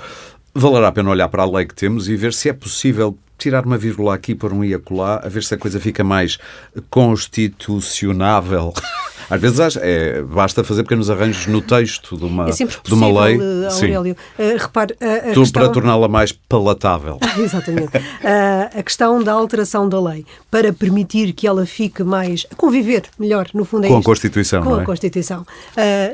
Valerá 0.56 0.88
a 0.88 0.91
pena 0.91 1.12
olhar 1.12 1.30
para 1.30 1.43
a 1.43 1.50
lei 1.50 1.65
que 1.65 1.76
temos 1.76 2.10
e 2.10 2.15
ver 2.15 2.34
se 2.34 2.50
é 2.50 2.54
possível 2.54 3.15
tirar 3.38 3.63
uma 3.65 3.78
vírgula 3.78 4.15
aqui 4.15 4.34
por 4.34 4.52
um 4.52 4.63
e 4.63 4.74
acolá, 4.74 5.21
a 5.24 5.30
ver 5.30 5.43
se 5.43 5.54
a 5.54 5.58
coisa 5.58 5.80
fica 5.80 6.04
mais 6.04 6.39
constitucionável. 6.89 8.74
Às 9.30 9.42
vezes 9.42 9.78
é, 9.78 10.22
basta 10.22 10.64
fazer 10.64 10.84
pequenos 10.84 11.10
arranjos 11.10 11.48
no 11.48 11.62
texto 11.62 12.18
de 12.18 12.26
uma, 12.26 12.50
é 12.50 12.52
de 12.52 12.94
uma 12.94 13.26
lei. 13.26 13.40
Eh, 13.40 13.68
Aurélio. 13.72 14.16
Uh, 14.38 14.58
repare, 14.58 14.96
a, 15.02 15.32
a 15.32 15.34
questão... 15.34 15.62
Para 15.62 15.70
torná-la 15.70 16.08
mais 16.08 16.32
palatável. 16.32 17.20
Exatamente. 17.38 17.98
Uh, 17.98 18.80
a 18.80 18.84
questão 18.84 19.24
da 19.24 19.34
alteração 19.34 19.88
da 19.88 20.00
lei 20.02 20.26
para 20.52 20.72
permitir 20.74 21.34
que 21.34 21.48
ela 21.48 21.66
fique 21.66 22.04
mais. 22.04 22.46
a 22.52 22.56
conviver 22.56 23.04
melhor, 23.18 23.48
no 23.54 23.66
fundo 23.66 23.86
é 23.86 23.88
Com 23.88 24.00
isto. 24.00 24.08
a 24.08 24.12
Constituição. 24.12 24.64
Com 24.64 24.70
não 24.72 24.80
é? 24.80 24.84
a 24.84 24.86
Constituição. 24.86 25.42
Uh, 25.42 25.46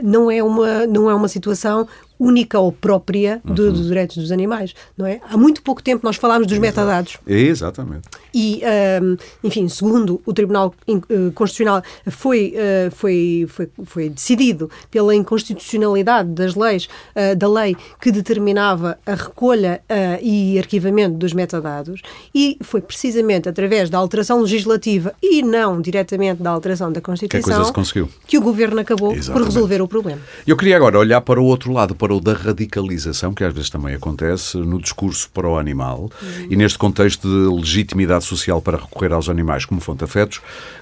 não, 0.03 0.29
é 0.31 0.43
uma, 0.43 0.85
não 0.87 1.09
é 1.09 1.15
uma 1.15 1.27
situação 1.27 1.87
única 2.19 2.59
ou 2.59 2.71
própria 2.71 3.41
uhum. 3.43 3.55
dos 3.55 3.87
direitos 3.87 4.17
dos 4.17 4.31
animais, 4.31 4.75
não 4.95 5.07
é? 5.07 5.19
Há 5.27 5.35
muito 5.35 5.63
pouco 5.63 5.81
tempo 5.81 6.05
nós 6.05 6.17
falámos 6.17 6.45
dos 6.45 6.53
Exato. 6.57 6.67
metadados. 6.67 7.17
Exatamente. 7.25 8.07
E, 8.33 8.61
um, 9.01 9.17
enfim, 9.43 9.67
segundo 9.67 10.21
o 10.25 10.33
Tribunal 10.33 10.73
eh, 10.87 11.31
Constitucional, 11.33 11.83
foi, 12.09 12.53
uh, 12.55 12.91
foi, 12.91 13.45
foi, 13.47 13.69
foi 13.83 14.09
decidido 14.09 14.69
pela 14.89 15.13
inconstitucionalidade 15.13 16.29
das 16.29 16.55
leis, 16.55 16.87
uh, 17.15 17.35
da 17.35 17.47
lei 17.47 17.75
que 17.99 18.11
determinava 18.11 18.97
a 19.05 19.15
recolha 19.15 19.81
uh, 19.89 20.23
e 20.23 20.57
arquivamento 20.57 21.17
dos 21.17 21.33
metadados, 21.33 22.01
e 22.33 22.57
foi 22.61 22.81
precisamente 22.81 23.49
através 23.49 23.89
da 23.89 23.97
alteração 23.97 24.41
legislativa 24.41 25.13
e 25.21 25.41
não 25.41 25.81
diretamente 25.81 26.41
da 26.41 26.49
alteração 26.49 26.91
da 26.91 27.01
Constituição 27.01 27.71
que, 27.71 28.07
que 28.27 28.37
o 28.37 28.41
Governo 28.41 28.79
acabou 28.79 29.13
Exatamente. 29.13 29.31
por 29.33 29.53
resolver 29.53 29.81
o 29.81 29.87
problema. 29.87 30.21
Eu 30.45 30.55
queria 30.55 30.75
agora 30.77 30.97
olhar 30.97 31.21
para 31.21 31.39
o 31.39 31.45
outro 31.45 31.71
lado, 31.71 31.95
para 31.95 32.13
ou 32.13 32.19
da 32.19 32.33
radicalização, 32.33 33.33
que 33.33 33.43
às 33.43 33.53
vezes 33.53 33.69
também 33.69 33.95
acontece 33.95 34.57
no 34.57 34.79
discurso 34.81 35.29
para 35.33 35.47
o 35.47 35.57
animal, 35.57 36.09
uhum. 36.21 36.47
e 36.49 36.55
neste 36.55 36.77
contexto 36.77 37.27
de 37.27 37.55
legitimidade 37.55 38.20
social 38.21 38.61
para 38.61 38.77
recorrer 38.77 39.13
aos 39.13 39.29
animais 39.29 39.65
como 39.65 39.81
fonte 39.81 39.99
de 39.99 40.05
afetos, 40.05 40.41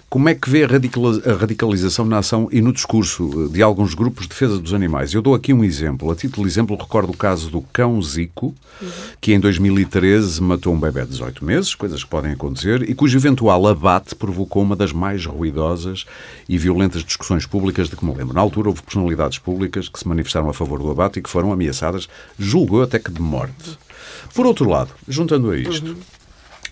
como 0.10 0.28
é 0.28 0.34
que 0.34 0.50
vê 0.50 0.64
a 0.64 0.68
radicalização 1.36 2.04
na 2.04 2.18
ação 2.18 2.50
e 2.52 2.62
no 2.62 2.74
discurso 2.74 3.48
de 3.50 3.62
alguns 3.62 3.94
grupos 3.94 4.24
de 4.24 4.30
defesa 4.30 4.58
dos 4.58 4.74
animais? 4.74 5.14
Eu 5.14 5.22
dou 5.22 5.36
aqui 5.36 5.54
um 5.54 5.64
exemplo. 5.64 6.10
A 6.10 6.16
título 6.16 6.48
de 6.48 6.52
exemplo, 6.52 6.76
recordo 6.76 7.12
o 7.12 7.16
caso 7.16 7.48
do 7.52 7.62
cão 7.62 8.02
Zico, 8.02 8.56
que 9.22 9.34
em 9.34 9.40
2013 9.40 10.42
matou 10.42 10.74
um 10.74 10.80
bebê 10.80 11.04
de 11.04 11.12
18 11.12 11.46
meses, 11.46 11.76
coisas 11.76 12.04
que 12.04 12.10
podem 12.10 12.32
acontecer, 12.32 12.90
e 12.90 12.96
cujo 12.96 13.16
eventual 13.16 13.68
abate 13.68 14.16
provocou 14.16 14.64
uma 14.64 14.76
das 14.76 14.92
mais 14.92 15.28
ruidosas 15.28 16.06
e 16.48 16.58
violentas 16.58 17.04
discussões 17.04 17.46
públicas 17.46 17.88
de 17.88 17.96
que 17.96 18.04
me 18.04 18.16
lembro. 18.16 18.34
Na 18.34 18.42
altura, 18.42 18.70
houve 18.70 18.82
personalidades 18.82 19.38
públicas 19.38 19.88
que 19.88 20.00
se 20.00 20.08
manifestaram 20.08 20.50
a 20.50 20.54
favor 20.56 20.80
do 20.80 20.90
abate 20.90 21.20
e 21.20 21.22
que 21.22 21.30
foram 21.30 21.52
ameaçadas, 21.52 22.10
julgou 22.36 22.82
até 22.82 22.98
que 22.98 23.12
de 23.12 23.22
morte. 23.22 23.78
Por 24.34 24.48
outro 24.48 24.68
lado, 24.68 24.90
juntando 25.08 25.52
a 25.52 25.58
isto, 25.58 25.92
uhum. 25.92 25.98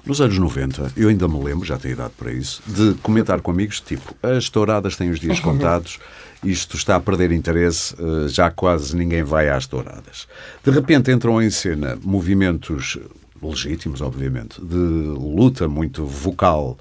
Nos 0.07 0.21
anos 0.21 0.37
90, 0.37 0.93
eu 0.95 1.09
ainda 1.09 1.27
me 1.27 1.43
lembro, 1.43 1.65
já 1.65 1.77
tenho 1.77 1.91
idade 1.91 2.13
para 2.17 2.31
isso, 2.31 2.61
de 2.65 2.93
comentar 3.01 3.41
com 3.41 3.51
amigos 3.51 3.81
tipo 3.81 4.15
as 4.23 4.49
touradas 4.49 4.95
têm 4.95 5.09
os 5.09 5.19
dias 5.19 5.37
contados, 5.41 5.99
isto 6.41 6.77
está 6.77 6.95
a 6.95 6.99
perder 7.01 7.33
interesse, 7.33 7.93
eh, 7.99 8.29
já 8.29 8.49
quase 8.49 8.95
ninguém 8.95 9.21
vai 9.21 9.49
às 9.49 9.67
touradas. 9.67 10.25
De 10.63 10.71
repente 10.71 11.11
entram 11.11 11.41
em 11.41 11.49
cena 11.49 11.99
movimentos 12.01 12.97
legítimos, 13.43 13.99
obviamente, 14.01 14.61
de 14.61 14.75
luta 14.75 15.67
muito 15.67 16.05
vocal 16.05 16.77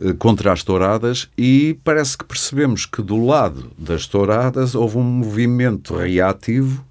eh, 0.00 0.12
contra 0.18 0.52
as 0.52 0.64
touradas 0.64 1.28
e 1.38 1.78
parece 1.84 2.18
que 2.18 2.24
percebemos 2.24 2.86
que 2.86 3.02
do 3.02 3.24
lado 3.24 3.70
das 3.78 4.04
touradas 4.08 4.74
houve 4.74 4.98
um 4.98 5.04
movimento 5.04 5.94
reativo 5.94 6.84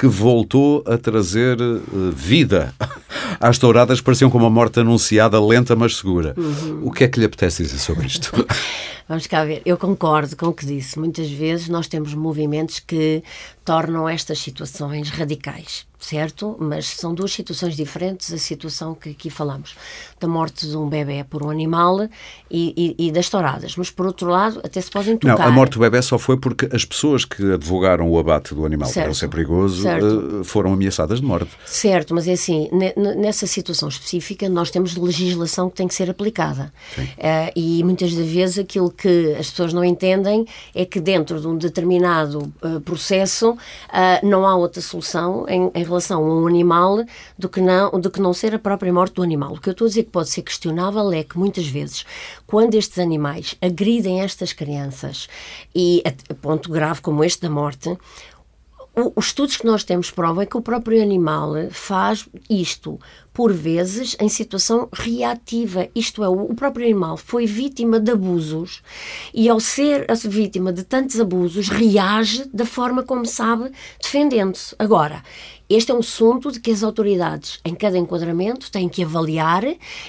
que 0.00 0.06
voltou 0.06 0.82
a 0.86 0.96
trazer 0.96 1.60
uh, 1.60 2.10
vida 2.10 2.72
às 3.38 3.58
touradas, 3.58 4.00
pareciam 4.00 4.30
como 4.30 4.46
uma 4.46 4.50
morte 4.50 4.80
anunciada, 4.80 5.38
lenta 5.38 5.76
mas 5.76 5.96
segura. 5.96 6.32
Uhum. 6.38 6.80
O 6.84 6.90
que 6.90 7.04
é 7.04 7.08
que 7.08 7.20
lhe 7.20 7.26
apetece 7.26 7.62
dizer 7.62 7.78
sobre 7.78 8.06
isto? 8.06 8.32
Vamos 9.10 9.26
cá 9.26 9.44
ver. 9.44 9.60
Eu 9.66 9.76
concordo 9.76 10.36
com 10.36 10.46
o 10.46 10.52
que 10.52 10.64
disse. 10.64 10.96
Muitas 10.96 11.28
vezes 11.28 11.68
nós 11.68 11.88
temos 11.88 12.14
movimentos 12.14 12.78
que 12.78 13.24
tornam 13.64 14.08
estas 14.08 14.38
situações 14.38 15.10
radicais 15.10 15.84
certo? 16.00 16.56
Mas 16.58 16.88
são 16.88 17.14
duas 17.14 17.32
situações 17.32 17.76
diferentes, 17.76 18.32
a 18.32 18.38
situação 18.38 18.94
que 18.94 19.10
aqui 19.10 19.28
falamos, 19.30 19.76
da 20.18 20.26
morte 20.26 20.66
de 20.66 20.76
um 20.76 20.88
bebê 20.88 21.24
por 21.24 21.44
um 21.44 21.50
animal 21.50 22.08
e, 22.50 22.96
e, 22.98 23.06
e 23.06 23.12
das 23.12 23.28
touradas. 23.28 23.76
Mas, 23.76 23.90
por 23.90 24.06
outro 24.06 24.28
lado, 24.28 24.60
até 24.64 24.80
se 24.80 24.90
podem 24.90 25.16
tocar. 25.16 25.38
Não, 25.38 25.44
a 25.46 25.50
morte 25.50 25.74
do 25.74 25.80
bebê 25.80 26.00
só 26.00 26.18
foi 26.18 26.38
porque 26.38 26.68
as 26.72 26.84
pessoas 26.84 27.24
que 27.24 27.52
advogaram 27.52 28.10
o 28.10 28.18
abate 28.18 28.54
do 28.54 28.64
animal 28.64 28.88
certo. 28.88 29.06
para 29.06 29.14
ser 29.14 29.28
perigoso 29.28 29.82
certo. 29.82 30.40
Eh, 30.40 30.44
foram 30.44 30.72
ameaçadas 30.72 31.20
de 31.20 31.26
morte. 31.26 31.50
Certo, 31.66 32.14
mas 32.14 32.26
é 32.26 32.32
assim, 32.32 32.68
nessa 33.16 33.46
situação 33.46 33.88
específica 33.88 34.48
nós 34.48 34.70
temos 34.70 34.96
legislação 34.96 35.68
que 35.68 35.76
tem 35.76 35.86
que 35.86 35.94
ser 35.94 36.08
aplicada. 36.08 36.72
Uh, 36.98 37.52
e 37.54 37.84
muitas 37.84 38.14
das 38.14 38.26
vezes 38.26 38.58
aquilo 38.58 38.90
que 39.00 39.34
as 39.38 39.48
pessoas 39.48 39.72
não 39.72 39.82
entendem 39.82 40.46
é 40.74 40.84
que 40.84 41.00
dentro 41.00 41.40
de 41.40 41.46
um 41.46 41.56
determinado 41.56 42.52
uh, 42.62 42.80
processo 42.82 43.52
uh, 43.52 43.56
não 44.22 44.46
há 44.46 44.54
outra 44.54 44.82
solução 44.82 45.46
em, 45.48 45.70
em 45.74 45.82
relação 45.82 46.22
a 46.22 46.34
um 46.42 46.46
animal 46.46 47.02
do 47.38 47.48
que, 47.48 47.62
não, 47.62 47.90
do 47.98 48.10
que 48.10 48.20
não 48.20 48.34
ser 48.34 48.54
a 48.54 48.58
própria 48.58 48.92
morte 48.92 49.14
do 49.14 49.22
animal. 49.22 49.54
O 49.54 49.60
que 49.60 49.70
eu 49.70 49.72
estou 49.72 49.86
a 49.86 49.88
dizer 49.88 50.04
que 50.04 50.10
pode 50.10 50.28
ser 50.28 50.42
questionável 50.42 51.10
é 51.12 51.24
que 51.24 51.38
muitas 51.38 51.66
vezes, 51.66 52.04
quando 52.46 52.74
estes 52.74 52.98
animais 52.98 53.56
agridem 53.62 54.20
estas 54.20 54.52
crianças, 54.52 55.28
e 55.74 56.02
a 56.04 56.34
ponto 56.34 56.70
grave 56.70 57.00
como 57.00 57.24
este 57.24 57.40
da 57.40 57.50
morte, 57.50 57.96
os 59.16 59.26
estudos 59.26 59.56
que 59.56 59.64
nós 59.64 59.84
temos 59.84 60.10
provam 60.10 60.42
é 60.42 60.46
que 60.46 60.56
o 60.56 60.60
próprio 60.60 61.02
animal 61.02 61.52
faz 61.70 62.28
isto, 62.48 62.98
por 63.32 63.52
vezes, 63.52 64.16
em 64.20 64.28
situação 64.28 64.88
reativa. 64.92 65.88
Isto 65.94 66.24
é, 66.24 66.28
o 66.28 66.54
próprio 66.54 66.84
animal 66.84 67.16
foi 67.16 67.46
vítima 67.46 68.00
de 68.00 68.10
abusos 68.10 68.82
e, 69.32 69.48
ao 69.48 69.60
ser 69.60 70.06
vítima 70.24 70.72
de 70.72 70.84
tantos 70.84 71.20
abusos, 71.20 71.68
reage 71.68 72.44
da 72.52 72.66
forma 72.66 73.02
como 73.02 73.24
sabe, 73.24 73.70
defendendo-se. 74.02 74.74
Agora, 74.78 75.22
este 75.70 75.92
é 75.92 75.94
um 75.94 76.00
assunto 76.00 76.50
de 76.50 76.58
que 76.58 76.72
as 76.72 76.82
autoridades, 76.82 77.60
em 77.64 77.76
cada 77.76 77.96
enquadramento, 77.96 78.68
têm 78.72 78.88
que 78.88 79.04
avaliar 79.04 79.62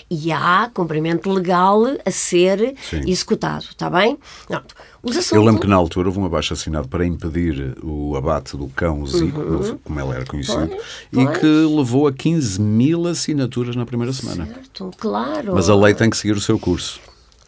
e 0.10 0.32
há 0.32 0.72
cumprimento 0.74 1.32
legal 1.32 1.84
a 2.04 2.10
ser 2.10 2.74
Sim. 2.90 3.02
executado, 3.08 3.66
está 3.70 3.88
bem? 3.88 4.18
Assuntos... 4.50 5.32
Eu 5.32 5.44
lembro 5.44 5.62
que 5.62 5.68
na 5.68 5.76
altura 5.76 6.08
houve 6.10 6.20
um 6.20 6.26
abaixo 6.26 6.54
assinado 6.54 6.88
para 6.88 7.06
impedir 7.06 7.78
o 7.84 8.16
abate 8.16 8.58
do 8.58 8.68
cão 8.70 9.06
Zico, 9.06 9.40
uhum. 9.40 9.78
como 9.84 10.00
ele 10.00 10.10
era 10.10 10.26
conhecido, 10.26 10.68
pois, 10.68 10.82
e 11.12 11.26
pois. 11.26 11.38
que 11.38 11.46
levou 11.46 12.08
a 12.08 12.14
15 12.14 12.60
mil 12.60 13.06
assinaturas 13.06 13.76
na 13.76 13.86
primeira 13.86 14.12
semana. 14.14 14.48
Certo, 14.48 14.90
claro. 14.98 15.54
Mas 15.54 15.70
a 15.70 15.76
lei 15.76 15.94
tem 15.94 16.10
que 16.10 16.18
seguir 16.18 16.34
o 16.34 16.42
seu 16.42 16.58
curso. 16.58 17.00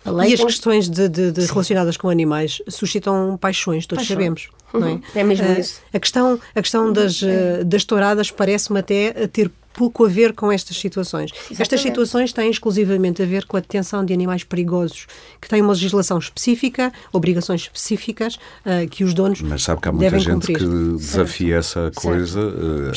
E 0.06 0.34
as 0.34 0.44
questões 0.44 0.90
de, 0.90 1.08
de, 1.08 1.32
de 1.32 1.46
relacionadas 1.46 1.98
com 1.98 2.10
animais 2.10 2.62
suscitam 2.68 3.38
paixões, 3.38 3.88
todos 3.88 4.04
paixões. 4.04 4.20
sabemos. 4.20 4.63
Não 4.74 5.02
é? 5.16 5.20
é 5.20 5.24
mesmo 5.24 5.48
uh, 5.48 5.60
isso. 5.60 5.82
A 5.94 6.00
questão, 6.00 6.40
a 6.56 6.62
questão 6.62 6.92
das, 6.92 7.22
uh, 7.22 7.64
das 7.66 7.84
touradas 7.84 8.32
parece-me 8.32 8.80
até 8.80 9.28
ter 9.28 9.52
pouco 9.74 10.06
a 10.06 10.10
ver 10.10 10.34
com 10.34 10.52
estas 10.52 10.78
situações. 10.78 11.32
Exatamente. 11.32 11.62
Estas 11.62 11.82
situações 11.82 12.34
têm 12.34 12.50
exclusivamente 12.50 13.22
a 13.22 13.26
ver 13.26 13.46
com 13.46 13.58
a 13.58 13.60
detenção 13.60 14.06
de 14.06 14.14
animais 14.14 14.44
perigosos, 14.44 15.08
que 15.42 15.48
têm 15.48 15.62
uma 15.62 15.74
legislação 15.74 16.18
específica, 16.18 16.92
obrigações 17.12 17.62
específicas 17.62 18.36
uh, 18.36 18.88
que 18.90 19.04
os 19.04 19.14
donos 19.14 19.42
Mas 19.42 19.64
sabe 19.64 19.82
que 19.82 19.90
há 19.90 19.92
muita 19.92 20.20
gente 20.20 20.48
cumprir. 20.48 20.60
que 20.60 20.98
desafia 20.98 21.62
certo. 21.62 21.88
essa 21.88 22.02
coisa. 22.02 22.40
Uh, 22.40 22.92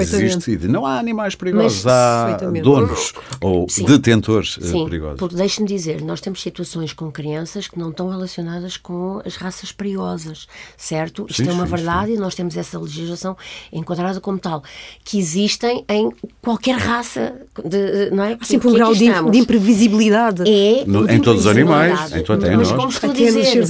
existe 0.00 0.52
e 0.52 0.68
não 0.68 0.84
há 0.84 0.98
animais 0.98 1.34
perigosos, 1.34 1.84
Mas, 1.84 1.86
há 1.86 2.36
donos 2.62 3.12
ou 3.40 3.68
Sim. 3.68 3.84
detentores 3.84 4.56
uh, 4.58 4.64
Sim, 4.64 4.84
perigosos. 4.84 5.18
Porque 5.18 5.34
deixe-me 5.36 5.66
dizer, 5.66 6.02
nós 6.02 6.20
temos 6.20 6.42
situações 6.42 6.92
com 6.92 7.10
crianças 7.10 7.68
que 7.68 7.78
não 7.78 7.90
estão 7.90 8.08
relacionadas 8.08 8.76
com 8.76 9.20
as 9.24 9.36
raças 9.36 9.72
perigosas, 9.72 10.46
certo? 10.76 11.26
Isto 11.28 11.44
sim, 11.44 11.48
é 11.48 11.52
uma 11.52 11.64
sim, 11.64 11.70
verdade 11.70 12.06
sim. 12.12 12.14
e 12.14 12.20
nós 12.20 12.34
temos 12.34 12.56
essa 12.56 12.78
legislação 12.78 13.36
enquadrada 13.72 14.20
como 14.20 14.38
tal, 14.38 14.62
que 15.04 15.18
existem 15.18 15.84
em 15.88 16.10
qualquer 16.42 16.76
raça, 16.76 17.34
de, 17.64 18.10
não 18.10 18.24
é? 18.24 18.36
Há 18.40 18.44
sempre 18.44 18.68
um 18.68 18.72
grau 18.72 18.94
de, 18.94 19.10
de, 19.30 19.38
imprevisibilidade. 19.38 20.42
É, 20.48 20.84
no, 20.86 21.08
em 21.10 21.20
todos 21.20 21.42
os 21.42 21.46
animais, 21.46 22.14
em 22.14 22.22
todo, 22.22 22.44
Mas 22.56 22.72
como 22.72 22.88
estou 22.88 23.10
a 23.10 23.12
dizer, 23.12 23.64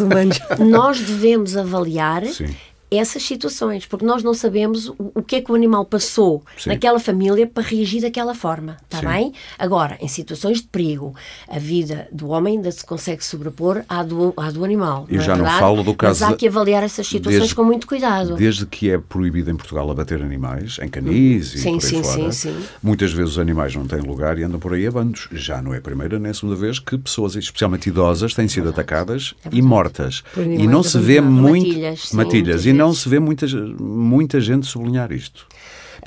nós 0.58 1.00
devemos 1.00 1.56
avaliar 1.56 2.24
Sim 2.26 2.54
essas 2.90 3.22
situações, 3.22 3.86
porque 3.86 4.04
nós 4.04 4.22
não 4.22 4.32
sabemos 4.32 4.88
o, 4.88 4.96
o 5.14 5.22
que 5.22 5.36
é 5.36 5.40
que 5.40 5.52
o 5.52 5.54
animal 5.54 5.84
passou 5.84 6.42
Sim. 6.56 6.70
naquela 6.70 6.98
família 6.98 7.46
para 7.46 7.62
reagir 7.62 8.02
daquela 8.02 8.34
forma, 8.34 8.76
está 8.84 9.06
bem? 9.06 9.32
Agora, 9.58 9.98
em 10.00 10.08
situações 10.08 10.62
de 10.62 10.68
perigo, 10.68 11.14
a 11.48 11.58
vida 11.58 12.08
do 12.12 12.28
homem 12.28 12.56
ainda 12.56 12.70
se 12.70 12.84
consegue 12.84 13.24
sobrepor 13.24 13.82
à 13.88 14.02
do, 14.02 14.32
à 14.36 14.50
do 14.50 14.64
animal. 14.64 15.06
E 15.08 15.16
não 15.16 15.22
é 15.22 15.24
já 15.24 15.34
é 15.34 15.36
não 15.36 15.46
falo 15.46 15.82
do 15.82 15.94
caso. 15.94 16.24
Mas 16.24 16.32
há 16.32 16.36
que 16.36 16.48
avaliar 16.48 16.82
essas 16.82 17.06
situações 17.06 17.40
desde, 17.40 17.54
com 17.54 17.64
muito 17.64 17.86
cuidado. 17.86 18.36
Desde 18.36 18.64
que 18.66 18.90
é 18.90 18.98
proibido 18.98 19.50
em 19.50 19.56
Portugal 19.56 19.90
abater 19.90 20.22
animais, 20.22 20.78
em 20.82 20.88
canis 20.88 21.54
e 21.54 21.58
sim, 21.58 21.72
por 21.74 21.82
sim, 21.82 22.02
fora, 22.02 22.32
sim, 22.32 22.50
sim. 22.50 22.64
muitas 22.82 23.12
vezes 23.12 23.32
os 23.32 23.38
animais 23.38 23.74
não 23.74 23.86
têm 23.86 24.00
lugar 24.00 24.38
e 24.38 24.44
andam 24.44 24.58
por 24.58 24.72
aí 24.72 24.86
a 24.86 24.90
bandos. 24.90 25.28
Já 25.32 25.60
não 25.60 25.74
é 25.74 25.78
a 25.78 25.80
primeira 25.80 26.18
nem 26.18 26.30
a 26.30 26.34
segunda 26.34 26.56
vez 26.56 26.78
que 26.78 26.96
pessoas, 26.96 27.34
especialmente 27.36 27.88
idosas, 27.88 28.34
têm 28.34 28.48
sido 28.48 28.68
atacadas 28.68 29.34
é 29.44 29.48
e 29.52 29.60
mortas. 29.60 30.22
E 30.36 30.66
não 30.66 30.82
se 30.82 30.98
vê 30.98 31.20
muito. 31.20 31.68
Matilhas, 31.68 32.12
matilhas 32.12 32.66
não 32.78 32.94
se 32.94 33.08
vê 33.08 33.18
muitas 33.18 33.52
muita 33.52 34.40
gente 34.40 34.66
sublinhar 34.66 35.12
isto. 35.12 35.46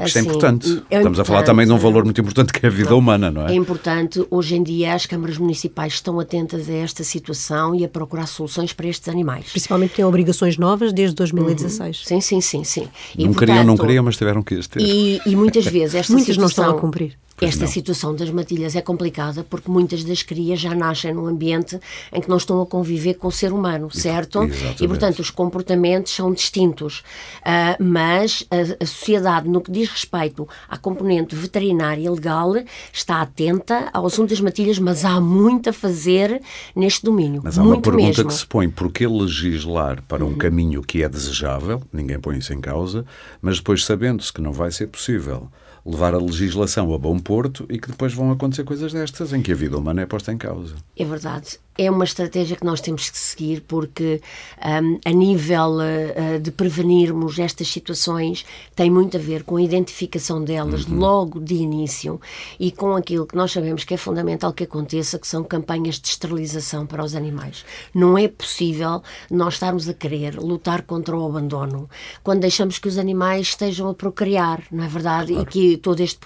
Isto 0.06 0.18
assim, 0.18 0.20
é 0.20 0.22
importante. 0.22 0.68
É 0.68 0.72
Estamos 0.72 0.86
importante, 0.90 1.22
a 1.22 1.26
falar 1.26 1.44
também 1.44 1.66
de 1.66 1.72
um 1.72 1.78
valor 1.78 2.04
muito 2.06 2.20
importante 2.22 2.54
que 2.54 2.66
é 2.66 2.70
a 2.70 2.72
vida 2.72 2.96
humana, 2.96 3.30
não 3.30 3.48
é? 3.48 3.52
É 3.52 3.56
importante. 3.56 4.26
Hoje 4.30 4.56
em 4.56 4.64
dia 4.64 4.94
as 4.94 5.06
câmaras 5.06 5.38
municipais 5.38 5.94
estão 5.94 6.20
atentas 6.20 6.70
a 6.70 6.74
esta 6.74 7.04
situação 7.04 7.76
e 7.76 7.84
a 7.84 7.90
procurar 7.90 8.26
soluções 8.28 8.74
para 8.74 8.88
estes 8.88 9.10
animais. 9.10 9.48
Principalmente 9.52 9.94
têm 9.96 10.06
obrigações 10.06 10.58
novas 10.58 10.94
desde 10.94 11.16
2016. 11.16 12.00
Uhum. 12.00 12.06
Sim, 12.06 12.22
sim, 12.22 12.42
sim, 12.42 12.64
sim. 12.64 12.88
E, 13.18 13.24
não 13.26 13.34
portanto, 13.34 13.48
queriam, 13.48 13.64
não 13.64 13.78
queriam, 13.78 14.04
mas 14.04 14.18
tiveram 14.18 14.42
que 14.42 14.56
ter. 14.68 14.82
E, 14.82 15.22
e 15.26 15.36
muitas 15.36 15.66
vezes 15.68 15.96
esta 15.96 16.14
Muitas 16.14 16.36
situação... 16.36 16.64
não 16.64 16.72
estão 16.72 16.78
a 16.78 16.82
cumprir. 16.82 17.18
Esta 17.42 17.66
não. 17.66 17.72
situação 17.72 18.16
das 18.16 18.30
matilhas 18.30 18.76
é 18.76 18.82
complicada 18.82 19.44
porque 19.44 19.70
muitas 19.70 20.04
das 20.04 20.22
crias 20.22 20.60
já 20.60 20.76
nascem 20.76 21.12
num 21.12 21.26
ambiente 21.26 21.80
em 22.14 22.22
que 22.22 22.30
não 22.30 22.38
estão 22.38 22.62
a 22.62 22.66
conviver 22.68 23.16
com 23.16 23.28
o 23.28 23.32
ser 23.32 23.52
humano, 23.52 23.90
certo? 23.92 24.44
Exatamente. 24.44 24.84
E, 24.84 24.88
portanto, 24.88 25.20
os 25.20 25.32
comportamentos 25.32 26.14
são 26.14 26.32
distintos. 26.32 27.00
Uh, 27.40 27.84
mas 27.84 28.46
a, 28.52 28.84
a, 28.84 28.86
sociedade, 28.86 29.50
no 29.50 29.60
que 29.60 29.72
diz 29.72 29.90
respeito 29.90 30.48
à 30.70 30.78
componente 30.78 31.36
veterinária 31.36 32.06
e 32.06 32.10
legal, 32.10 32.54
está 32.94 33.22
atenta 33.22 33.90
ao 33.92 34.06
assunto 34.06 34.30
das 34.30 34.40
matilhas, 34.40 34.78
mas 34.78 35.04
há 35.04 35.20
muito 35.20 35.72
a 35.72 35.74
fazer 35.74 36.42
neste 36.76 37.04
domínio. 37.04 37.42
Mas 37.44 37.58
há 37.58 37.64
muito 37.64 37.78
uma 37.78 37.82
pergunta 37.82 38.18
mesmo. 38.18 38.28
que 38.28 38.34
se 38.36 38.46
põe: 38.46 38.70
por 38.70 38.92
que 38.92 39.08
legislar 39.08 40.04
para 40.04 40.24
um 40.24 40.30
uhum. 40.30 40.38
caminho 40.38 40.84
que 40.84 41.02
é 41.02 41.10
desejável? 41.10 41.82
Ninguém 41.92 42.20
põe 42.20 42.38
isso 42.38 42.54
em 42.54 42.62
causa, 42.62 43.04
mas 43.42 43.58
depois 43.58 43.84
sabendo-se 43.84 44.32
que 44.32 44.42
não 44.42 44.52
vai 44.52 44.72
ser 44.72 44.86
possível 44.88 45.50
levar 45.86 46.14
a 46.14 46.18
legislação 46.18 46.94
a 46.94 46.98
bom 46.98 47.18
porto 47.20 47.66
e 47.70 47.80
que 47.80 47.90
depois 47.90 48.14
vão 48.14 48.32
acontecer 48.32 48.64
coisas 48.64 48.94
destas 48.94 49.34
em 49.34 49.42
que 49.42 49.52
a 49.52 49.56
vida 49.56 49.78
humana 49.78 50.02
é 50.02 50.06
posta 50.06 50.32
em 50.32 50.38
causa. 50.38 50.76
É 50.96 51.06
verdade 51.06 51.60
é 51.78 51.90
uma 51.90 52.04
estratégia 52.04 52.56
que 52.56 52.66
nós 52.66 52.82
temos 52.82 53.10
que 53.10 53.18
seguir 53.18 53.62
porque 53.62 54.22
um, 54.64 55.00
a 55.04 55.12
nível 55.12 55.78
uh, 55.78 56.40
de 56.40 56.52
prevenirmos 56.52 57.40
estas 57.40 57.70
situações 57.70 58.46
tem 58.76 58.90
muito 58.90 59.18
a 59.18 59.20
ver 59.20 59.44
com 59.44 59.56
a 59.56 59.62
identificação 59.62 60.44
delas 60.44 60.86
uhum. 60.86 61.00
logo 61.00 61.40
de 61.40 61.56
início 61.56 62.20
e 62.60 62.72
com 62.72 62.96
aquilo 62.96 63.26
que 63.26 63.36
nós 63.36 63.52
sabemos 63.52 63.84
que 63.84 63.94
é 63.94 63.98
fundamental 63.98 64.54
que 64.54 64.64
aconteça, 64.64 65.18
que 65.18 65.28
são 65.28 65.44
campanhas 65.44 66.00
de 66.00 66.10
esterilização 66.10 66.86
para 66.86 67.04
os 67.04 67.16
animais. 67.16 67.66
Não 67.96 68.18
é 68.18 68.28
possível 68.28 69.02
nós 69.30 69.56
estarmos 69.56 69.88
a 69.88 69.94
querer 69.94 70.36
lutar 70.36 70.84
contra 70.84 71.18
o 71.18 71.26
abandono 71.26 71.90
quando 72.22 72.42
deixamos 72.42 72.80
que 72.80 72.88
os 72.88 72.98
animais 72.98 73.48
estejam 73.48 73.90
a 73.90 73.94
procriar, 73.94 74.62
não 74.72 74.84
é 74.84 74.88
verdade? 74.88 75.34
Claro. 75.34 75.50
E 75.50 75.52
que 75.52 75.71
todo 75.78 76.00
este 76.02 76.20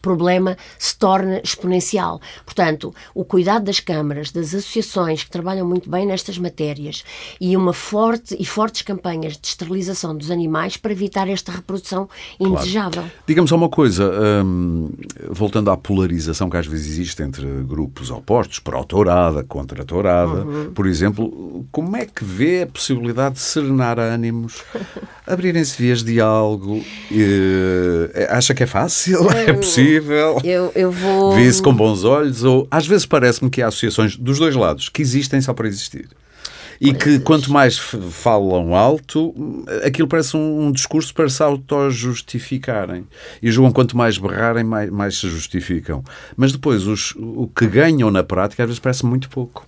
problema 0.00 0.56
se 0.78 0.96
torne 0.96 1.40
exponencial. 1.42 2.20
Portanto, 2.44 2.94
o 3.14 3.24
cuidado 3.24 3.64
das 3.64 3.80
câmaras, 3.80 4.30
das 4.30 4.54
associações 4.54 5.24
que 5.24 5.30
trabalham 5.30 5.66
muito 5.66 5.90
bem 5.90 6.06
nestas 6.06 6.38
matérias 6.38 7.04
e 7.40 7.56
uma 7.56 7.72
forte 7.72 8.36
e 8.38 8.44
fortes 8.44 8.82
campanhas 8.82 9.36
de 9.36 9.48
esterilização 9.48 10.16
dos 10.16 10.30
animais 10.30 10.76
para 10.76 10.92
evitar 10.92 11.28
esta 11.28 11.52
reprodução 11.52 12.08
indesejável. 12.38 13.02
Claro. 13.02 13.10
Digamos 13.26 13.50
só 13.50 13.56
uma 13.56 13.68
coisa, 13.68 14.10
hum, 14.44 14.90
voltando 15.30 15.70
à 15.70 15.76
polarização 15.76 16.48
que 16.48 16.56
às 16.56 16.66
vezes 16.66 16.86
existe 16.86 17.22
entre 17.22 17.46
grupos 17.62 18.10
opostos, 18.10 18.58
pró-tourada, 18.58 19.42
contra 19.44 19.82
a 19.82 19.84
tourada, 19.84 20.44
uhum. 20.44 20.72
por 20.72 20.86
exemplo, 20.86 21.64
como 21.70 21.96
é 21.96 22.06
que 22.06 22.24
vê 22.24 22.62
a 22.62 22.66
possibilidade 22.66 23.36
de 23.36 23.40
serenar 23.40 23.98
ânimos, 23.98 24.62
abrirem-se 25.26 25.80
vias 25.80 26.02
de 26.02 26.14
diálogo? 26.14 26.82
E, 27.10 28.10
acha 28.28 28.54
que 28.54 28.62
é 28.62 28.66
fácil? 28.74 29.30
é 29.30 29.52
possível? 29.52 30.40
Eu, 30.42 30.72
eu 30.74 30.90
vou... 30.90 31.34
Vê-se 31.34 31.62
com 31.62 31.72
bons 31.72 32.04
olhos? 32.04 32.42
Ou 32.42 32.66
às 32.70 32.86
vezes 32.86 33.06
parece-me 33.06 33.48
que 33.48 33.62
há 33.62 33.68
associações 33.68 34.16
dos 34.16 34.38
dois 34.38 34.54
lados 34.54 34.64
lados 34.64 34.88
que 34.88 35.02
existem 35.02 35.40
só 35.40 35.52
para 35.52 35.68
existir. 35.68 36.08
E 36.80 36.92
que 36.92 37.20
quanto 37.20 37.52
mais 37.52 37.78
falam 37.78 38.74
alto, 38.74 39.32
aquilo 39.86 40.08
parece 40.08 40.36
um, 40.36 40.66
um 40.66 40.72
discurso 40.72 41.14
para 41.14 41.28
se 41.28 41.40
auto-justificarem. 41.40 43.06
E 43.40 43.50
julgam 43.50 43.72
quanto 43.72 43.96
mais 43.96 44.18
berrarem, 44.18 44.64
mais, 44.64 44.90
mais 44.90 45.16
se 45.16 45.28
justificam. 45.28 46.02
Mas 46.36 46.50
depois, 46.50 46.84
os, 46.86 47.14
o 47.16 47.48
que 47.54 47.66
ganham 47.66 48.10
na 48.10 48.24
prática, 48.24 48.64
às 48.64 48.68
vezes 48.68 48.80
parece 48.80 49.06
muito 49.06 49.30
pouco. 49.30 49.64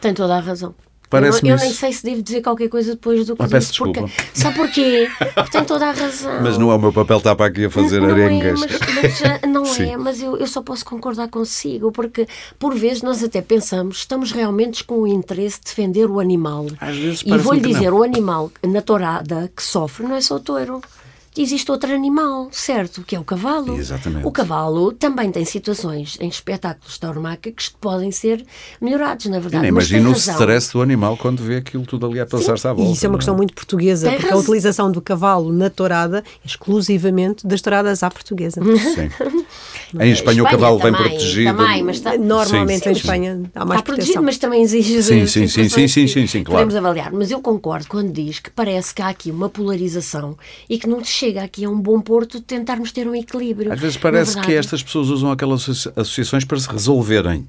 Tem 0.00 0.12
toda 0.12 0.36
a 0.36 0.40
razão. 0.40 0.74
Parece 1.10 1.44
eu, 1.44 1.50
eu 1.50 1.56
nem 1.56 1.72
sei 1.72 1.92
se 1.92 2.04
devo 2.04 2.22
dizer 2.22 2.40
qualquer 2.40 2.68
coisa 2.68 2.92
depois 2.92 3.26
do 3.26 3.34
que 3.34 3.42
Mas 3.42 3.50
disse. 3.50 3.76
Porque, 3.76 4.04
só 4.32 4.52
porquê? 4.52 5.10
Porque 5.34 5.50
tem 5.50 5.64
toda 5.64 5.88
a 5.88 5.92
razão. 5.92 6.40
Mas 6.40 6.56
não 6.56 6.70
é 6.70 6.76
o 6.76 6.78
meu 6.78 6.92
papel 6.92 7.18
estar 7.18 7.34
para 7.34 7.46
aqui 7.46 7.64
a 7.64 7.70
fazer 7.70 8.00
não 8.00 8.10
arengas. 8.10 8.62
É, 8.62 8.66
mas, 8.68 9.20
mas, 9.20 9.42
não 9.52 9.66
é, 9.66 9.96
mas 9.96 10.22
eu, 10.22 10.36
eu 10.36 10.46
só 10.46 10.62
posso 10.62 10.84
concordar 10.84 11.26
consigo, 11.26 11.90
porque 11.90 12.28
por 12.60 12.76
vezes 12.76 13.02
nós 13.02 13.24
até 13.24 13.42
pensamos, 13.42 13.98
estamos 13.98 14.30
realmente 14.30 14.84
com 14.84 15.00
o 15.00 15.06
interesse 15.06 15.58
de 15.58 15.64
defender 15.64 16.08
o 16.08 16.20
animal. 16.20 16.66
Às 16.80 16.96
vezes 16.96 17.22
e 17.26 17.38
vou-lhe 17.38 17.60
dizer, 17.60 17.92
o 17.92 18.04
animal 18.04 18.52
na 18.64 18.80
tourada 18.80 19.50
que 19.54 19.62
sofre 19.64 20.06
não 20.06 20.14
é 20.14 20.20
só 20.20 20.36
o 20.36 20.40
touro 20.40 20.80
existe 21.36 21.70
outro 21.70 21.92
animal, 21.94 22.48
certo? 22.50 23.02
Que 23.02 23.14
é 23.14 23.20
o 23.20 23.24
cavalo. 23.24 23.76
Exatamente. 23.76 24.26
O 24.26 24.32
cavalo 24.32 24.92
também 24.92 25.30
tem 25.30 25.44
situações 25.44 26.18
em 26.20 26.28
espetáculos 26.28 26.98
tauromáquicos 26.98 27.68
que 27.68 27.76
podem 27.76 28.10
ser 28.10 28.44
melhorados, 28.80 29.26
na 29.26 29.38
verdade. 29.38 29.66
Imagina 29.66 30.08
o 30.08 30.12
stress 30.12 30.72
do 30.72 30.82
animal 30.82 31.16
quando 31.16 31.42
vê 31.42 31.56
aquilo 31.56 31.84
tudo 31.86 32.06
ali 32.06 32.20
a 32.20 32.26
passar-se 32.26 32.66
à 32.66 32.72
volta. 32.72 32.90
E 32.90 32.94
isso 32.94 33.06
é 33.06 33.08
uma 33.08 33.18
questão 33.18 33.34
é? 33.34 33.36
muito 33.36 33.54
portuguesa, 33.54 34.08
tem 34.08 34.16
porque 34.16 34.28
razão. 34.28 34.38
a 34.38 34.42
utilização 34.42 34.92
do 34.92 35.00
cavalo 35.00 35.52
na 35.52 35.70
tourada 35.70 36.24
é 36.44 36.46
exclusivamente 36.46 37.46
das 37.46 37.60
touradas 37.60 38.02
à 38.02 38.10
portuguesa. 38.10 38.60
Sim. 38.62 39.10
em 40.00 40.10
Espanha, 40.10 40.12
Espanha, 40.12 40.42
o 40.42 40.46
cavalo 40.46 40.78
também, 40.78 41.00
vem 41.00 41.10
protegido. 41.10 41.56
Também, 41.56 41.82
mas 41.82 41.96
está... 41.96 42.16
Normalmente 42.16 42.82
sim, 42.84 42.88
em 42.88 42.92
Espanha 42.92 43.50
há 43.54 43.64
mais 43.64 43.80
está 43.80 43.92
protegido, 43.92 44.22
mas 44.22 44.38
também 44.38 44.62
exige 44.62 45.02
sim, 45.02 45.26
sim, 45.26 45.46
sim, 45.46 45.68
sim, 45.68 45.88
sim, 45.88 46.06
sim, 46.06 46.26
sim, 46.26 46.44
claro. 46.44 46.66
podemos 46.66 46.74
avaliar. 46.74 47.12
Mas 47.12 47.30
eu 47.30 47.40
concordo 47.40 47.86
quando 47.88 48.12
diz 48.12 48.38
que 48.38 48.50
parece 48.50 48.94
que 48.94 49.02
há 49.02 49.08
aqui 49.08 49.30
uma 49.30 49.48
polarização 49.48 50.36
e 50.68 50.78
que 50.78 50.88
não 50.88 51.04
se 51.04 51.19
chega 51.20 51.42
aqui 51.42 51.66
a 51.66 51.70
um 51.70 51.78
bom 51.78 52.00
porto 52.00 52.38
de 52.38 52.44
tentarmos 52.44 52.92
ter 52.92 53.06
um 53.06 53.14
equilíbrio. 53.14 53.70
Às 53.70 53.78
vezes 53.78 53.96
parece 53.98 54.40
que 54.40 54.54
estas 54.54 54.82
pessoas 54.82 55.08
usam 55.08 55.30
aquelas 55.30 55.68
associações 55.94 56.44
para 56.44 56.58
se 56.58 56.68
resolverem. 56.68 57.46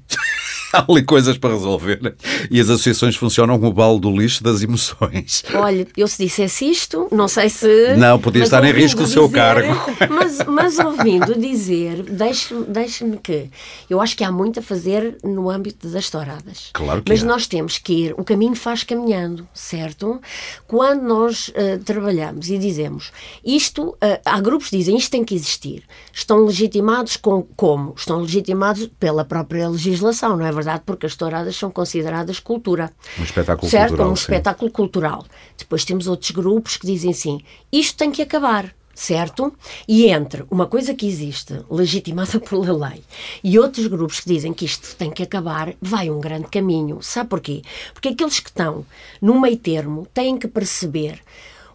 há 0.82 0.84
ali 0.88 1.02
coisas 1.02 1.36
para 1.36 1.54
resolver 1.54 2.14
e 2.50 2.60
as 2.60 2.68
associações 2.68 3.16
funcionam 3.16 3.58
como 3.58 3.70
o 3.70 3.74
balde 3.74 4.00
do 4.00 4.10
lixo 4.10 4.42
das 4.42 4.62
emoções. 4.62 5.42
Olha, 5.54 5.86
eu 5.96 6.08
se 6.08 6.24
dissesse 6.24 6.68
isto, 6.68 7.08
não 7.10 7.28
sei 7.28 7.48
se. 7.48 7.94
Não, 7.96 8.18
podia 8.18 8.42
estar 8.42 8.64
em 8.64 8.72
risco 8.72 9.02
o 9.02 9.06
seu 9.06 9.28
cargo. 9.28 9.72
Mas, 10.08 10.44
mas 10.46 10.78
ouvindo 10.78 11.38
dizer, 11.38 12.02
deixe-me 12.02 12.64
deixe 12.64 13.04
que 13.22 13.48
eu 13.88 14.00
acho 14.00 14.16
que 14.16 14.24
há 14.24 14.30
muito 14.30 14.60
a 14.60 14.62
fazer 14.62 15.16
no 15.22 15.48
âmbito 15.48 15.88
das 15.88 16.10
touradas. 16.10 16.70
Claro 16.72 17.02
que 17.02 17.10
Mas 17.10 17.22
nós 17.22 17.46
temos 17.46 17.78
que 17.78 17.92
ir, 17.92 18.14
o 18.16 18.24
caminho 18.24 18.54
faz 18.54 18.84
caminhando, 18.84 19.46
certo? 19.54 20.20
Quando 20.66 21.02
nós 21.02 21.48
uh, 21.48 21.82
trabalhamos 21.84 22.50
e 22.50 22.58
dizemos 22.58 23.12
isto, 23.44 23.90
uh, 23.90 24.20
há 24.24 24.40
grupos 24.40 24.70
que 24.70 24.78
dizem 24.78 24.96
isto 24.96 25.10
tem 25.10 25.24
que 25.24 25.34
existir, 25.34 25.82
estão 26.12 26.44
legitimados 26.44 27.16
com, 27.16 27.42
como? 27.56 27.94
Estão 27.96 28.20
legitimados 28.20 28.88
pela 28.98 29.24
própria 29.24 29.68
legislação, 29.68 30.36
não 30.36 30.46
é 30.46 30.52
verdade? 30.52 30.61
Verdade, 30.62 30.82
porque 30.86 31.06
as 31.06 31.16
touradas 31.16 31.56
são 31.56 31.70
consideradas 31.70 32.38
cultura. 32.38 32.92
Um 33.18 33.24
espetáculo 33.24 33.70
certo? 33.70 33.88
cultural. 33.90 34.12
Um 34.12 34.16
sim. 34.16 34.22
espetáculo 34.22 34.70
cultural. 34.70 35.26
Depois 35.58 35.84
temos 35.84 36.06
outros 36.06 36.30
grupos 36.30 36.76
que 36.76 36.86
dizem 36.86 37.10
assim: 37.10 37.40
isto 37.70 37.96
tem 37.96 38.10
que 38.10 38.22
acabar 38.22 38.74
certo? 38.94 39.52
E 39.88 40.06
entre 40.06 40.44
uma 40.50 40.66
coisa 40.66 40.94
que 40.94 41.06
existe, 41.06 41.60
legitimada 41.70 42.38
pela 42.40 42.88
lei, 42.88 43.02
e 43.42 43.58
outros 43.58 43.86
grupos 43.86 44.20
que 44.20 44.28
dizem 44.28 44.52
que 44.52 44.64
isto 44.64 44.94
tem 44.96 45.10
que 45.10 45.22
acabar, 45.22 45.74
vai 45.80 46.10
um 46.10 46.20
grande 46.20 46.48
caminho. 46.48 47.00
Sabe 47.02 47.30
porquê? 47.30 47.62
Porque 47.92 48.08
aqueles 48.08 48.38
que 48.38 48.50
estão 48.50 48.84
no 49.20 49.40
meio 49.40 49.56
termo 49.56 50.06
têm 50.12 50.38
que 50.38 50.46
perceber 50.46 51.20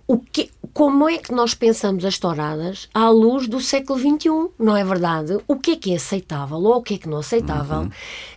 o 0.08 0.18
que, 0.18 0.50
como 0.74 1.10
é 1.10 1.18
que 1.18 1.34
nós 1.34 1.54
pensamos 1.54 2.06
as 2.06 2.18
touradas 2.18 2.88
à 2.94 3.10
luz 3.10 3.46
do 3.48 3.60
século 3.60 4.00
XXI, 4.00 4.54
não 4.58 4.78
é 4.78 4.84
verdade? 4.84 5.38
O 5.46 5.58
que 5.58 5.72
é 5.72 5.76
que 5.76 5.92
é 5.92 5.98
aceitável 5.98 6.58
ou 6.58 6.78
o 6.78 6.82
que 6.82 6.94
é 6.94 6.98
que 6.98 7.10
não 7.10 7.18
é 7.18 7.20
aceitável? 7.20 7.80
Uhum. 7.80 7.90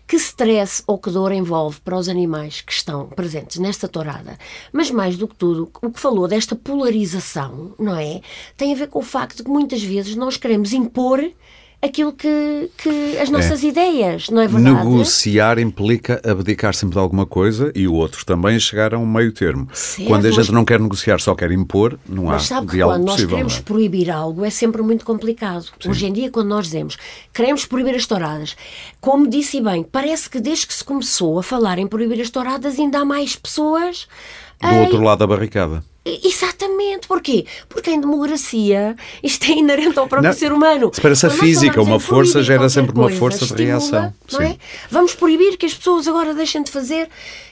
Que 0.04 0.16
stress 0.16 0.82
ou 0.86 0.98
que 0.98 1.10
dor 1.10 1.30
envolve 1.30 1.80
para 1.80 1.96
os 1.96 2.08
animais 2.08 2.60
que 2.60 2.72
estão 2.72 3.06
presentes 3.06 3.58
nesta 3.58 3.86
tourada? 3.86 4.36
Mas 4.72 4.90
mais 4.90 5.16
do 5.16 5.28
que 5.28 5.36
tudo, 5.36 5.70
o 5.80 5.90
que 5.90 6.00
falou 6.00 6.26
desta 6.26 6.56
polarização, 6.56 7.72
não 7.78 7.96
é? 7.96 8.20
Tem 8.56 8.72
a 8.72 8.76
ver 8.76 8.88
com 8.88 8.98
o 8.98 9.02
facto 9.02 9.36
de 9.36 9.44
que 9.44 9.50
muitas 9.50 9.82
vezes 9.82 10.16
nós 10.16 10.36
queremos 10.36 10.72
impor 10.72 11.22
aquilo 11.82 12.12
que, 12.12 12.70
que 12.76 13.18
as 13.18 13.30
nossas 13.30 13.64
é. 13.64 13.68
ideias, 13.68 14.28
não 14.28 14.42
é 14.42 14.46
verdade? 14.46 14.86
Negociar 14.86 15.58
implica 15.58 16.20
abdicar 16.24 16.74
sempre 16.74 16.94
de 16.94 16.98
alguma 16.98 17.24
coisa 17.24 17.72
e 17.74 17.88
o 17.88 17.94
outro 17.94 18.24
também 18.24 18.58
chegar 18.60 18.92
a 18.92 18.98
um 18.98 19.06
meio 19.06 19.32
termo. 19.32 19.66
Certo, 19.72 20.06
quando 20.06 20.26
a 20.26 20.30
gente 20.30 20.38
mas... 20.38 20.50
não 20.50 20.64
quer 20.64 20.78
negociar, 20.78 21.18
só 21.20 21.34
quer 21.34 21.50
impor, 21.52 21.98
não 22.06 22.24
mas 22.24 22.42
há 22.42 22.46
sabe 22.56 22.72
diálogo 22.72 22.98
quando 22.98 23.06
nós 23.08 23.24
queremos 23.24 23.58
é? 23.58 23.62
proibir 23.62 24.10
algo 24.10 24.44
é 24.44 24.50
sempre 24.50 24.82
muito 24.82 25.04
complicado. 25.04 25.64
Sim. 25.80 25.90
Hoje 25.90 26.06
em 26.06 26.12
dia, 26.12 26.30
quando 26.30 26.48
nós 26.48 26.66
dizemos 26.66 26.98
queremos 27.32 27.64
proibir 27.64 27.94
as 27.94 28.06
touradas, 28.06 28.56
como 29.00 29.26
disse 29.26 29.60
bem, 29.60 29.82
parece 29.82 30.28
que 30.28 30.38
desde 30.38 30.66
que 30.66 30.74
se 30.74 30.84
começou 30.84 31.38
a 31.38 31.42
falar 31.42 31.78
em 31.78 31.86
proibir 31.86 32.20
as 32.20 32.30
touradas 32.30 32.78
ainda 32.78 33.00
há 33.00 33.04
mais 33.04 33.36
pessoas 33.36 34.06
do 34.60 34.76
outro 34.76 35.00
lado 35.00 35.20
da 35.20 35.26
barricada. 35.26 35.82
Exatamente. 36.22 37.06
Porquê? 37.06 37.44
Porque 37.68 37.90
em 37.90 38.00
democracia 38.00 38.96
isto 39.22 39.44
é 39.50 39.58
inerente 39.58 39.98
ao 39.98 40.08
próprio 40.08 40.30
não, 40.30 40.36
ser 40.36 40.52
humano. 40.52 40.90
Se 40.92 41.00
parece 41.00 41.26
a 41.26 41.30
física, 41.30 41.80
uma 41.82 42.00
força 42.00 42.42
gera 42.42 42.68
sempre 42.68 42.98
uma 42.98 43.10
força 43.10 43.46
de 43.46 43.64
reação. 43.64 44.12
Não 44.32 44.40
é? 44.40 44.56
Vamos 44.90 45.14
proibir 45.14 45.56
que 45.56 45.66
as 45.66 45.74
pessoas 45.74 46.08
agora 46.08 46.34
deixem 46.34 46.62
de 46.62 46.70
fazer. 46.70 47.08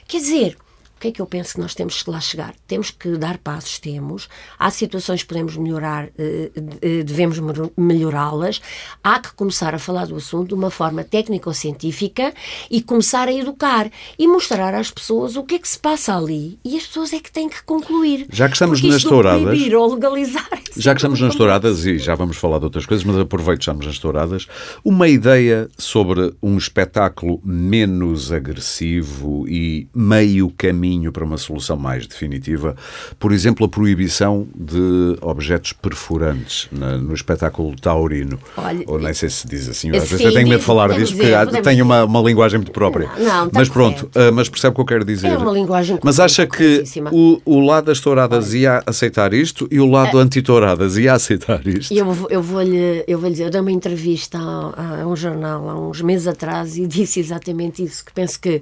Quer 0.07 0.17
dizer, 0.17 0.57
o 0.99 1.01
que 1.01 1.07
é 1.07 1.11
que 1.13 1.21
eu 1.21 1.25
penso 1.25 1.53
que 1.53 1.61
nós 1.61 1.73
temos 1.73 2.03
que 2.03 2.09
lá 2.09 2.19
chegar? 2.19 2.53
Temos 2.67 2.91
que 2.91 3.15
dar 3.15 3.37
passos, 3.37 3.79
temos. 3.79 4.27
Há 4.59 4.69
situações 4.69 5.21
que 5.21 5.29
podemos 5.29 5.55
melhorar, 5.55 6.09
eh, 6.17 6.51
eh, 6.81 7.03
devemos 7.03 7.39
melhorá-las. 7.77 8.59
Há 9.01 9.17
que 9.17 9.31
começar 9.31 9.73
a 9.73 9.79
falar 9.79 10.07
do 10.07 10.17
assunto 10.17 10.49
de 10.49 10.55
uma 10.55 10.69
forma 10.69 11.05
técnico-científica 11.05 12.33
e 12.69 12.81
começar 12.81 13.29
a 13.29 13.33
educar 13.33 13.89
e 14.17 14.27
mostrar 14.27 14.75
às 14.75 14.91
pessoas 14.91 15.37
o 15.37 15.43
que 15.45 15.55
é 15.55 15.59
que 15.59 15.69
se 15.69 15.79
passa 15.79 16.17
ali. 16.17 16.59
E 16.65 16.75
as 16.75 16.85
pessoas 16.85 17.13
é 17.13 17.19
que 17.21 17.31
têm 17.31 17.47
que 17.47 17.63
concluir. 17.63 18.27
Já 18.29 18.47
que 18.49 18.55
estamos 18.55 18.81
nas 18.81 19.01
touradas. 19.01 19.57
ou 19.73 19.93
legalizar. 19.93 20.58
É 20.77 20.81
já 20.81 20.93
que 20.93 20.99
estamos 20.99 21.19
nas 21.19 21.35
touradas, 21.35 21.85
e 21.85 21.97
já 21.97 22.15
vamos 22.15 22.37
falar 22.37 22.59
de 22.59 22.65
outras 22.65 22.85
coisas, 22.85 23.03
mas 23.05 23.17
aproveito 23.17 23.59
que 23.59 23.63
estamos 23.63 23.85
nas 23.85 23.99
touradas, 23.99 24.47
uma 24.83 25.07
ideia 25.07 25.69
sobre 25.77 26.33
um 26.41 26.57
espetáculo 26.57 27.39
menos 27.43 28.31
agressivo 28.31 29.45
e 29.47 29.87
meio 29.93 30.49
caminho 30.57 31.11
para 31.11 31.23
uma 31.23 31.37
solução 31.37 31.77
mais 31.77 32.07
definitiva. 32.07 32.75
Por 33.19 33.31
exemplo, 33.31 33.65
a 33.65 33.69
proibição 33.69 34.47
de 34.55 35.17
objetos 35.21 35.73
perfurantes 35.73 36.67
na, 36.71 36.97
no 36.97 37.13
espetáculo 37.13 37.75
taurino. 37.75 38.39
Olha, 38.57 38.83
Ou 38.87 38.99
nem 38.99 39.13
sei 39.13 39.29
se 39.29 39.47
diz 39.47 39.67
assim, 39.67 39.89
às 39.95 40.09
vezes 40.09 40.25
eu 40.25 40.33
tenho 40.33 40.47
medo 40.47 40.59
de 40.59 40.65
falar 40.65 40.89
disso 40.93 41.15
porque 41.15 41.61
tem 41.61 41.81
uma, 41.81 42.03
uma 42.05 42.21
linguagem 42.21 42.59
muito 42.59 42.71
própria. 42.71 43.09
Não, 43.17 43.45
não, 43.45 43.51
mas 43.53 43.69
pronto, 43.69 44.05
uh, 44.15 44.31
mas 44.33 44.49
percebe 44.49 44.73
o 44.73 44.75
que 44.75 44.81
eu 44.81 44.85
quero 44.85 45.05
dizer. 45.05 45.27
É 45.27 45.37
uma 45.37 45.51
linguagem 45.51 45.99
Mas 46.03 46.19
acha 46.19 46.45
que 46.45 46.83
o, 47.11 47.41
o 47.45 47.59
lado 47.59 47.85
das 47.85 47.99
touradas 47.99 48.53
ia 48.53 48.81
aceitar 48.85 49.33
isto 49.33 49.67
e 49.71 49.79
o 49.79 49.89
lado 49.89 50.17
é. 50.19 50.21
Anti-touradas 50.59 50.97
ia 50.97 51.13
aceitar 51.13 51.65
isto? 51.65 51.93
Eu, 51.93 52.07
eu 52.29 52.41
vou-lhe 52.41 53.03
eu 53.07 53.19
vou 53.19 53.29
dizer, 53.29 53.45
eu 53.45 53.49
dei 53.49 53.61
uma 53.61 53.71
entrevista 53.71 54.37
a, 54.37 55.01
a 55.01 55.07
um 55.07 55.15
jornal 55.15 55.69
há 55.69 55.79
uns 55.79 56.01
meses 56.01 56.27
atrás 56.27 56.77
e 56.77 56.85
disse 56.87 57.19
exatamente 57.19 57.83
isso, 57.83 58.03
que 58.03 58.11
penso 58.11 58.39
que 58.39 58.61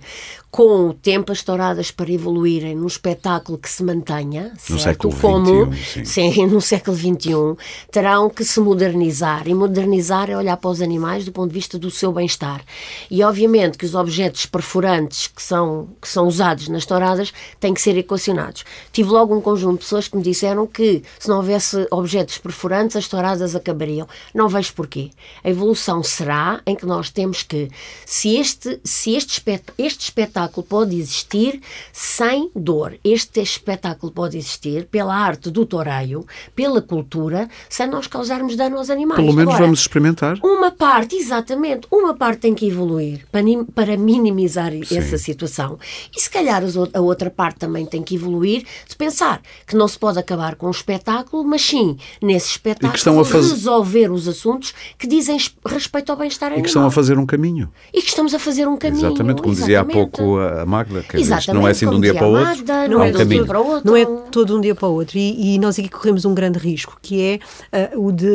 com 0.50 0.90
o 0.90 0.94
tempo 0.94 1.32
as 1.32 1.44
touradas 1.44 1.92
para 1.92 2.12
evoluírem 2.12 2.76
num 2.76 2.88
espetáculo 2.88 3.58
que 3.58 3.70
se 3.70 3.84
mantenha, 3.84 4.54
no 4.70 4.80
certo? 4.80 5.12
século 5.12 5.16
como 5.16 5.76
sim. 5.76 6.06
sim, 6.06 6.48
no 6.48 6.62
século 6.62 6.96
XXI, 6.96 7.56
terão 7.92 8.30
que 8.30 8.44
se 8.44 8.60
modernizar. 8.60 9.48
E 9.48 9.54
modernizar 9.54 10.30
é 10.30 10.38
olhar 10.38 10.58
para 10.58 10.70
os 10.70 10.82
animais 10.82 11.26
do 11.26 11.32
ponto 11.32 11.50
de 11.50 11.54
vista 11.54 11.78
do 11.78 11.92
seu 11.92 12.12
bem-estar. 12.12 12.64
E 13.12 13.24
obviamente 13.24 13.78
que 13.78 13.86
os 13.86 13.94
objetos 13.94 14.46
perfurantes 14.46 15.28
que 15.28 15.44
são, 15.44 15.90
que 16.02 16.08
são 16.08 16.26
usados 16.28 16.70
nas 16.70 16.86
touradas 16.86 17.34
têm 17.60 17.74
que 17.74 17.82
ser 17.82 17.98
equacionados. 17.98 18.64
Tive 18.92 19.10
logo 19.10 19.36
um 19.36 19.42
conjunto 19.42 19.74
de 19.74 19.84
pessoas 19.84 20.08
que 20.08 20.18
me 20.18 20.24
disseram 20.24 20.66
que 20.66 21.04
se 21.20 21.28
não 21.28 21.38
houvesse 21.38 21.87
objetos 21.92 22.38
perfurantes 22.38 22.96
as 22.96 23.08
touradas 23.08 23.56
acabariam. 23.56 24.08
Não 24.34 24.48
vejo 24.48 24.74
porquê. 24.74 25.12
A 25.44 25.50
evolução 25.50 26.04
será 26.04 26.62
em 26.66 26.76
que 26.76 26.86
nós 26.86 27.10
temos 27.10 27.44
que, 27.44 27.70
se 28.06 28.36
este, 28.36 28.80
se 28.84 29.16
este, 29.16 29.44
este 29.78 30.02
espetáculo 30.02 30.66
pode 30.66 30.98
existir 30.98 31.62
sem 31.92 32.52
dor. 32.56 32.98
Este 33.04 33.42
espetáculo 33.42 34.12
pode 34.12 34.38
existir 34.38 34.86
pela 34.86 35.16
arte 35.16 35.50
do 35.50 35.66
toreio, 35.66 36.26
pela 36.56 36.82
cultura, 36.82 37.50
sem 37.70 37.88
nós 37.88 38.08
causarmos 38.08 38.56
dano 38.56 38.78
aos 38.78 38.90
animais. 38.90 39.22
Pelo 39.22 39.34
menos 39.34 39.54
Agora, 39.54 39.66
vamos 39.66 39.80
experimentar. 39.82 40.38
Uma 40.44 40.72
parte, 40.72 41.16
exatamente, 41.16 41.88
uma 41.92 42.16
parte 42.16 42.40
tem 42.40 42.54
que 42.54 42.68
evoluir 42.68 43.26
para, 43.32 43.44
para 43.74 43.98
minimizar 43.98 44.72
Sim. 44.72 44.98
essa 44.98 45.18
situação. 45.18 45.78
E 46.16 46.20
se 46.20 46.30
calhar 46.30 46.64
a 46.94 47.02
outra 47.02 47.30
parte 47.30 47.60
também 47.60 47.86
tem 47.86 48.02
que 48.02 48.16
evoluir 48.16 48.66
de 48.88 48.96
pensar 48.96 49.42
que 49.66 49.76
não 49.76 49.88
se 49.88 49.98
pode 49.98 50.20
acabar 50.20 50.56
com 50.56 50.68
o 50.68 50.72
espetáculo, 50.72 51.44
mas 51.44 51.62
sim, 51.62 51.77
nesse 52.22 52.52
espetáculo, 52.52 53.26
fazer... 53.26 53.54
resolver 53.54 54.12
os 54.12 54.28
assuntos 54.28 54.74
que 54.98 55.08
dizem 55.08 55.38
respeito 55.66 56.12
ao 56.12 56.18
bem-estar 56.18 56.48
animal. 56.48 56.60
E 56.60 56.64
que 56.64 56.70
estão 56.70 56.86
a 56.86 56.92
fazer 56.92 57.18
um 57.18 57.26
caminho. 57.26 57.70
E 57.94 58.02
que 58.02 58.10
estamos 58.10 58.34
a 58.34 58.40
fazer 58.40 58.68
um 58.68 58.78
caminho. 58.78 59.08
Exatamente, 59.08 59.42
como 59.42 59.54
dizia 59.54 59.82
há 59.82 59.86
pouco 59.86 60.38
a 60.38 60.66
Magda, 60.66 61.04
que 61.04 61.18
não 61.54 61.68
é 61.68 61.72
assim 61.72 61.90
de 61.90 61.96
um 61.96 62.02
dia 62.02 62.14
para 62.14 62.28
o 62.28 62.32
outro, 62.32 62.46
Magda, 62.46 62.88
não, 62.88 63.04
é 63.04 63.10
um 63.10 63.14
caminho. 63.14 63.46
Para 63.46 63.62
o 63.62 63.68
outro. 63.68 63.90
não 63.90 63.98
é 63.98 64.06
todo 64.32 64.58
um 64.58 64.62
dia 64.62 64.76
para 64.76 64.88
o 64.88 64.94
outro. 64.94 65.18
E, 65.18 65.56
e 65.56 65.60
nós 65.60 65.78
aqui 65.78 65.90
corremos 65.90 66.26
um 66.26 66.34
grande 66.34 66.60
risco, 66.60 66.98
que 67.02 67.22
é 67.22 67.94
uh, 67.94 68.08
o 68.08 68.12
de, 68.12 68.28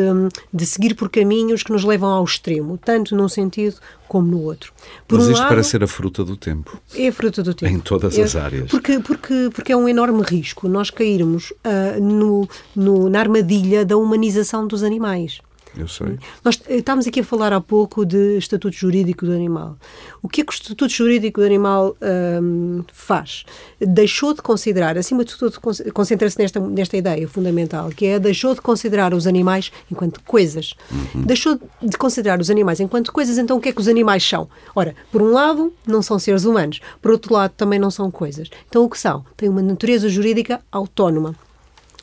de 0.52 0.66
seguir 0.66 0.94
por 0.94 1.08
caminhos 1.08 1.62
que 1.62 1.72
nos 1.72 1.84
levam 1.84 2.10
ao 2.10 2.24
extremo, 2.24 2.78
tanto 2.78 3.14
num 3.16 3.28
sentido 3.28 3.76
como 4.08 4.28
no 4.28 4.42
outro. 4.42 4.72
Por 5.06 5.18
Mas 5.18 5.28
um 5.28 5.30
isto 5.30 5.40
lado, 5.40 5.48
parece 5.48 5.70
ser 5.70 5.84
a 5.84 5.86
fruta 5.86 6.24
do 6.24 6.36
tempo. 6.36 6.80
É 6.94 7.08
a 7.08 7.12
fruta 7.12 7.42
do 7.42 7.54
tempo. 7.54 7.72
Em 7.72 7.78
todas 7.78 8.16
é, 8.18 8.22
as 8.22 8.36
áreas. 8.36 8.70
Porque, 8.70 8.98
porque, 9.00 9.50
porque 9.52 9.72
é 9.72 9.76
um 9.76 9.88
enorme 9.88 10.22
risco 10.22 10.68
nós 10.68 10.90
cairmos 10.90 11.50
uh, 11.50 12.00
no, 12.00 12.48
no, 12.74 13.08
na 13.08 13.20
armadilha 13.20 13.84
da 13.84 13.96
humanização 13.96 14.66
dos 14.66 14.82
animais. 14.82 15.40
Eu 15.76 15.88
sei. 15.88 16.18
Nós 16.44 16.60
eh, 16.68 16.76
estávamos 16.76 17.06
aqui 17.06 17.20
a 17.20 17.24
falar 17.24 17.52
há 17.52 17.60
pouco 17.60 18.04
de 18.04 18.36
estatuto 18.36 18.76
jurídico 18.76 19.24
do 19.24 19.32
animal. 19.32 19.76
O 20.22 20.28
que 20.28 20.42
é 20.42 20.44
que 20.44 20.52
o 20.52 20.54
estatuto 20.54 20.92
jurídico 20.92 21.40
do 21.40 21.46
animal 21.46 21.96
hum, 22.42 22.84
faz? 22.92 23.44
Deixou 23.80 24.34
de 24.34 24.42
considerar, 24.42 24.98
acima 24.98 25.24
de 25.24 25.36
tudo, 25.36 25.58
concentra-se 25.92 26.38
nesta, 26.38 26.60
nesta 26.60 26.96
ideia 26.96 27.26
fundamental, 27.26 27.88
que 27.90 28.06
é 28.06 28.18
deixou 28.18 28.54
de 28.54 28.60
considerar 28.60 29.14
os 29.14 29.26
animais 29.26 29.72
enquanto 29.90 30.20
coisas. 30.22 30.74
Uhum. 30.90 31.22
Deixou 31.22 31.58
de 31.82 31.96
considerar 31.96 32.38
os 32.40 32.50
animais 32.50 32.78
enquanto 32.78 33.12
coisas, 33.12 33.38
então 33.38 33.56
o 33.56 33.60
que 33.60 33.70
é 33.70 33.72
que 33.72 33.80
os 33.80 33.88
animais 33.88 34.22
são? 34.26 34.48
Ora, 34.74 34.94
por 35.10 35.22
um 35.22 35.32
lado, 35.32 35.72
não 35.86 36.02
são 36.02 36.18
seres 36.18 36.44
humanos, 36.44 36.80
por 37.00 37.12
outro 37.12 37.32
lado, 37.32 37.52
também 37.56 37.78
não 37.78 37.90
são 37.90 38.10
coisas. 38.10 38.50
Então 38.68 38.84
o 38.84 38.90
que 38.90 38.98
são? 38.98 39.24
Têm 39.36 39.48
uma 39.48 39.62
natureza 39.62 40.08
jurídica 40.08 40.60
autónoma 40.70 41.34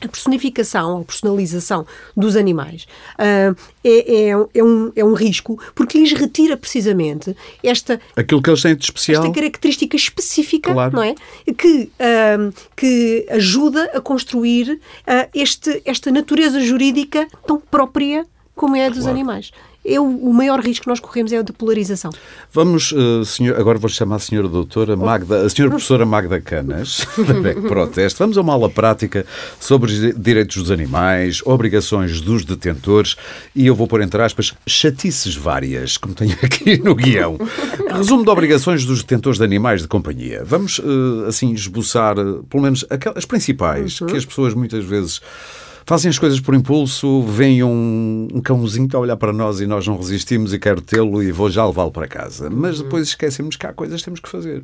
a 0.00 0.08
personificação 0.08 0.98
ou 0.98 1.04
personalização 1.04 1.86
dos 2.16 2.36
animais 2.36 2.86
uh, 3.18 3.56
é, 3.84 4.28
é, 4.28 4.48
é, 4.54 4.64
um, 4.64 4.92
é 4.94 5.04
um 5.04 5.14
risco 5.14 5.60
porque 5.74 5.98
lhes 5.98 6.12
retira 6.12 6.56
precisamente 6.56 7.36
esta 7.62 8.00
aquilo 8.16 8.42
que 8.42 8.50
eles 8.50 8.62
têm 8.62 8.74
de 8.74 8.84
especial 8.84 9.22
esta 9.22 9.34
característica 9.34 9.96
específica 9.96 10.72
claro. 10.72 10.94
não 10.94 11.02
é 11.02 11.14
que 11.56 11.90
uh, 11.98 12.52
que 12.76 13.26
ajuda 13.30 13.90
a 13.94 14.00
construir 14.00 14.72
uh, 14.72 15.28
este 15.34 15.82
esta 15.84 16.10
natureza 16.10 16.60
jurídica 16.60 17.26
tão 17.46 17.60
própria 17.60 18.26
como 18.54 18.76
é 18.76 18.86
a 18.86 18.88
dos 18.88 18.98
claro. 18.98 19.12
animais 19.12 19.52
eu, 19.84 20.06
o 20.06 20.32
maior 20.32 20.60
risco 20.60 20.82
que 20.82 20.88
nós 20.88 21.00
corremos 21.00 21.32
é 21.32 21.40
o 21.40 21.42
de 21.42 21.52
polarização. 21.52 22.10
Vamos, 22.52 22.92
uh, 22.92 23.24
senhor, 23.24 23.58
agora 23.58 23.78
vou 23.78 23.88
chamar 23.88 24.16
a 24.16 24.18
senhora 24.18 24.46
doutora 24.46 24.94
Magda, 24.94 25.46
a 25.46 25.48
senhora 25.48 25.70
professora 25.70 26.04
Magda 26.04 26.40
Canas, 26.40 27.06
da 27.16 27.34
BEC 27.34 27.62
Proteste. 27.62 28.18
Vamos 28.18 28.36
a 28.36 28.42
uma 28.42 28.52
aula 28.52 28.68
prática 28.68 29.24
sobre 29.58 29.90
os 29.90 30.14
direitos 30.16 30.56
dos 30.56 30.70
animais, 30.70 31.40
obrigações 31.46 32.20
dos 32.20 32.44
detentores 32.44 33.16
e 33.54 33.66
eu 33.66 33.74
vou 33.74 33.86
pôr 33.86 34.02
entre 34.02 34.22
aspas 34.22 34.52
chatices 34.66 35.34
várias, 35.34 35.96
como 35.96 36.14
tenho 36.14 36.36
aqui 36.42 36.78
no 36.78 36.94
guião. 36.94 37.38
Resumo 37.96 38.22
de 38.22 38.30
obrigações 38.30 38.84
dos 38.84 39.02
detentores 39.02 39.38
de 39.38 39.44
animais 39.44 39.80
de 39.80 39.88
companhia. 39.88 40.42
Vamos, 40.44 40.78
uh, 40.78 41.24
assim, 41.26 41.52
esboçar, 41.52 42.18
uh, 42.18 42.44
pelo 42.44 42.62
menos, 42.62 42.84
as 43.14 43.24
principais, 43.24 44.00
uhum. 44.00 44.08
que 44.08 44.16
as 44.16 44.26
pessoas 44.26 44.52
muitas 44.52 44.84
vezes 44.84 45.22
fazem 45.90 46.08
as 46.08 46.20
coisas 46.20 46.38
por 46.38 46.54
impulso, 46.54 47.20
vem 47.22 47.64
um, 47.64 48.28
um 48.32 48.40
cãozinho 48.40 48.88
a 48.92 48.98
olhar 49.00 49.16
para 49.16 49.32
nós 49.32 49.60
e 49.60 49.66
nós 49.66 49.88
não 49.88 49.96
resistimos 49.96 50.54
e 50.54 50.58
quero 50.60 50.80
tê-lo 50.80 51.20
e 51.20 51.32
vou 51.32 51.50
já 51.50 51.66
levá-lo 51.66 51.90
para 51.90 52.06
casa. 52.06 52.48
Mas 52.48 52.78
uhum. 52.78 52.84
depois 52.84 53.08
esquecemos 53.08 53.56
que 53.56 53.66
há 53.66 53.72
coisas 53.72 54.00
que 54.00 54.04
temos 54.04 54.20
que 54.20 54.28
fazer. 54.28 54.62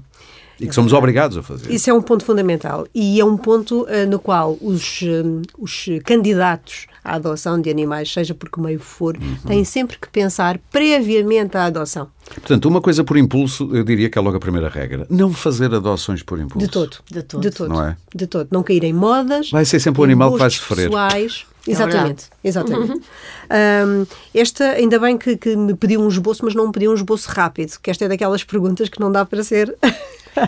E 0.58 0.66
que 0.66 0.74
somos 0.74 0.92
obrigados 0.92 1.36
a 1.36 1.42
fazer. 1.42 1.70
Isso 1.70 1.90
é 1.90 1.92
um 1.92 2.00
ponto 2.00 2.24
fundamental. 2.24 2.86
E 2.94 3.20
é 3.20 3.24
um 3.24 3.36
ponto 3.36 3.82
uh, 3.82 4.08
no 4.08 4.18
qual 4.18 4.56
os, 4.60 5.02
uh, 5.02 5.42
os 5.58 5.86
candidatos 6.04 6.86
à 7.04 7.16
adoção 7.16 7.60
de 7.60 7.70
animais, 7.70 8.12
seja 8.12 8.34
por 8.34 8.50
que 8.50 8.60
meio 8.60 8.80
for, 8.80 9.16
uhum. 9.16 9.36
têm 9.46 9.64
sempre 9.64 9.98
que 9.98 10.08
pensar 10.08 10.58
previamente 10.72 11.56
à 11.56 11.64
adoção. 11.64 12.08
Portanto, 12.26 12.66
uma 12.66 12.80
coisa 12.80 13.04
por 13.04 13.16
impulso, 13.16 13.70
eu 13.74 13.84
diria 13.84 14.10
que 14.10 14.18
é 14.18 14.20
logo 14.20 14.36
a 14.36 14.40
primeira 14.40 14.68
regra. 14.68 15.06
Não 15.08 15.32
fazer 15.32 15.72
adoções 15.72 16.22
por 16.22 16.40
impulso. 16.40 16.66
De 16.66 16.72
todo. 16.72 16.96
De 17.10 17.22
todo. 17.22 17.40
De 17.40 17.50
todo. 17.50 17.68
Não 17.68 17.84
é? 17.84 17.96
De 18.14 18.26
todo. 18.26 18.48
Não 18.50 18.62
cair 18.62 18.82
em 18.82 18.92
modas. 18.92 19.50
Vai 19.50 19.64
ser 19.64 19.78
sempre 19.78 20.00
o 20.00 20.04
animal 20.04 20.32
que 20.32 20.38
vai 20.38 20.50
sofrer. 20.50 20.88
Pessoais. 20.88 21.46
É 21.68 21.72
exatamente, 21.72 22.26
é 22.44 22.48
exatamente. 22.48 22.92
Um, 22.92 24.06
esta, 24.32 24.64
ainda 24.70 25.00
bem 25.00 25.18
que, 25.18 25.36
que, 25.36 25.56
me 25.56 25.74
pediu 25.74 26.00
um 26.00 26.06
esboço, 26.06 26.44
mas 26.44 26.54
não 26.54 26.66
me 26.66 26.72
pediu 26.72 26.92
um 26.92 26.94
esboço 26.94 27.28
rápido, 27.28 27.76
que 27.82 27.90
esta 27.90 28.04
é 28.04 28.08
daquelas 28.08 28.44
perguntas 28.44 28.88
que 28.88 29.00
não 29.00 29.10
dá 29.10 29.24
para 29.24 29.42
ser 29.42 29.76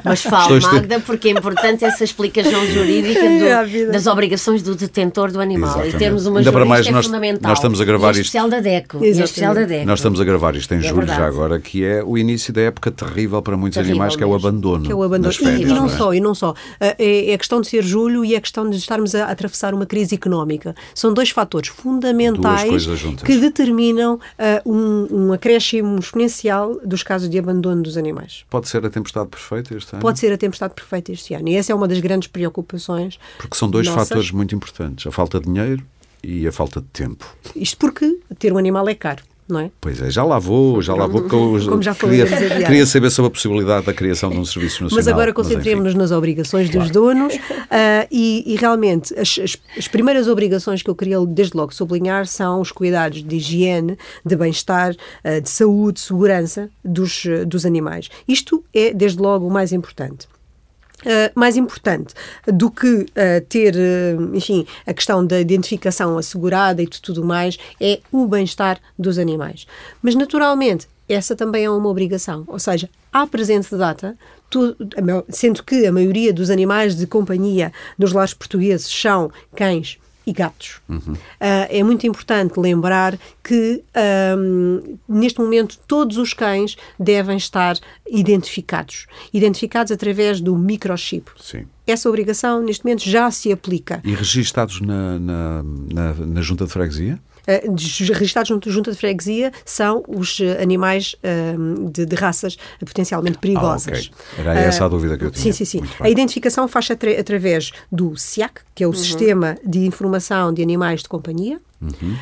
mas 0.05 0.23
fala, 0.23 0.61
Magda, 0.61 1.01
porque 1.01 1.29
é 1.29 1.31
importante 1.33 1.85
essa 1.85 2.05
explicação 2.05 2.67
jurídica 2.67 3.21
do, 3.67 3.93
das 3.93 4.07
obrigações 4.07 4.63
do 4.63 4.75
detentor 4.75 5.31
do 5.31 5.41
animal. 5.41 5.71
Exatamente. 5.71 5.97
E 5.97 5.99
termos 5.99 6.27
uma 6.27 6.39
Ainda 6.39 6.53
para 6.53 6.65
mais, 6.65 6.87
é 6.87 6.91
nós, 6.91 7.07
fundamental. 7.07 7.49
Nós 7.49 7.59
estamos 7.59 7.81
a 7.81 7.85
gravar 7.85 8.11
isto. 8.11 8.21
especial 8.21 8.49
da 8.49 8.61
DECO. 8.61 9.05
especial 9.05 9.55
da 9.55 9.65
DECO. 9.65 9.87
Nós 9.87 9.99
estamos 9.99 10.21
a 10.21 10.25
gravar 10.25 10.57
isto 10.57 10.73
em 10.75 10.79
é 10.79 10.83
julho 10.83 10.97
verdade. 10.99 11.21
já 11.21 11.27
agora, 11.27 11.61
que 11.61 11.85
é 11.85 12.03
o 12.03 12.17
início 12.19 12.53
da 12.53 12.63
época 12.63 12.91
terrível 12.91 13.43
para 13.43 13.57
muitos 13.57 13.77
terrível 13.77 13.97
animais, 13.97 14.17
que 14.17 14.23
é 14.23 14.27
o 14.27 14.35
abandono. 14.35 14.85
Que 14.85 14.93
é 14.93 14.95
o 14.95 15.03
abandono. 15.03 15.35
Férias, 15.35 15.61
e, 15.61 15.63
e, 15.63 15.67
não, 15.67 15.77
não 15.77 15.87
é? 15.87 15.89
só, 15.89 16.15
e 16.15 16.21
não 16.21 16.35
só. 16.35 16.55
É, 16.81 17.31
é 17.31 17.35
a 17.35 17.39
questão 17.39 17.61
de 17.61 17.69
ser 17.69 17.83
julho 17.83 18.25
e 18.25 18.35
é 18.35 18.39
a 18.39 18.41
questão 18.41 18.69
de 18.69 18.77
estarmos 18.77 19.15
a, 19.15 19.27
a 19.27 19.31
atravessar 19.31 19.75
uma 19.75 19.87
crise 19.87 20.15
económica. 20.15 20.75
São 20.95 21.13
dois 21.13 21.31
fatores 21.31 21.69
fundamentais 21.69 22.87
que 23.25 23.37
determinam 23.39 24.15
uh, 24.15 24.71
um, 24.71 25.07
um 25.11 25.33
acréscimo 25.33 25.99
exponencial 25.99 26.79
dos 26.85 27.03
casos 27.03 27.29
de 27.29 27.39
abandono 27.39 27.83
dos 27.83 27.97
animais. 27.97 28.45
Pode 28.51 28.69
ser 28.69 28.85
a 28.85 28.91
tempestade 28.91 29.29
perfeita 29.29 29.75
este 29.79 29.95
ano? 29.95 30.03
Pode 30.03 30.19
ser 30.19 30.33
a 30.33 30.39
tempestade 30.39 30.75
perfeita 30.75 31.13
este 31.13 31.35
ano. 31.35 31.49
E 31.49 31.55
essa 31.57 31.73
é 31.73 31.75
uma 31.75 31.89
das 31.89 32.01
grandes 32.01 32.29
preocupações. 32.29 33.19
Porque 33.39 33.57
são 33.57 33.71
dois 33.71 33.87
nossas. 33.87 34.09
fatores 34.09 34.31
muito 34.31 34.55
importantes: 34.55 35.07
a 35.07 35.11
falta 35.11 35.41
de 35.41 35.47
dinheiro 35.47 35.85
e 36.23 36.47
a 36.47 36.53
falta 36.53 36.81
de 36.81 36.87
tempo. 36.89 37.25
Isto 37.55 37.79
porque 37.79 38.19
ter 38.39 38.53
um 38.53 38.59
animal 38.59 38.89
é 38.89 38.95
caro 38.95 39.23
não 39.49 39.61
é? 39.61 39.71
Pois 39.81 40.01
é, 40.01 40.11
já 40.11 40.23
lá 40.23 40.39
vou, 40.39 40.83
já 40.83 40.95
lá 40.95 41.07
vou, 41.07 41.23
eu 41.23 41.29
Como 41.69 41.83
já 41.83 41.95
queria, 41.95 42.27
queria 42.27 42.87
saber 42.87 43.11
sobre 43.11 43.29
a 43.29 43.31
possibilidade 43.31 43.87
da 43.87 43.95
criação 43.95 44.31
de 44.31 44.37
um 44.37 44.45
serviço 44.45 44.85
nacional. 44.85 44.97
Mas 44.97 45.09
agora 45.09 45.33
concentremos-nos 45.33 45.95
nas 45.95 46.11
obrigações 46.11 46.69
claro. 46.69 46.85
dos 46.85 46.93
donos 46.93 47.35
uh, 47.35 48.07
e, 48.11 48.45
e, 48.47 48.57
realmente 48.57 49.19
as, 49.19 49.39
as, 49.43 49.57
as, 49.77 49.89
primeiras 49.89 50.29
obrigações 50.29 50.83
que 50.83 50.91
eu 50.91 50.95
queria 50.95 51.19
desde 51.27 51.57
logo 51.57 51.73
sublinhar 51.75 52.27
são 52.27 52.61
os 52.61 52.71
cuidados 52.71 53.25
de 53.25 53.37
higiene, 53.37 53.97
de 54.25 54.37
bem-estar, 54.37 54.93
uh, 54.93 55.41
de 55.41 55.49
saúde, 55.49 56.01
segurança 56.01 56.69
dos, 56.85 57.25
dos 57.47 57.65
animais. 57.65 58.09
Isto 58.27 58.63
é 58.75 58.93
desde 58.93 59.19
logo 59.19 59.47
o 59.47 59.51
mais 59.51 59.73
importante. 59.73 60.29
Uh, 60.99 61.31
mais 61.33 61.57
importante 61.57 62.13
do 62.47 62.73
que 62.73 62.89
uh, 62.89 63.07
ter, 63.49 63.73
uh, 63.77 64.35
enfim, 64.37 64.67
a 64.85 64.93
questão 64.93 65.25
da 65.25 65.41
identificação 65.41 66.19
assegurada 66.19 66.83
e 66.83 66.89
tudo 66.89 67.25
mais, 67.25 67.57
é 67.81 68.01
o 68.11 68.27
bem-estar 68.27 68.81
dos 68.99 69.17
animais. 69.17 69.65
Mas, 70.03 70.17
naturalmente, 70.17 70.89
essa 71.09 71.37
também 71.37 71.67
é 71.67 71.71
uma 71.71 71.89
obrigação. 71.89 72.43
Ou 72.49 72.59
seja, 72.59 72.91
à 73.13 73.27
presente 73.29 73.75
data, 73.77 74.17
sendo 75.29 75.63
que 75.63 75.87
a 75.87 75.93
maioria 75.93 76.33
dos 76.33 76.51
animais 76.51 76.97
de 76.97 77.07
companhia 77.07 77.73
nos 77.97 78.13
lares 78.13 78.35
portugueses 78.35 78.89
são 78.89 79.31
cães 79.55 79.99
e 80.29 80.33
gatos. 80.33 80.81
Uhum. 80.87 81.15
Uh, 81.15 81.17
é 81.41 81.83
muito 81.83 82.07
importante 82.07 82.61
lembrar 82.61 83.19
que 83.43 83.83
um, 84.37 84.99
neste 85.09 85.41
momento 85.41 85.79
todos 85.89 86.19
os 86.19 86.35
cães 86.35 86.77
devem 87.01 87.39
estar 87.39 87.77
identificados, 88.07 89.07
identificados 89.33 89.91
através 89.91 90.39
do 90.39 90.55
microchip. 90.55 91.31
Sim. 91.41 91.65
Essa 91.87 92.11
obrigação 92.11 92.63
neste 92.63 92.85
momento 92.85 93.09
já 93.09 93.31
se 93.31 93.51
aplica. 93.51 94.03
E 94.05 94.15
registados 94.15 94.83
na, 94.83 95.19
na, 95.19 95.63
na, 95.63 96.15
na 96.15 96.43
junta 96.43 96.67
de 96.67 96.73
freguesia? 96.73 97.19
Uh, 97.49 98.13
registados 98.13 98.49
junto 98.49 98.71
junta 98.71 98.93
de 98.93 98.97
freguesia 98.97 99.53
são 99.65 100.05
os 100.07 100.39
uh, 100.41 100.61
animais 100.61 101.17
uh, 101.25 101.91
de, 101.91 102.07
de, 102.07 102.15
raças 102.15 102.57
potencialmente 102.81 103.39
perigosas. 103.39 104.11
Ah, 104.13 104.41
okay. 104.41 104.51
Era 104.51 104.61
essa 104.61 104.85
a 104.85 104.89
dúvida 104.89 105.17
que 105.17 105.25
eu 105.25 105.31
tinha. 105.31 105.53
Sim, 105.53 105.65
sim, 105.65 105.81
sim. 105.81 105.89
A 106.01 106.11
identificação 106.11 106.69
faz 106.69 106.91
atra 106.91 107.19
através 107.19 107.73
do 107.91 108.17
SIAC, 108.17 108.61
que 108.75 108.85
é 108.85 108.87
o 108.87 108.91
uhum. 108.91 108.97
Sistema 108.97 109.57
de 109.65 109.81
Informação 109.87 110.53
de 110.53 110.63
Animais 110.63 111.03
de 111.03 111.09
Companhia, 111.09 111.61
uhum. 111.81 112.17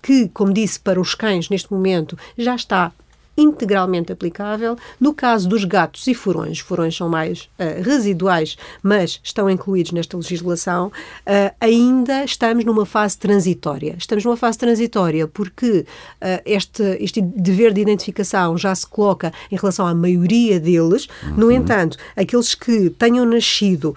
que, 0.00 0.28
como 0.28 0.52
disse, 0.52 0.78
para 0.78 1.00
os 1.00 1.14
cães 1.14 1.48
neste 1.48 1.72
momento 1.72 2.16
já 2.36 2.54
está 2.54 2.92
integralmente 3.36 4.12
aplicável. 4.12 4.76
No 5.00 5.14
caso 5.14 5.48
dos 5.48 5.64
gatos 5.64 6.06
e 6.06 6.14
furões, 6.14 6.58
furões 6.58 6.96
são 6.96 7.08
mais 7.08 7.48
uh, 7.58 7.82
residuais, 7.82 8.56
mas 8.82 9.20
estão 9.22 9.48
incluídos 9.48 9.92
nesta 9.92 10.16
legislação, 10.16 10.88
uh, 10.88 11.54
ainda 11.60 12.24
estamos 12.24 12.64
numa 12.64 12.84
fase 12.84 13.18
transitória. 13.18 13.94
Estamos 13.98 14.24
numa 14.24 14.36
fase 14.36 14.58
transitória 14.58 15.26
porque 15.26 15.80
uh, 15.80 16.42
este, 16.44 16.82
este 17.00 17.20
dever 17.20 17.72
de 17.72 17.80
identificação 17.80 18.56
já 18.58 18.74
se 18.74 18.86
coloca 18.86 19.32
em 19.50 19.56
relação 19.56 19.86
à 19.86 19.94
maioria 19.94 20.60
deles. 20.60 21.08
Uhum. 21.22 21.34
No 21.36 21.52
entanto, 21.52 21.96
aqueles 22.16 22.54
que 22.54 22.90
tenham 22.90 23.24
nascido 23.24 23.94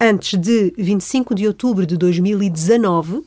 antes 0.00 0.38
de 0.38 0.72
25 0.78 1.34
de 1.34 1.46
outubro 1.46 1.84
de 1.86 1.96
2019, 1.96 3.22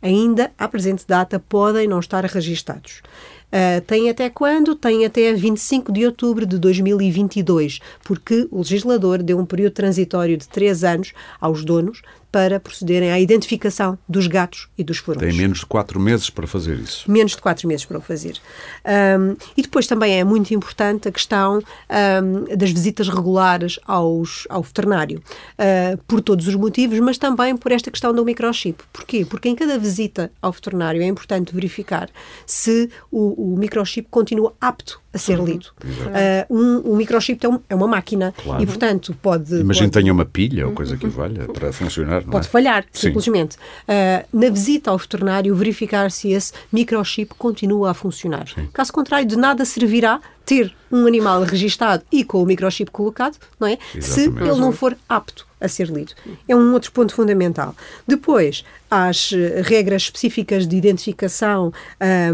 ainda 0.00 0.50
à 0.58 0.66
presente 0.66 1.04
data 1.06 1.38
podem 1.38 1.86
não 1.86 2.00
estar 2.00 2.24
registados. 2.24 3.02
Uh, 3.46 3.80
tem 3.86 4.10
até 4.10 4.28
quando? 4.28 4.74
Tem 4.74 5.04
até 5.04 5.32
25 5.32 5.92
de 5.92 6.04
outubro 6.04 6.44
de 6.44 6.58
2022, 6.58 7.80
porque 8.04 8.48
o 8.50 8.58
legislador 8.58 9.22
deu 9.22 9.38
um 9.38 9.46
período 9.46 9.72
transitório 9.72 10.36
de 10.36 10.48
três 10.48 10.82
anos 10.82 11.12
aos 11.40 11.64
donos 11.64 12.02
para 12.30 12.60
procederem 12.60 13.10
à 13.10 13.20
identificação 13.20 13.98
dos 14.08 14.26
gatos 14.26 14.68
e 14.76 14.84
dos 14.84 14.98
furões. 14.98 15.26
Tem 15.26 15.32
menos 15.32 15.60
de 15.60 15.66
quatro 15.66 15.98
meses 15.98 16.30
para 16.30 16.46
fazer 16.46 16.78
isso. 16.78 17.10
Menos 17.10 17.32
de 17.32 17.38
quatro 17.38 17.66
meses 17.66 17.84
para 17.84 17.98
o 17.98 18.00
fazer. 18.00 18.38
Um, 18.84 19.36
e 19.56 19.62
depois 19.62 19.86
também 19.86 20.18
é 20.18 20.24
muito 20.24 20.52
importante 20.52 21.08
a 21.08 21.12
questão 21.12 21.60
um, 21.60 22.56
das 22.56 22.70
visitas 22.70 23.08
regulares 23.08 23.78
aos, 23.86 24.46
ao 24.48 24.62
veterinário, 24.62 25.22
uh, 25.58 25.98
por 26.06 26.20
todos 26.20 26.46
os 26.46 26.54
motivos, 26.54 26.98
mas 27.00 27.18
também 27.18 27.56
por 27.56 27.72
esta 27.72 27.90
questão 27.90 28.12
do 28.12 28.24
microchip. 28.24 28.82
Porquê? 28.92 29.24
Porque 29.24 29.48
em 29.48 29.54
cada 29.54 29.78
visita 29.78 30.30
ao 30.40 30.52
veterinário 30.52 31.02
é 31.02 31.06
importante 31.06 31.54
verificar 31.54 32.08
se 32.46 32.90
o, 33.10 33.54
o 33.54 33.56
microchip 33.56 34.08
continua 34.10 34.54
apto 34.60 35.00
a 35.16 35.18
ser 35.18 35.38
uhum. 35.38 35.46
lido. 35.46 35.66
Uh, 35.82 36.54
um, 36.54 36.92
um 36.92 36.96
microchip 36.96 37.44
é, 37.44 37.48
um, 37.48 37.58
é, 37.70 37.74
uma 37.74 37.88
máquina 37.88 38.34
claro. 38.44 38.62
e, 38.62 38.66
portanto, 38.66 39.16
pode. 39.20 39.54
Imagino 39.54 39.88
pode... 39.88 40.02
tenha 40.02 40.12
uma 40.12 40.26
pilha 40.26 40.66
ou 40.66 40.72
coisa 40.72 40.96
que 40.96 41.06
valha 41.06 41.46
para 41.48 41.72
funcionar. 41.72 42.22
Pode 42.22 42.46
é? 42.46 42.50
falhar, 42.50 42.84
Sim. 42.92 43.08
simplesmente. 43.08 43.56
Uh, 43.56 44.26
na 44.32 44.50
visita 44.50 44.90
ao 44.90 44.98
veterinário, 44.98 45.54
verificar 45.56 46.10
se 46.10 46.30
esse 46.30 46.52
microchip 46.70 47.34
continua 47.38 47.90
a 47.90 47.94
funcionar. 47.94 48.46
Sim. 48.48 48.68
Caso 48.72 48.92
contrário, 48.92 49.26
de 49.26 49.36
nada 49.36 49.64
servirá 49.64 50.20
ter 50.46 50.72
um 50.90 51.06
animal 51.06 51.42
registado 51.42 52.04
e 52.10 52.24
com 52.24 52.40
o 52.40 52.46
microchip 52.46 52.90
colocado, 52.90 53.36
não 53.58 53.66
é? 53.66 53.76
Exatamente. 53.94 54.38
Se 54.38 54.48
ele 54.48 54.60
não 54.60 54.72
for 54.72 54.96
apto 55.08 55.44
a 55.60 55.68
ser 55.68 55.88
lido. 55.88 56.12
É 56.46 56.54
um 56.54 56.72
outro 56.72 56.92
ponto 56.92 57.14
fundamental. 57.14 57.74
Depois, 58.06 58.64
as 58.90 59.32
eh, 59.32 59.62
regras 59.64 60.02
específicas 60.02 60.66
de 60.66 60.76
identificação 60.76 61.72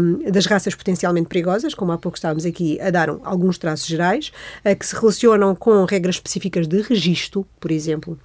um, 0.01 0.31
das 0.31 0.45
raças 0.45 0.75
potencialmente 0.75 1.27
perigosas, 1.27 1.73
como 1.73 1.91
há 1.93 1.97
pouco 1.97 2.17
estávamos 2.17 2.45
aqui 2.45 2.79
a 2.81 2.91
dar 2.91 3.09
alguns 3.23 3.57
traços 3.57 3.87
gerais, 3.87 4.31
uh, 4.65 4.75
que 4.75 4.85
se 4.85 4.93
relacionam 4.93 5.55
com 5.55 5.85
regras 5.85 6.15
específicas 6.15 6.67
de 6.67 6.81
registro, 6.81 7.47
por 7.59 7.71
exemplo, 7.71 8.19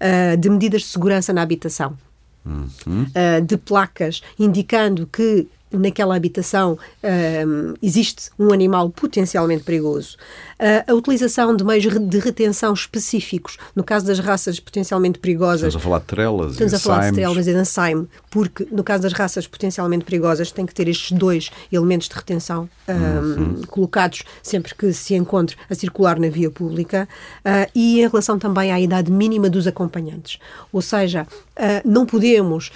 uh, 0.00 0.36
de 0.36 0.48
medidas 0.48 0.82
de 0.82 0.88
segurança 0.88 1.32
na 1.32 1.42
habitação. 1.42 1.98
Uhum. 2.46 3.04
Uh, 3.04 3.40
de 3.44 3.56
placas 3.56 4.20
indicando 4.38 5.06
que 5.06 5.48
naquela 5.74 6.16
habitação 6.16 6.78
um, 7.02 7.74
existe 7.82 8.30
um 8.38 8.52
animal 8.52 8.90
potencialmente 8.90 9.64
perigoso. 9.64 10.16
Uh, 10.64 10.90
a 10.90 10.94
utilização 10.94 11.54
de 11.54 11.62
meios 11.62 11.84
de 11.84 12.18
retenção 12.18 12.72
específicos, 12.72 13.58
no 13.76 13.84
caso 13.84 14.06
das 14.06 14.18
raças 14.18 14.58
potencialmente 14.58 15.18
perigosas. 15.18 15.74
Estamos 15.74 15.76
a 15.76 15.80
falar 15.80 15.98
de 15.98 16.04
trelas 16.06 16.52
Estamos 16.52 16.72
e 16.72 16.76
a 16.76 16.78
falar 16.78 17.10
de 17.10 17.12
trelas 17.16 17.46
e 17.46 17.52
de 17.52 17.60
ensaime, 17.60 18.08
porque 18.30 18.66
no 18.72 18.82
caso 18.82 19.02
das 19.02 19.12
raças 19.12 19.46
potencialmente 19.46 20.06
perigosas 20.06 20.50
tem 20.50 20.64
que 20.64 20.72
ter 20.72 20.88
estes 20.88 21.12
dois 21.12 21.50
elementos 21.70 22.08
de 22.08 22.14
retenção 22.14 22.66
um, 22.88 23.42
uhum. 23.42 23.62
colocados 23.66 24.22
sempre 24.42 24.74
que 24.74 24.90
se 24.94 25.14
encontre 25.14 25.54
a 25.68 25.74
circular 25.74 26.18
na 26.18 26.30
via 26.30 26.50
pública 26.50 27.06
uh, 27.40 27.70
e 27.74 28.00
em 28.00 28.08
relação 28.08 28.38
também 28.38 28.72
à 28.72 28.80
idade 28.80 29.12
mínima 29.12 29.50
dos 29.50 29.66
acompanhantes. 29.66 30.38
Ou 30.72 30.80
seja, 30.80 31.26
uh, 31.28 31.86
não 31.86 32.06
podemos 32.06 32.72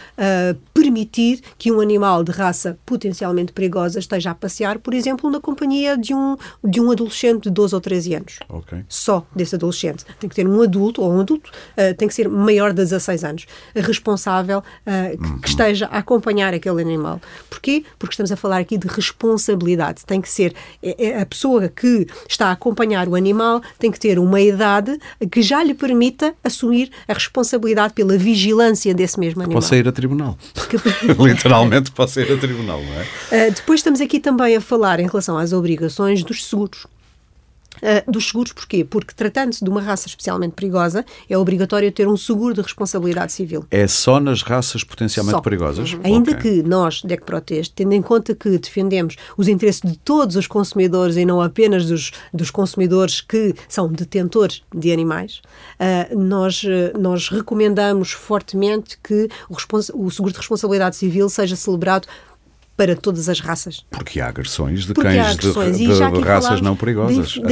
permitir 0.74 1.40
que 1.56 1.72
um 1.72 1.80
animal 1.80 2.22
de 2.22 2.32
raça 2.32 2.78
potencialmente 2.84 3.52
perigosa 3.52 3.98
esteja 3.98 4.32
a 4.32 4.34
passear, 4.34 4.78
por 4.78 4.92
exemplo, 4.92 5.30
na 5.30 5.40
companhia 5.40 5.96
de 5.96 6.12
um, 6.12 6.36
de 6.62 6.80
um 6.80 6.90
adolescente 6.90 7.44
de 7.44 7.50
12 7.50 7.74
ou 7.74 7.77
13 7.80 8.14
anos. 8.14 8.38
Okay. 8.48 8.84
Só 8.88 9.26
desse 9.34 9.54
adolescente. 9.54 10.04
Tem 10.18 10.28
que 10.28 10.36
ter 10.36 10.46
um 10.46 10.60
adulto, 10.62 11.02
ou 11.02 11.12
um 11.12 11.20
adulto, 11.20 11.50
uh, 11.50 11.94
tem 11.96 12.08
que 12.08 12.14
ser 12.14 12.28
maior 12.28 12.70
de 12.70 12.76
16 12.76 13.24
anos, 13.24 13.46
responsável, 13.74 14.58
uh, 14.58 15.16
que, 15.16 15.24
uhum. 15.24 15.38
que, 15.40 15.48
esteja 15.48 15.86
a 15.86 15.98
acompanhar 15.98 16.54
aquele 16.54 16.80
animal. 16.80 17.20
Porquê? 17.48 17.84
Porque 17.98 18.12
estamos 18.12 18.32
a 18.32 18.36
falar 18.36 18.58
aqui 18.58 18.78
de 18.78 18.88
responsabilidade. 18.88 20.04
Tem 20.04 20.20
que 20.20 20.30
ser 20.30 20.54
é 20.82 21.20
a 21.20 21.26
pessoa 21.26 21.68
que 21.68 22.06
está 22.28 22.48
a 22.48 22.52
acompanhar 22.52 23.08
o 23.08 23.14
animal, 23.14 23.62
tem 23.78 23.90
que 23.90 23.98
ter 23.98 24.18
uma 24.18 24.40
idade 24.40 24.98
que 25.30 25.42
já 25.42 25.62
lhe 25.62 25.74
permita 25.74 26.34
assumir 26.42 26.90
a 27.06 27.12
responsabilidade 27.12 27.94
pela 27.94 28.16
vigilância 28.16 28.94
desse 28.94 29.18
mesmo 29.18 29.42
animal. 29.42 29.60
Possa 29.60 29.76
ir 29.76 29.86
a 29.88 29.92
tribunal. 29.92 30.38
Literalmente 31.18 31.90
possa 31.90 32.20
ir 32.20 32.32
a 32.32 32.36
tribunal, 32.36 32.82
não 32.82 32.94
é? 32.94 33.48
Uh, 33.48 33.52
depois 33.52 33.80
estamos 33.80 34.00
aqui 34.00 34.20
também 34.20 34.56
a 34.56 34.60
falar 34.60 35.00
em 35.00 35.06
relação 35.06 35.36
às 35.36 35.52
obrigações 35.52 36.22
dos 36.22 36.44
seguros. 36.44 36.86
Uh, 37.82 38.10
dos 38.10 38.28
seguros, 38.28 38.52
porquê? 38.52 38.84
Porque 38.84 39.14
tratando-se 39.14 39.64
de 39.64 39.70
uma 39.70 39.80
raça 39.80 40.06
especialmente 40.06 40.52
perigosa, 40.52 41.04
é 41.28 41.36
obrigatório 41.36 41.90
ter 41.92 42.08
um 42.08 42.16
seguro 42.16 42.54
de 42.54 42.60
responsabilidade 42.62 43.32
civil. 43.32 43.64
É 43.70 43.86
só 43.86 44.20
nas 44.20 44.42
raças 44.42 44.84
potencialmente 44.84 45.36
só. 45.36 45.40
perigosas? 45.40 45.92
Uhum. 45.92 46.00
Ainda 46.04 46.32
okay. 46.32 46.62
que 46.62 46.68
nós, 46.68 47.02
DEC 47.02 47.24
Proteste, 47.24 47.74
tendo 47.74 47.92
em 47.92 48.02
conta 48.02 48.34
que 48.34 48.58
defendemos 48.58 49.16
os 49.36 49.48
interesses 49.48 49.82
de 49.82 49.96
todos 49.98 50.36
os 50.36 50.46
consumidores 50.46 51.16
e 51.16 51.24
não 51.24 51.40
apenas 51.40 51.86
dos, 51.86 52.12
dos 52.32 52.50
consumidores 52.50 53.20
que 53.20 53.54
são 53.68 53.88
detentores 53.88 54.62
de 54.74 54.92
animais, 54.92 55.40
uh, 55.78 56.18
nós, 56.18 56.62
uh, 56.62 56.98
nós 56.98 57.28
recomendamos 57.28 58.12
fortemente 58.12 58.98
que 59.02 59.28
o, 59.48 59.54
o 59.54 60.10
seguro 60.10 60.32
de 60.32 60.38
responsabilidade 60.38 60.96
civil 60.96 61.28
seja 61.28 61.56
celebrado 61.56 62.08
para 62.78 62.94
todas 62.94 63.28
as 63.28 63.40
raças. 63.40 63.84
Porque 63.90 64.20
há 64.20 64.28
agressões 64.28 64.84
de 64.84 64.94
Porque 64.94 65.08
cães 65.08 65.32
agressões. 65.32 65.76
de, 65.76 65.84
de, 65.88 66.10
de 66.12 66.20
raças 66.20 66.60
não 66.60 66.76
perigosas. 66.76 67.36
Da, 67.36 67.48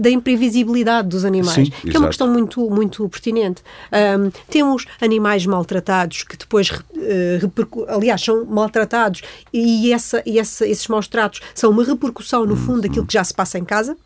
da 0.00 0.10
imprevisibilidade 0.10 1.08
dos 1.08 1.24
animais, 1.24 1.54
Sim, 1.54 1.72
que 1.80 1.88
exato. 1.88 1.96
é 1.96 1.98
uma 1.98 2.08
questão 2.08 2.28
muito, 2.28 2.68
muito 2.68 3.08
pertinente. 3.08 3.62
Um, 3.90 4.30
temos 4.50 4.84
animais 5.00 5.46
maltratados 5.46 6.24
que 6.24 6.36
depois, 6.36 6.68
uh, 6.70 7.86
aliás, 7.88 8.20
são 8.20 8.44
maltratados 8.44 9.22
e, 9.50 9.90
essa, 9.94 10.22
e 10.26 10.38
essa, 10.38 10.68
esses 10.68 10.86
maus 10.88 11.08
tratos 11.08 11.40
são 11.54 11.70
uma 11.70 11.82
repercussão, 11.82 12.44
no 12.44 12.54
fundo, 12.54 12.82
daquilo 12.82 13.06
que 13.06 13.14
já 13.14 13.24
se 13.24 13.32
passa 13.32 13.58
em 13.58 13.64
casa. 13.64 13.96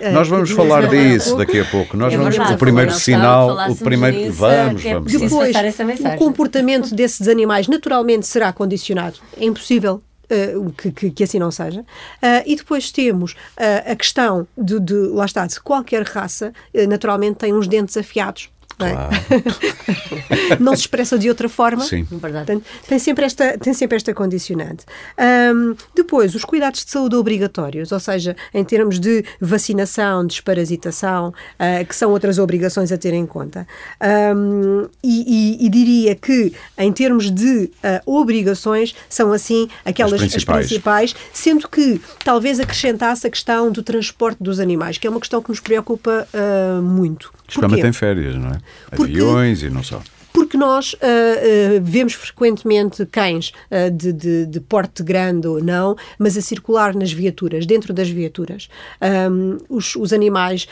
É, 0.00 0.10
Nós 0.10 0.28
vamos 0.28 0.50
falar 0.50 0.88
disso 0.88 1.36
daqui 1.36 1.60
a 1.60 1.64
pouco. 1.64 1.96
Nós 1.96 2.12
é 2.12 2.16
vamos 2.16 2.34
verdade, 2.34 2.54
o 2.54 2.58
primeiro 2.58 2.92
sinal, 2.94 3.70
o 3.70 3.76
primeiro 3.76 4.32
vamos, 4.32 4.84
é 4.84 4.94
vamos. 4.94 5.12
Depois, 5.12 5.56
o 5.56 6.16
comportamento 6.18 6.94
desses 6.94 7.28
animais 7.28 7.68
naturalmente 7.68 8.26
será 8.26 8.52
condicionado. 8.52 9.18
É 9.36 9.44
impossível 9.44 10.02
Uh, 10.30 10.70
que, 10.72 10.92
que, 10.92 11.10
que, 11.10 11.24
assim 11.24 11.38
não 11.38 11.50
seja. 11.50 11.80
Uh, 11.80 12.44
e 12.44 12.54
depois 12.54 12.92
temos 12.92 13.32
uh, 13.32 13.92
a 13.92 13.96
questão 13.96 14.46
de, 14.58 14.78
de, 14.78 14.92
lá 14.92 15.24
está, 15.24 15.46
de 15.46 15.58
qualquer 15.58 16.02
raça, 16.02 16.52
naturalmente 16.86 17.36
tem 17.36 17.54
uns 17.54 17.66
dentes 17.66 17.96
afiados 17.96 18.50
Não, 18.78 18.86
é? 18.86 20.56
não 20.60 20.74
se 20.74 20.82
expressa 20.82 21.18
de 21.18 21.28
outra 21.28 21.48
forma. 21.48 21.84
Sim. 21.84 22.04
Verdade. 22.04 22.46
Portanto, 22.46 22.64
tem, 22.86 22.98
sempre 22.98 23.24
esta, 23.24 23.58
tem 23.58 23.74
sempre 23.74 23.96
esta 23.96 24.14
condicionante. 24.14 24.84
Um, 25.18 25.74
depois, 25.94 26.34
os 26.34 26.44
cuidados 26.44 26.84
de 26.84 26.90
saúde 26.90 27.16
obrigatórios, 27.16 27.90
ou 27.90 28.00
seja, 28.00 28.36
em 28.54 28.64
termos 28.64 29.00
de 29.00 29.24
vacinação, 29.40 30.26
desparasitação, 30.26 31.28
uh, 31.28 31.84
que 31.86 31.94
são 31.94 32.10
outras 32.10 32.38
obrigações 32.38 32.92
a 32.92 32.98
ter 32.98 33.12
em 33.12 33.26
conta. 33.26 33.66
Um, 34.36 34.88
e, 35.02 35.58
e, 35.60 35.66
e, 35.66 35.68
diria 35.68 36.14
que, 36.14 36.52
em 36.76 36.92
termos 36.92 37.30
de 37.30 37.70
uh, 37.84 38.00
obrigações, 38.06 38.94
são 39.08 39.32
assim 39.32 39.68
aquelas 39.84 40.14
as 40.14 40.20
principais. 40.20 40.58
as 40.58 40.66
principais, 40.66 41.16
sendo 41.32 41.68
que 41.68 42.00
talvez 42.24 42.60
acrescentasse 42.60 43.26
a 43.26 43.30
questão 43.30 43.70
do 43.70 43.82
transporte 43.82 44.42
dos 44.42 44.60
animais, 44.60 44.98
que 44.98 45.06
é 45.06 45.10
uma 45.10 45.20
questão 45.20 45.42
que 45.42 45.48
nos 45.48 45.60
preocupa 45.60 46.28
uh, 46.32 46.82
muito. 46.82 47.37
Especialmente 47.48 47.86
em 47.88 47.92
férias, 47.92 48.34
não 48.36 48.50
é? 48.50 48.58
Porque- 48.90 49.12
Aviões 49.12 49.62
e 49.62 49.70
não 49.70 49.82
só. 49.82 50.02
Nós 50.56 50.94
ah, 51.00 51.06
ah, 51.06 51.78
vemos 51.82 52.14
frequentemente 52.14 53.04
cães 53.06 53.52
ah, 53.70 53.88
de, 53.90 54.12
de- 54.12 54.46
de 54.46 54.60
porte 54.60 55.02
grande 55.02 55.46
ou 55.46 55.62
não, 55.62 55.96
mas 56.18 56.36
a 56.36 56.40
circular 56.40 56.94
nas 56.94 57.12
viaturas, 57.12 57.66
dentro 57.66 57.92
das 57.92 58.08
viaturas. 58.08 58.68
Ahm, 59.00 59.58
os, 59.68 59.94
os 59.96 60.12
animais 60.12 60.66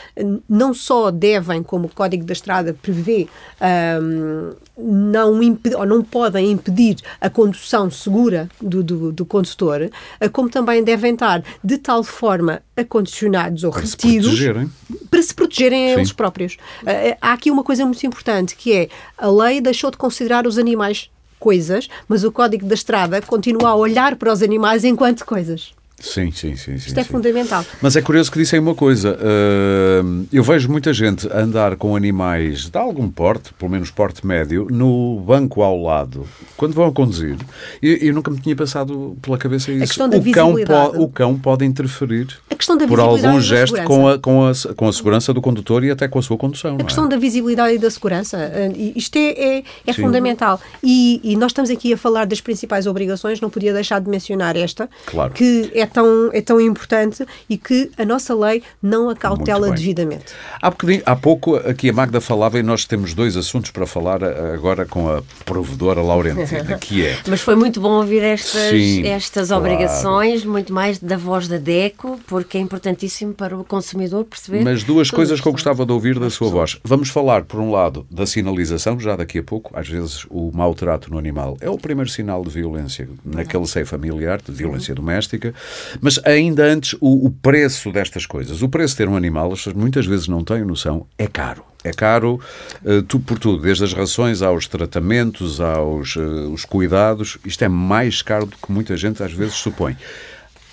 não 0.49 0.73
só 0.73 1.11
devem, 1.11 1.61
como 1.61 1.85
o 1.87 1.89
Código 1.93 2.23
da 2.25 2.33
Estrada 2.33 2.75
prevê, 2.81 3.27
ahm, 3.61 4.53
não, 4.77 5.39
ou 5.77 5.85
não 5.85 6.03
podem 6.03 6.51
impedir 6.51 6.97
a 7.19 7.29
condução 7.29 7.89
segura 7.89 8.47
do, 8.61 8.83
do, 8.83 9.11
do 9.11 9.25
condutor, 9.25 9.89
como 10.31 10.49
também 10.49 10.83
devem 10.83 11.13
estar 11.13 11.43
de 11.63 11.77
tal 11.79 12.03
forma 12.03 12.61
acondicionados 12.75 13.63
ou 13.63 13.71
Para 13.71 13.85
se 13.85 13.91
retidos 13.93 14.27
protegerem. 14.27 14.71
para 15.09 15.21
se 15.23 15.33
protegerem 15.33 15.85
a 15.85 15.93
Sim. 15.95 15.99
eles 15.99 16.11
próprios. 16.11 16.53
Uh, 16.83 17.17
há 17.19 17.33
aqui 17.33 17.49
uma 17.49 17.63
coisa 17.63 17.83
muito 17.85 18.05
importante 18.05 18.55
que 18.55 18.71
é 18.71 18.89
a 19.17 19.27
lei 19.27 19.59
deixou 19.67 19.91
de 19.91 19.97
considerar 19.97 20.47
os 20.47 20.57
animais 20.57 21.09
coisas, 21.39 21.87
mas 22.07 22.23
o 22.23 22.31
Código 22.31 22.65
da 22.65 22.73
Estrada 22.73 23.21
continua 23.21 23.69
a 23.69 23.75
olhar 23.75 24.15
para 24.15 24.31
os 24.31 24.41
animais 24.41 24.83
enquanto 24.83 25.25
coisas. 25.25 25.73
Sim, 25.99 26.31
sim, 26.31 26.55
sim. 26.55 26.77
sim, 26.77 26.87
Isto 26.87 26.99
é 26.99 27.03
sim. 27.03 27.09
fundamental. 27.09 27.65
Mas 27.81 27.95
é 27.95 28.01
curioso 28.03 28.31
que 28.31 28.37
dissem 28.37 28.59
uma 28.59 28.75
coisa. 28.75 29.17
uh, 29.17 30.27
eu 30.31 30.43
vejo 30.43 30.69
muita 30.69 30.93
gente 30.93 31.27
andar 31.33 31.75
com 31.75 31.95
animais 31.95 32.69
de 32.69 32.77
algum 32.77 33.09
porte, 33.09 33.51
pelo 33.53 33.71
menos 33.71 33.89
porte 33.89 34.25
médio, 34.25 34.67
no 34.69 35.19
banco 35.21 35.63
ao 35.63 35.81
lado, 35.81 36.27
quando 36.55 36.73
vão 36.73 36.85
a 36.85 36.91
conduzir. 36.91 37.35
E 37.81 37.97
eu 38.03 38.13
nunca 38.13 38.29
me 38.29 38.39
tinha 38.39 38.55
passado 38.55 39.17
pela 39.23 39.39
cabeça 39.39 39.71
isso. 39.71 39.87
questão 39.87 40.07
da 40.07 40.17
o, 40.17 40.31
cão 40.31 40.53
po- 40.53 41.01
o 41.03 41.09
cão 41.09 41.37
pode 41.37 41.65
interferir 41.65 42.27
A 42.51 42.87
por 42.87 42.99
algum 42.99 43.41
gesto 43.41 43.81
com 43.83 44.07
a, 44.07 44.19
com, 44.19 44.45
a, 44.47 44.51
com 44.75 44.87
a 44.87 44.93
segurança 44.93 45.33
do 45.33 45.41
condutor 45.41 45.83
e 45.83 45.89
até 45.89 46.07
com 46.07 46.19
a 46.19 46.21
sua 46.21 46.37
condução. 46.37 46.75
A 46.75 46.77
não 46.77 46.85
questão 46.85 47.05
é? 47.05 47.09
da 47.09 47.17
visibilidade 47.17 47.73
e 47.73 47.79
da 47.79 47.89
segurança, 47.89 48.37
uh, 48.37 48.73
e 48.77 48.93
isto 48.95 49.15
é, 49.17 49.29
é, 49.29 49.63
é 49.87 49.93
Sim. 49.93 50.01
fundamental. 50.03 50.61
E, 50.83 51.19
e 51.23 51.35
nós 51.35 51.51
estamos 51.51 51.71
aqui 51.71 51.91
a 51.93 51.97
falar 51.97 52.25
das 52.27 52.39
principais 52.39 52.85
obrigações, 52.85 53.41
não 53.41 53.49
podia 53.49 53.73
deixar 53.73 53.99
de 53.99 54.07
mencionar 54.09 54.55
esta, 54.55 54.87
Claro. 55.07 55.33
que 55.33 55.71
é 55.73 55.86
tão, 55.87 56.29
é 56.33 56.41
tão 56.41 56.59
importante 56.61 57.25
e 57.49 57.57
que 57.57 57.91
a 57.97 58.05
nossa 58.05 58.35
lei 58.35 58.63
não 58.81 59.09
a 59.09 59.15
cautela 59.15 59.71
devidamente. 59.71 60.33
Há, 60.61 60.71
há 61.05 61.15
pouco 61.15 61.55
aqui 61.55 61.89
a 61.89 61.93
Magda 61.93 62.21
falava 62.21 62.59
e 62.59 62.63
nós 62.63 62.85
temos 62.85 63.13
dois 63.13 63.35
assuntos 63.35 63.71
para 63.71 63.85
falar 63.85 64.21
eh, 64.21 64.53
agora 64.53 64.85
com 64.85 65.09
a 65.09 65.23
provedora 65.45 66.01
Laurentina, 66.01 66.77
que 66.79 67.05
é 67.05 67.17
Mas 67.27 67.41
foi 67.41 67.55
muito 67.55 67.79
bom 67.79 67.91
ouvir 67.91 68.23
estas, 68.23 68.69
Sim, 68.71 69.05
estas 69.07 69.47
claro. 69.49 69.63
obrigações, 69.63 70.45
muito 70.45 70.73
mais 70.73 70.99
da 70.99 71.17
voz 71.17 71.47
da 71.47 71.57
DECO, 71.57 72.19
porque 72.27 72.57
é 72.57 72.61
importantíssimo 72.61 73.33
para 73.33 73.57
o 73.57 73.63
consumidor 73.63 74.25
perceber. 74.25 74.63
Mas 74.63 74.83
duas 74.83 75.09
coisas 75.09 75.39
que 75.39 75.47
eu 75.47 75.51
gostava 75.51 75.85
de 75.85 75.91
ouvir 75.91 76.19
da 76.19 76.29
sua 76.29 76.49
voz. 76.49 76.77
Vamos 76.83 77.09
falar, 77.09 77.43
por 77.43 77.59
um 77.59 77.71
lado, 77.71 78.05
da 78.09 78.25
sinalização, 78.25 78.99
já 78.99 79.15
daqui 79.15 79.39
a 79.39 79.43
pouco. 79.43 79.71
Às 79.77 79.87
vezes 79.87 80.25
o 80.29 80.51
mau 80.53 80.73
trato 80.73 81.11
no 81.11 81.17
animal 81.17 81.57
é 81.61 81.69
o 81.69 81.77
primeiro 81.77 82.09
sinal 82.09 82.43
de 82.43 82.49
violência 82.49 83.07
naquele 83.23 83.65
seio 83.67 83.85
familiar, 83.85 84.41
de 84.41 84.51
violência 84.51 84.93
doméstica. 84.93 85.53
Mas 86.01 86.19
ainda 86.25 86.63
antes, 86.63 86.93
o, 86.99 87.27
o 87.27 87.31
preço 87.31 87.91
destas 87.91 88.25
coisas. 88.25 88.61
O 88.61 88.69
preço 88.69 88.93
de 88.93 88.97
ter 88.99 89.09
um 89.09 89.15
animal, 89.15 89.51
as 89.51 89.59
pessoas 89.59 89.75
muitas 89.75 90.05
vezes 90.05 90.27
não 90.27 90.43
têm 90.43 90.63
noção, 90.63 91.05
é 91.17 91.27
caro. 91.27 91.63
É 91.83 91.91
caro 91.91 92.39
eh, 92.85 93.01
tu- 93.07 93.19
por 93.19 93.39
tudo, 93.39 93.61
desde 93.61 93.83
as 93.83 93.93
rações 93.93 94.41
aos 94.41 94.67
tratamentos, 94.67 95.61
aos 95.61 96.17
eh, 96.17 96.19
os 96.51 96.65
cuidados. 96.65 97.37
Isto 97.45 97.63
é 97.63 97.67
mais 97.69 98.21
caro 98.21 98.45
do 98.47 98.57
que 98.57 98.71
muita 98.71 98.97
gente 98.97 99.23
às 99.23 99.31
vezes 99.31 99.53
supõe. 99.55 99.95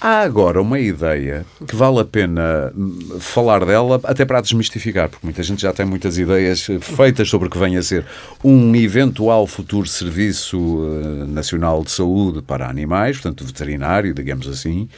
Há 0.00 0.20
agora 0.20 0.60
uma 0.60 0.78
ideia 0.78 1.46
que 1.66 1.74
vale 1.74 2.00
a 2.00 2.04
pena 2.04 2.72
hum, 2.76 3.16
falar 3.20 3.64
dela, 3.64 4.00
até 4.04 4.24
para 4.24 4.40
desmistificar, 4.40 5.08
porque 5.08 5.26
muita 5.26 5.42
gente 5.42 5.62
já 5.62 5.72
tem 5.72 5.86
muitas 5.86 6.18
ideias 6.18 6.68
eh, 6.68 6.78
feitas 6.78 7.28
sobre 7.28 7.48
o 7.48 7.50
que 7.50 7.58
vem 7.58 7.76
a 7.76 7.82
ser 7.82 8.04
um 8.42 8.74
eventual 8.74 9.46
futuro 9.46 9.88
Serviço 9.88 10.58
eh, 10.58 11.24
Nacional 11.26 11.82
de 11.82 11.90
Saúde 11.90 12.42
para 12.42 12.68
animais, 12.68 13.16
portanto 13.16 13.44
veterinário, 13.44 14.12
digamos 14.12 14.46
assim. 14.46 14.88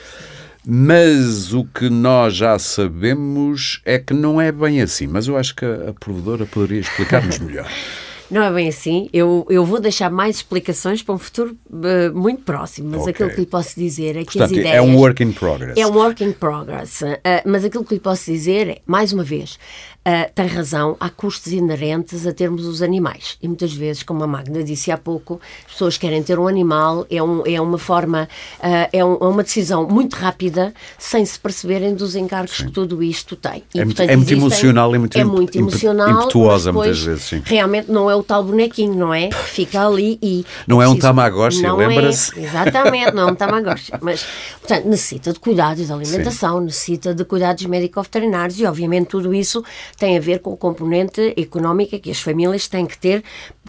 Mas 0.69 1.53
o 1.53 1.65
que 1.65 1.89
nós 1.89 2.35
já 2.35 2.59
sabemos 2.59 3.81
é 3.85 4.01
que 4.01 4.13
não 4.13 4.41
é 4.41 4.51
bem 4.51 4.83
assim. 4.83 5.07
Mas 5.07 5.29
eu 5.29 5.37
acho 5.37 5.55
que 5.55 5.65
a 5.65 5.95
provedora 6.01 6.45
poderia 6.45 6.81
explicar-nos 6.81 7.39
melhor. 7.39 7.71
Não 8.31 8.43
é 8.43 8.53
bem 8.53 8.69
assim. 8.69 9.09
Eu, 9.13 9.47
eu 9.49 9.65
vou 9.65 9.79
deixar 9.81 10.11
mais 10.11 10.37
explicações 10.37 11.03
para 11.03 11.15
um 11.15 11.19
futuro 11.19 11.57
eh, 11.85 12.11
muito 12.11 12.43
próximo, 12.43 12.89
mas 12.91 13.03
Ok. 13.03 13.11
aquilo 13.13 13.31
que 13.31 13.41
lhe 13.41 13.47
posso 13.47 13.79
dizer 13.79 14.17
é 14.17 14.21
que 14.25 14.33
Portanto, 14.39 14.45
as 14.45 14.51
ideias... 14.53 14.75
é 14.77 14.83
um 14.83 14.97
work 14.97 15.23
in 15.23 15.33
progress. 15.33 15.81
É 15.81 15.87
um 15.87 15.93
work 15.97 16.25
in 16.25 16.33
progress. 16.33 17.03
eh, 17.25 17.43
mas 17.47 17.65
aquilo 17.65 17.85
que 17.85 17.95
lhe 17.95 18.01
posso 18.01 18.31
dizer 18.31 18.69
é, 18.69 18.79
mais 18.87 19.13
uma 19.13 19.23
vez, 19.23 19.59
eh, 20.05 20.31
tem 20.35 20.47
razão, 20.47 20.97
há 20.99 21.09
custos 21.09 21.53
inerentes 21.53 22.27
a 22.27 22.33
termos 22.33 22.67
os 22.67 22.83
animais. 22.83 23.39
E 23.43 23.47
muitas 23.47 23.73
vezes, 23.73 24.03
como 24.03 24.25
a 24.25 24.27
Magda 24.27 24.63
disse 24.63 24.91
há 24.91 24.99
pouco, 24.99 25.41
as 25.67 25.73
pessoas 25.73 25.97
querem 25.99 26.23
ter 26.23 26.39
um 26.39 26.49
animal, 26.49 27.07
é, 27.11 27.23
um, 27.23 27.43
é 27.47 27.61
uma 27.61 27.79
forma, 27.79 28.29
é, 28.61 29.05
um- 29.05 29.19
é 29.21 29.25
uma 29.27 29.43
decisão 29.43 29.87
muito 29.89 30.15
rápida, 30.15 30.75
sem 30.99 31.25
se 31.25 31.39
perceberem 31.39 31.95
dos 31.95 32.17
encargos 32.17 32.57
que 32.61 32.71
tudo 32.73 33.03
isto 33.03 33.37
tem. 33.37 33.63
É 33.75 33.85
muito- 33.85 34.03
é 34.03 34.17
muito 34.17 34.33
emocional 34.33 34.95
e 34.95 34.99
muito 34.99 35.17
é 35.19 35.25
muito 35.25 35.57
emocional, 35.59 36.11
impetuosa 36.23 36.73
muitas 36.73 36.99
vezes, 37.01 37.25
sim. 37.25 37.43
Realmente 37.45 37.91
não 37.91 38.11
é 38.11 38.16
o 38.17 38.23
tal 38.23 38.43
bonequinho, 38.43 38.95
não 38.95 39.13
é? 39.13 39.29
Que 39.29 39.37
Fica 39.37 39.87
ali 39.87 40.19
e. 40.23 40.45
Não 40.67 40.83
é 40.83 40.89
um 40.89 40.99
Tamagotchi, 40.99 41.63
não 41.63 41.77
lembra-se? 41.77 42.39
É, 42.39 42.45
exatamente, 42.45 43.13
não 43.13 43.29
é 43.29 43.33
um 43.33 43.35
Tamagotchi. 43.35 43.93
Mas, 44.01 44.27
portanto, 44.61 44.87
necessita 44.87 45.33
de 45.33 45.41
cuidados 45.41 45.87
de 45.87 45.93
alimentação, 45.93 46.61
necessita 46.61 47.15
de 47.15 47.25
cuidados 47.25 47.65
médico-veterinários 47.65 48.59
e, 48.59 48.67
obviamente, 48.67 49.09
tudo 49.09 49.33
isso 49.33 49.65
tem 49.97 50.17
a 50.17 50.21
ver 50.21 50.41
com 50.41 50.53
a 50.53 50.57
componente 50.57 51.35
económica 51.37 51.99
que 51.99 52.11
as 52.11 52.21
famílias 52.21 52.69
têm 52.69 52.87
que 52.87 52.99
ter, 52.99 53.23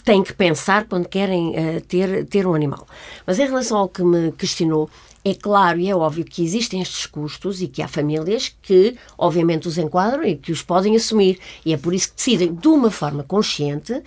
têm 0.04 0.24
que 0.24 0.34
pensar 0.34 0.86
quando 0.86 1.08
querem 1.08 1.56
eh, 1.56 1.82
ter, 1.88 2.26
ter 2.26 2.46
um 2.48 2.54
animal. 2.54 2.86
Mas 3.26 3.40
em 3.40 3.46
relação 3.46 3.78
ao 3.78 3.90
que 3.90 4.04
me 4.04 4.32
questionou, 4.32 4.90
é 5.30 5.36
claro 5.36 5.80
e 5.80 5.90
é 5.90 5.96
óbvio 5.96 6.26
que 6.26 6.44
existem 6.44 6.82
estes 6.82 7.06
custos 7.06 7.62
e 7.62 7.68
que 7.68 7.82
há 7.82 7.88
famílias 7.88 8.56
que, 8.62 8.96
obviamente, 9.18 9.68
os 9.68 9.78
enquadram 9.78 10.24
e 10.24 10.36
que 10.36 10.52
os 10.52 10.62
podem 10.62 10.96
assumir. 10.96 11.40
E 11.66 11.74
é 11.74 11.78
por 11.78 11.94
isso 11.94 12.10
que 12.10 12.16
decidem, 12.16 12.54
de 12.54 12.68
uma 12.68 12.92
forma 12.92 13.24
consciente, 13.24 14.02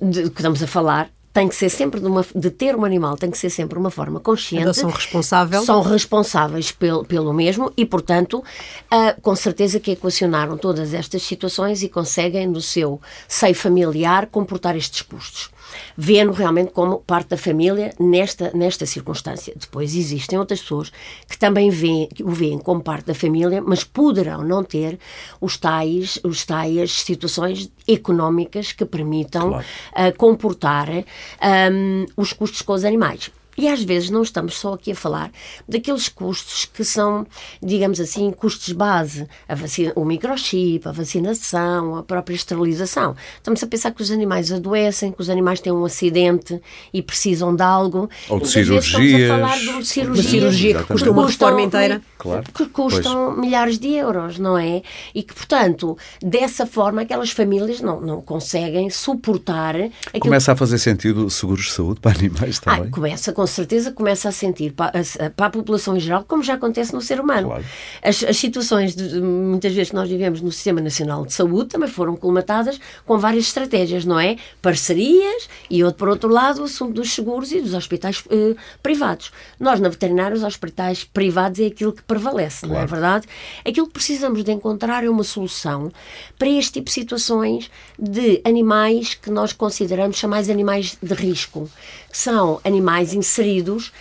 de 0.00 0.30
que 0.30 0.40
estamos 0.40 0.62
a 0.62 0.66
falar, 0.66 1.10
tem 1.32 1.46
que 1.46 1.54
ser 1.54 1.68
sempre 1.68 2.00
de, 2.00 2.06
uma, 2.06 2.26
de 2.34 2.50
ter 2.50 2.74
um 2.74 2.84
animal, 2.84 3.16
tem 3.16 3.30
que 3.30 3.38
ser 3.38 3.50
sempre 3.50 3.74
de 3.74 3.80
uma 3.80 3.90
forma 3.90 4.18
consciente. 4.18 4.64
Adoção 4.64 4.90
responsável. 4.90 5.62
São 5.62 5.82
responsáveis 5.82 6.72
pelo, 6.72 7.04
pelo 7.04 7.32
mesmo 7.32 7.72
e, 7.76 7.86
portanto, 7.86 8.42
ah, 8.90 9.14
com 9.22 9.36
certeza 9.36 9.78
que 9.78 9.92
equacionaram 9.92 10.58
todas 10.58 10.92
estas 10.92 11.22
situações 11.22 11.82
e 11.82 11.88
conseguem, 11.88 12.46
no 12.46 12.60
seu 12.60 13.00
seio 13.28 13.54
familiar, 13.54 14.26
comportar 14.26 14.76
estes 14.76 15.02
custos. 15.02 15.50
Vê-no 15.96 16.32
realmente 16.32 16.72
como 16.72 16.98
parte 16.98 17.28
da 17.30 17.36
família 17.36 17.92
nesta, 17.98 18.50
nesta 18.54 18.86
circunstância. 18.86 19.54
Depois 19.56 19.94
existem 19.94 20.38
outras 20.38 20.60
pessoas 20.60 20.92
que 21.28 21.38
também 21.38 21.70
veem, 21.70 22.08
que 22.08 22.22
o 22.22 22.30
veem 22.30 22.58
como 22.58 22.80
parte 22.82 23.06
da 23.06 23.14
família, 23.14 23.60
mas 23.60 23.84
poderão 23.84 24.42
não 24.42 24.62
ter 24.62 24.98
os 25.40 25.56
tais, 25.56 26.18
os 26.22 26.44
tais 26.44 26.92
situações 27.02 27.70
económicas 27.86 28.72
que 28.72 28.84
permitam 28.84 29.48
Claro. 29.50 29.64
a 29.92 30.12
comportar 30.12 30.88
hum, 30.90 32.06
os 32.16 32.32
custos 32.32 32.62
com 32.62 32.72
os 32.72 32.84
animais. 32.84 33.30
E 33.58 33.66
às 33.68 33.82
vezes 33.82 34.08
não 34.08 34.22
estamos 34.22 34.56
só 34.56 34.74
aqui 34.74 34.92
a 34.92 34.94
falar 34.94 35.32
daqueles 35.68 36.08
custos 36.08 36.64
que 36.64 36.84
são, 36.84 37.26
digamos 37.60 37.98
assim, 38.00 38.30
custos 38.30 38.72
base, 38.72 39.26
a 39.48 39.54
vacina, 39.56 39.92
o 39.96 40.04
microchip, 40.04 40.86
a 40.88 40.92
vacinação, 40.92 41.96
a 41.96 42.02
própria 42.04 42.36
esterilização. 42.36 43.16
Estamos 43.36 43.60
a 43.62 43.66
pensar 43.66 43.90
que 43.90 44.00
os 44.00 44.12
animais 44.12 44.52
adoecem, 44.52 45.10
que 45.10 45.20
os 45.20 45.28
animais 45.28 45.60
têm 45.60 45.72
um 45.72 45.84
acidente 45.84 46.60
e 46.94 47.02
precisam 47.02 47.54
de 47.54 47.62
algo. 47.62 48.08
Ou 48.28 48.38
de 48.38 48.46
vezes 48.46 48.84
Estamos 48.86 48.86
cirurgias. 48.86 49.30
a 49.30 49.34
falar 49.34 49.58
de 49.58 49.68
Uma 49.68 49.84
cirurgias 49.84 50.26
cirurgia 50.26 50.74
que 50.78 50.84
custa 50.84 51.10
uma 51.10 51.26
reforma 51.26 51.62
inteira. 51.62 52.02
Claro. 52.16 52.44
que 52.52 52.66
custam 52.66 53.36
milhares 53.36 53.78
de 53.78 53.88
euros, 53.94 54.38
não 54.38 54.58
é? 54.58 54.82
E 55.14 55.22
que, 55.22 55.32
portanto, 55.32 55.96
dessa 56.20 56.66
forma, 56.66 57.02
aquelas 57.02 57.30
famílias 57.30 57.80
não, 57.80 58.00
não 58.00 58.20
conseguem 58.20 58.90
suportar 58.90 59.76
aquilo 59.76 60.20
Começa 60.20 60.52
a 60.52 60.56
fazer 60.56 60.78
sentido 60.78 61.30
seguros 61.30 61.66
de 61.66 61.72
saúde 61.72 62.00
para 62.00 62.18
animais 62.18 62.60
ah, 62.66 62.76
também. 62.76 62.90
começa 62.90 63.32
com 63.32 63.46
certeza 63.48 63.90
começa 63.90 64.28
a 64.28 64.32
sentir 64.32 64.72
para 64.72 65.00
a, 65.00 65.30
para 65.30 65.46
a, 65.46 65.50
população 65.50 65.96
em 65.96 66.00
geral, 66.00 66.24
como 66.26 66.42
já 66.42 66.54
acontece 66.54 66.92
no 66.92 67.00
ser 67.00 67.20
humano. 67.20 67.48
Claro. 67.48 67.64
As, 68.02 68.22
as, 68.22 68.36
situações, 68.36 68.94
de, 68.94 69.20
muitas 69.20 69.72
vezes, 69.72 69.90
que 69.90 69.96
nós 69.96 70.08
vivemos 70.08 70.40
no 70.40 70.52
Sistema 70.52 70.80
Nacional 70.80 71.26
de 71.26 71.32
Saúde 71.32 71.70
também 71.70 71.88
foram 71.88 72.16
colmatadas 72.16 72.80
com 73.04 73.18
várias 73.18 73.44
estratégias, 73.44 74.04
não 74.04 74.20
é? 74.20 74.36
Parcerias 74.62 75.48
e, 75.68 75.82
outro, 75.82 75.98
por 75.98 76.08
outro 76.08 76.28
lado, 76.28 76.60
o 76.60 76.64
assunto 76.64 76.94
dos 76.94 77.12
seguros 77.12 77.50
e 77.50 77.60
dos 77.60 77.74
hospitais 77.74 78.22
eh, 78.30 78.54
privados. 78.82 79.32
Nós, 79.58 79.80
na 79.80 79.88
veterinária, 79.88 80.36
os 80.36 80.44
hospitais 80.44 81.04
privados 81.04 81.58
é 81.60 81.66
aquilo 81.66 81.92
que 81.92 82.02
prevalece, 82.02 82.60
claro. 82.60 82.74
não 82.74 82.82
é 82.82 82.86
verdade? 82.86 83.26
Aquilo 83.66 83.86
que 83.86 83.94
precisamos 83.94 84.44
de 84.44 84.52
encontrar 84.52 85.04
é 85.04 85.08
uma 85.08 85.24
solução 85.24 85.90
para 86.38 86.48
este 86.48 86.74
tipo 86.74 86.86
de 86.86 86.92
situações 86.92 87.70
de 87.98 88.40
animais 88.44 89.14
que 89.14 89.30
nós 89.30 89.52
consideramos 89.52 90.22
mais 90.24 90.50
animais 90.50 90.96
de 91.02 91.14
risco. 91.14 91.68
São 92.10 92.60
animais 92.64 93.12
inseridos 93.12 93.92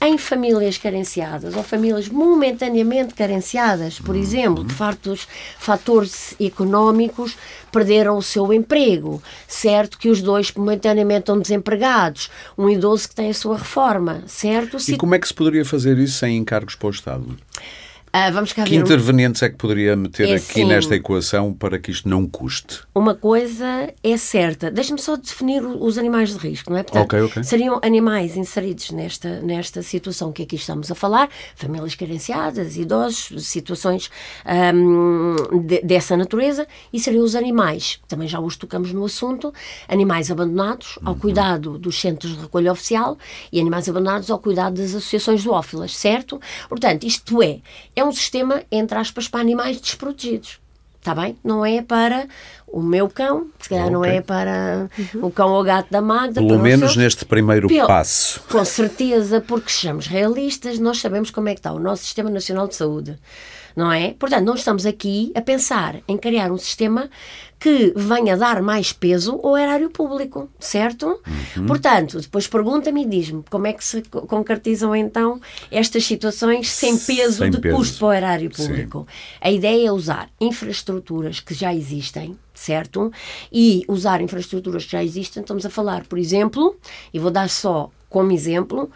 em 0.00 0.18
famílias 0.18 0.78
carenciadas 0.78 1.54
ou 1.54 1.62
famílias 1.62 2.08
momentaneamente 2.08 3.14
carenciadas, 3.14 3.98
por 3.98 4.16
exemplo, 4.16 4.64
de 4.64 4.72
fartos, 4.72 5.26
fatores 5.58 6.34
económicos, 6.40 7.36
perderam 7.72 8.16
o 8.16 8.22
seu 8.22 8.52
emprego, 8.52 9.22
certo 9.48 9.98
que 9.98 10.08
os 10.08 10.20
dois 10.20 10.52
momentaneamente 10.52 11.20
estão 11.20 11.38
desempregados, 11.38 12.30
um 12.56 12.68
idoso 12.68 13.08
que 13.08 13.14
tem 13.14 13.30
a 13.30 13.34
sua 13.34 13.56
reforma, 13.56 14.22
certo? 14.26 14.76
E 14.88 14.96
como 14.96 15.14
é 15.14 15.18
que 15.18 15.28
se 15.28 15.34
poderia 15.34 15.64
fazer 15.64 15.98
isso 15.98 16.18
sem 16.18 16.36
encargos 16.36 16.74
para 16.74 16.88
o 16.88 16.90
Estado? 16.90 17.36
Uh, 18.14 18.32
vamos 18.32 18.52
cá 18.52 18.62
que 18.62 18.70
ver. 18.70 18.76
intervenientes 18.76 19.42
é 19.42 19.48
que 19.48 19.56
poderia 19.56 19.96
meter 19.96 20.28
é 20.28 20.34
aqui 20.36 20.60
assim, 20.60 20.64
nesta 20.64 20.94
equação 20.94 21.52
para 21.52 21.80
que 21.80 21.90
isto 21.90 22.08
não 22.08 22.28
custe? 22.28 22.82
Uma 22.94 23.12
coisa 23.12 23.92
é 24.04 24.16
certa. 24.16 24.70
Deixa-me 24.70 25.00
só 25.00 25.16
definir 25.16 25.64
os 25.64 25.98
animais 25.98 26.32
de 26.32 26.38
risco, 26.38 26.70
não 26.70 26.78
é? 26.78 26.84
Portanto, 26.84 27.06
okay, 27.06 27.22
okay. 27.22 27.42
seriam 27.42 27.80
animais 27.82 28.36
inseridos 28.36 28.92
nesta, 28.92 29.40
nesta 29.40 29.82
situação 29.82 30.30
que 30.30 30.44
aqui 30.44 30.54
estamos 30.54 30.92
a 30.92 30.94
falar, 30.94 31.28
famílias 31.56 31.96
carenciadas, 31.96 32.76
idosos, 32.76 33.48
situações 33.48 34.08
um, 34.72 35.64
de, 35.66 35.82
dessa 35.82 36.16
natureza, 36.16 36.68
e 36.92 37.00
seriam 37.00 37.24
os 37.24 37.34
animais, 37.34 37.98
também 38.06 38.28
já 38.28 38.38
os 38.38 38.54
tocamos 38.54 38.92
no 38.92 39.04
assunto, 39.04 39.52
animais 39.88 40.30
abandonados 40.30 41.00
ao 41.04 41.14
uhum. 41.14 41.18
cuidado 41.18 41.78
dos 41.78 42.00
centros 42.00 42.36
de 42.36 42.42
recolha 42.42 42.70
oficial 42.70 43.18
e 43.50 43.60
animais 43.60 43.88
abandonados 43.88 44.30
ao 44.30 44.38
cuidado 44.38 44.76
das 44.76 44.90
associações 44.90 45.40
zoófilas, 45.40 45.96
certo? 45.96 46.40
Portanto, 46.68 47.02
isto 47.02 47.42
é, 47.42 47.58
é 47.96 48.03
um 48.04 48.12
sistema, 48.12 48.62
entre 48.70 48.98
aspas, 48.98 49.28
para 49.28 49.40
animais 49.40 49.80
desprotegidos. 49.80 50.60
Está 50.98 51.14
bem? 51.14 51.36
Não 51.44 51.66
é 51.66 51.82
para 51.82 52.26
o 52.66 52.80
meu 52.80 53.10
cão, 53.10 53.48
se 53.60 53.68
calhar 53.68 53.84
okay. 53.84 53.94
não 53.94 54.04
é 54.04 54.22
para 54.22 54.88
uhum. 55.14 55.26
o 55.26 55.30
cão 55.30 55.52
ou 55.52 55.62
gato 55.62 55.90
da 55.90 56.00
Magda. 56.00 56.40
Pelo 56.40 56.58
menos 56.58 56.96
neste 56.96 57.26
primeiro 57.26 57.68
Pelo... 57.68 57.86
passo. 57.86 58.40
Com 58.50 58.64
certeza, 58.64 59.38
porque 59.40 59.70
sejamos 59.70 60.06
realistas, 60.06 60.78
nós 60.78 60.98
sabemos 60.98 61.30
como 61.30 61.48
é 61.50 61.52
que 61.52 61.60
está 61.60 61.72
o 61.72 61.78
nosso 61.78 62.04
Sistema 62.04 62.30
Nacional 62.30 62.66
de 62.66 62.74
Saúde 62.74 63.18
não 63.74 63.92
é? 63.92 64.14
Portanto, 64.14 64.44
não 64.44 64.54
estamos 64.54 64.86
aqui 64.86 65.32
a 65.34 65.40
pensar 65.40 66.00
em 66.06 66.16
criar 66.16 66.50
um 66.52 66.58
sistema 66.58 67.10
que 67.58 67.94
venha 67.96 68.36
dar 68.36 68.60
mais 68.60 68.92
peso 68.92 69.40
ao 69.42 69.56
erário 69.56 69.88
público, 69.88 70.50
certo? 70.58 71.20
Uhum. 71.56 71.66
Portanto, 71.66 72.20
depois 72.20 72.46
pergunta-me 72.46 73.02
e 73.02 73.06
diz-me 73.06 73.42
como 73.48 73.66
é 73.66 73.72
que 73.72 73.82
se 73.82 74.02
concretizam 74.02 74.94
então 74.94 75.40
estas 75.70 76.04
situações 76.04 76.68
sem 76.70 76.98
peso 76.98 77.38
sem 77.38 77.50
de 77.50 77.60
peso. 77.60 77.76
custo 77.76 77.98
para 78.00 78.08
o 78.08 78.12
erário 78.12 78.50
público. 78.50 79.06
Sim. 79.08 79.38
A 79.40 79.50
ideia 79.50 79.88
é 79.88 79.92
usar 79.92 80.28
infraestruturas 80.40 81.40
que 81.40 81.54
já 81.54 81.74
existem, 81.74 82.38
certo? 82.52 83.10
E 83.50 83.82
usar 83.88 84.20
infraestruturas 84.20 84.84
que 84.84 84.92
já 84.92 85.02
existem, 85.02 85.40
estamos 85.40 85.64
a 85.64 85.70
falar, 85.70 86.04
por 86.04 86.18
exemplo, 86.18 86.76
e 87.14 87.18
vou 87.18 87.30
dar 87.30 87.48
só 87.48 87.90
como 88.10 88.30
exemplo, 88.30 88.90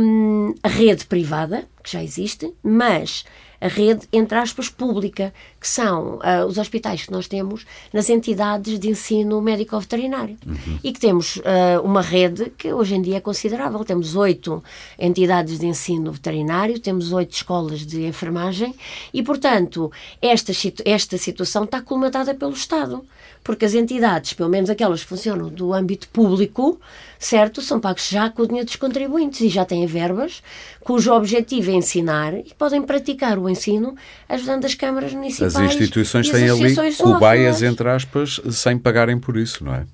um, 0.00 0.54
a 0.62 0.68
rede 0.68 1.04
privada, 1.04 1.68
que 1.82 1.92
já 1.92 2.02
existe, 2.02 2.52
mas 2.62 3.24
a 3.60 3.68
rede, 3.68 4.08
entre 4.12 4.38
aspas, 4.38 4.68
pública, 4.68 5.32
que 5.60 5.68
são 5.68 6.16
uh, 6.16 6.46
os 6.48 6.56
hospitais 6.56 7.04
que 7.04 7.12
nós 7.12 7.28
temos 7.28 7.66
nas 7.92 8.08
entidades 8.08 8.78
de 8.78 8.88
ensino 8.88 9.40
médico-veterinário. 9.42 10.38
Uhum. 10.46 10.78
E 10.82 10.92
que 10.92 11.00
temos 11.00 11.36
uh, 11.36 11.82
uma 11.84 12.00
rede 12.00 12.50
que 12.56 12.72
hoje 12.72 12.94
em 12.94 13.02
dia 13.02 13.18
é 13.18 13.20
considerável. 13.20 13.84
Temos 13.84 14.16
oito 14.16 14.64
entidades 14.98 15.58
de 15.58 15.66
ensino 15.66 16.10
veterinário, 16.10 16.78
temos 16.78 17.12
oito 17.12 17.32
escolas 17.32 17.84
de 17.84 18.06
enfermagem 18.06 18.74
e, 19.12 19.22
portanto, 19.22 19.92
esta, 20.22 20.52
esta 20.84 21.18
situação 21.18 21.64
está 21.64 21.82
colmatada 21.82 22.34
pelo 22.34 22.52
Estado. 22.52 23.04
Porque 23.42 23.64
as 23.64 23.74
entidades, 23.74 24.34
pelo 24.34 24.50
menos 24.50 24.68
aquelas 24.68 25.02
que 25.02 25.08
funcionam 25.08 25.48
do 25.48 25.72
âmbito 25.72 26.08
público, 26.10 26.78
certo, 27.20 27.60
são 27.60 27.78
pagos 27.78 28.08
já 28.08 28.30
com 28.30 28.42
o 28.42 28.46
dinheiro 28.46 28.66
dos 28.66 28.76
contribuintes 28.76 29.40
e 29.42 29.48
já 29.48 29.64
têm 29.64 29.86
verbas 29.86 30.42
cujo 30.80 31.12
objetivo 31.12 31.70
é 31.70 31.74
ensinar 31.74 32.34
e 32.34 32.52
podem 32.58 32.82
praticar 32.82 33.38
o 33.38 33.48
ensino 33.48 33.94
ajudando 34.28 34.64
as 34.64 34.74
câmaras 34.74 35.12
municipais. 35.12 35.54
As 35.54 35.62
instituições 35.62 36.28
têm 36.28 36.48
ali 36.48 36.74
cobaias, 36.96 37.62
entre 37.62 37.88
aspas, 37.90 38.40
sem 38.50 38.78
pagarem 38.78 39.18
por 39.18 39.36
isso, 39.36 39.62
não 39.62 39.74
é? 39.74 39.84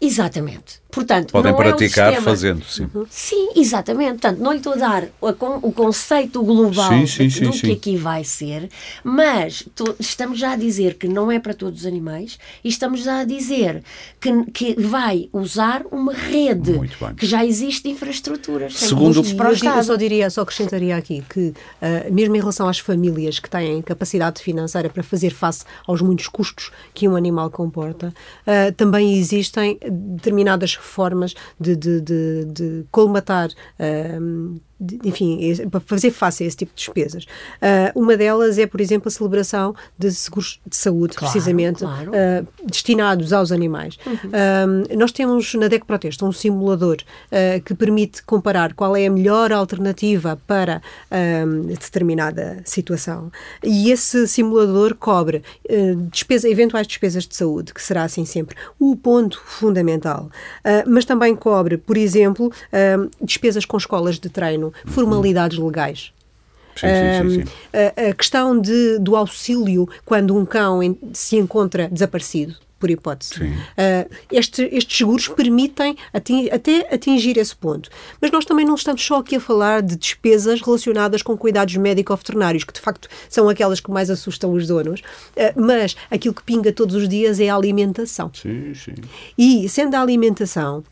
Exatamente. 0.00 0.84
Portanto, 0.94 1.32
Podem 1.32 1.54
praticar 1.54 2.12
é 2.12 2.20
um 2.20 2.22
fazendo, 2.22 2.64
sim. 2.64 2.88
Uhum. 2.94 3.04
Sim, 3.10 3.48
exatamente. 3.56 4.20
Portanto, 4.20 4.38
não 4.38 4.52
lhe 4.52 4.58
estou 4.58 4.74
a 4.74 4.76
dar 4.76 5.04
o, 5.20 5.28
o 5.62 5.72
conceito 5.72 6.40
global 6.42 6.88
sim, 6.88 7.06
sim, 7.06 7.30
sim, 7.30 7.44
do 7.46 7.52
que 7.52 7.72
aqui 7.72 7.96
vai 7.96 8.22
ser, 8.22 8.68
mas 9.02 9.64
estamos 9.98 10.38
já 10.38 10.52
a 10.52 10.56
dizer 10.56 10.94
que 10.94 11.08
não 11.08 11.32
é 11.32 11.40
para 11.40 11.52
todos 11.52 11.80
os 11.80 11.86
animais 11.86 12.38
e 12.62 12.68
estamos 12.68 13.02
já 13.02 13.20
a 13.20 13.24
dizer 13.24 13.82
que, 14.20 14.44
que 14.52 14.80
vai 14.80 15.28
usar 15.32 15.82
uma 15.90 16.12
rede 16.12 16.80
que 17.16 17.26
já 17.26 17.44
existe 17.44 17.84
de 17.84 17.90
infraestruturas. 17.90 18.76
Segundo 18.76 19.22
para 19.34 19.50
o 19.50 19.52
Estado. 19.52 19.78
Eu 19.78 19.84
só 19.84 19.96
diria, 19.96 20.30
só 20.30 20.42
acrescentaria 20.42 20.96
aqui 20.96 21.24
que, 21.28 21.48
uh, 21.48 22.12
mesmo 22.12 22.36
em 22.36 22.38
relação 22.38 22.68
às 22.68 22.78
famílias 22.78 23.40
que 23.40 23.50
têm 23.50 23.82
capacidade 23.82 24.40
financeira 24.40 24.88
para 24.88 25.02
fazer 25.02 25.30
face 25.30 25.64
aos 25.88 26.00
muitos 26.00 26.28
custos 26.28 26.70
que 26.92 27.08
um 27.08 27.16
animal 27.16 27.50
comporta, 27.50 28.14
uh, 28.46 28.72
também 28.74 29.18
existem 29.54 29.78
determinadas 29.90 30.74
formas 30.74 31.34
de, 31.58 31.76
de, 31.76 32.00
de, 32.00 32.44
de 32.46 32.86
colmatar. 32.90 33.50
Um, 33.78 34.60
enfim, 35.04 35.38
para 35.70 35.80
fazer 35.80 36.10
face 36.10 36.44
a 36.44 36.46
esse 36.46 36.56
tipo 36.56 36.72
de 36.74 36.78
despesas. 36.82 37.24
Uh, 37.24 38.00
uma 38.00 38.16
delas 38.16 38.58
é, 38.58 38.66
por 38.66 38.80
exemplo, 38.80 39.08
a 39.08 39.10
celebração 39.10 39.74
de 39.98 40.10
seguros 40.12 40.60
de 40.66 40.76
saúde, 40.76 41.16
claro, 41.16 41.32
precisamente, 41.32 41.80
claro. 41.80 42.10
Uh, 42.10 42.46
destinados 42.66 43.32
aos 43.32 43.52
animais. 43.52 43.98
Uhum. 44.06 44.14
Uh, 44.14 44.98
nós 44.98 45.12
temos 45.12 45.54
na 45.54 45.68
DEC 45.68 45.84
Protesta 45.84 46.24
um 46.24 46.32
simulador 46.32 46.96
que 47.64 47.74
permite 47.74 48.22
comparar 48.22 48.74
qual 48.74 48.96
é 48.96 49.06
a 49.06 49.10
melhor 49.10 49.52
alternativa 49.52 50.38
para 50.46 50.80
determinada 51.66 52.60
situação. 52.64 53.30
E 53.62 53.90
esse 53.90 54.26
simulador 54.28 54.94
cobre 54.94 55.42
despesa, 56.10 56.48
eventuais 56.48 56.86
despesas 56.86 57.26
de 57.26 57.34
saúde, 57.34 57.72
que 57.74 57.82
será 57.82 58.04
assim 58.04 58.24
sempre 58.24 58.56
o 58.78 58.96
ponto 58.96 59.40
fundamental. 59.44 60.30
mas 60.86 61.04
também 61.04 61.34
cobre, 61.34 61.76
por 61.76 61.96
exemplo, 61.96 62.52
despesas 63.20 63.64
com 63.64 63.76
escolas 63.76 64.18
de 64.18 64.28
treino 64.28 64.63
formalidades 64.86 65.58
legais. 65.58 66.12
Sim, 66.76 66.86
sim, 66.88 67.44
sim, 67.44 67.50
a, 67.72 68.10
a, 68.10 68.14
questão 68.14 68.58
de, 68.60 68.98
do 68.98 69.14
auxílio 69.14 69.88
quando 70.04 70.36
um 70.36 70.44
cão 70.44 70.80
se 71.12 71.36
encontra 71.36 71.88
desaparecido, 71.88 72.56
por 72.84 72.90
hipótese. 72.90 73.42
Uh, 73.42 74.10
este, 74.30 74.68
estes 74.72 74.98
seguros 74.98 75.28
permitem 75.28 75.96
até 76.12 76.94
atingir 76.94 77.38
esse 77.38 77.54
ponto. 77.54 77.88
Mas 78.20 78.30
nós 78.30 78.44
também 78.44 78.66
não 78.66 78.74
estamos 78.74 79.04
só 79.04 79.20
aqui 79.20 79.36
a 79.36 79.40
falar 79.40 79.82
de 79.82 79.96
despesas 79.96 80.60
relacionadas 80.60 81.22
com 81.22 81.36
cuidados 81.36 81.76
médico-veterinários, 81.76 82.64
que 82.64 82.72
de 82.72 82.80
facto 82.80 83.08
são 83.28 83.48
aquelas 83.48 83.80
que 83.80 83.90
mais 83.90 84.10
assustam 84.10 84.52
os 84.52 84.66
donos, 84.66 85.00
uh, 85.00 85.60
mas 85.60 85.96
aquilo 86.10 86.34
que 86.34 86.42
pinga 86.42 86.72
todos 86.72 86.94
os 86.96 87.08
dias 87.08 87.40
é 87.40 87.48
a 87.48 87.56
alimentação. 87.56 88.30
E 89.38 89.68
sendo 89.68 89.94
a 89.94 90.02
alimentação 90.02 90.84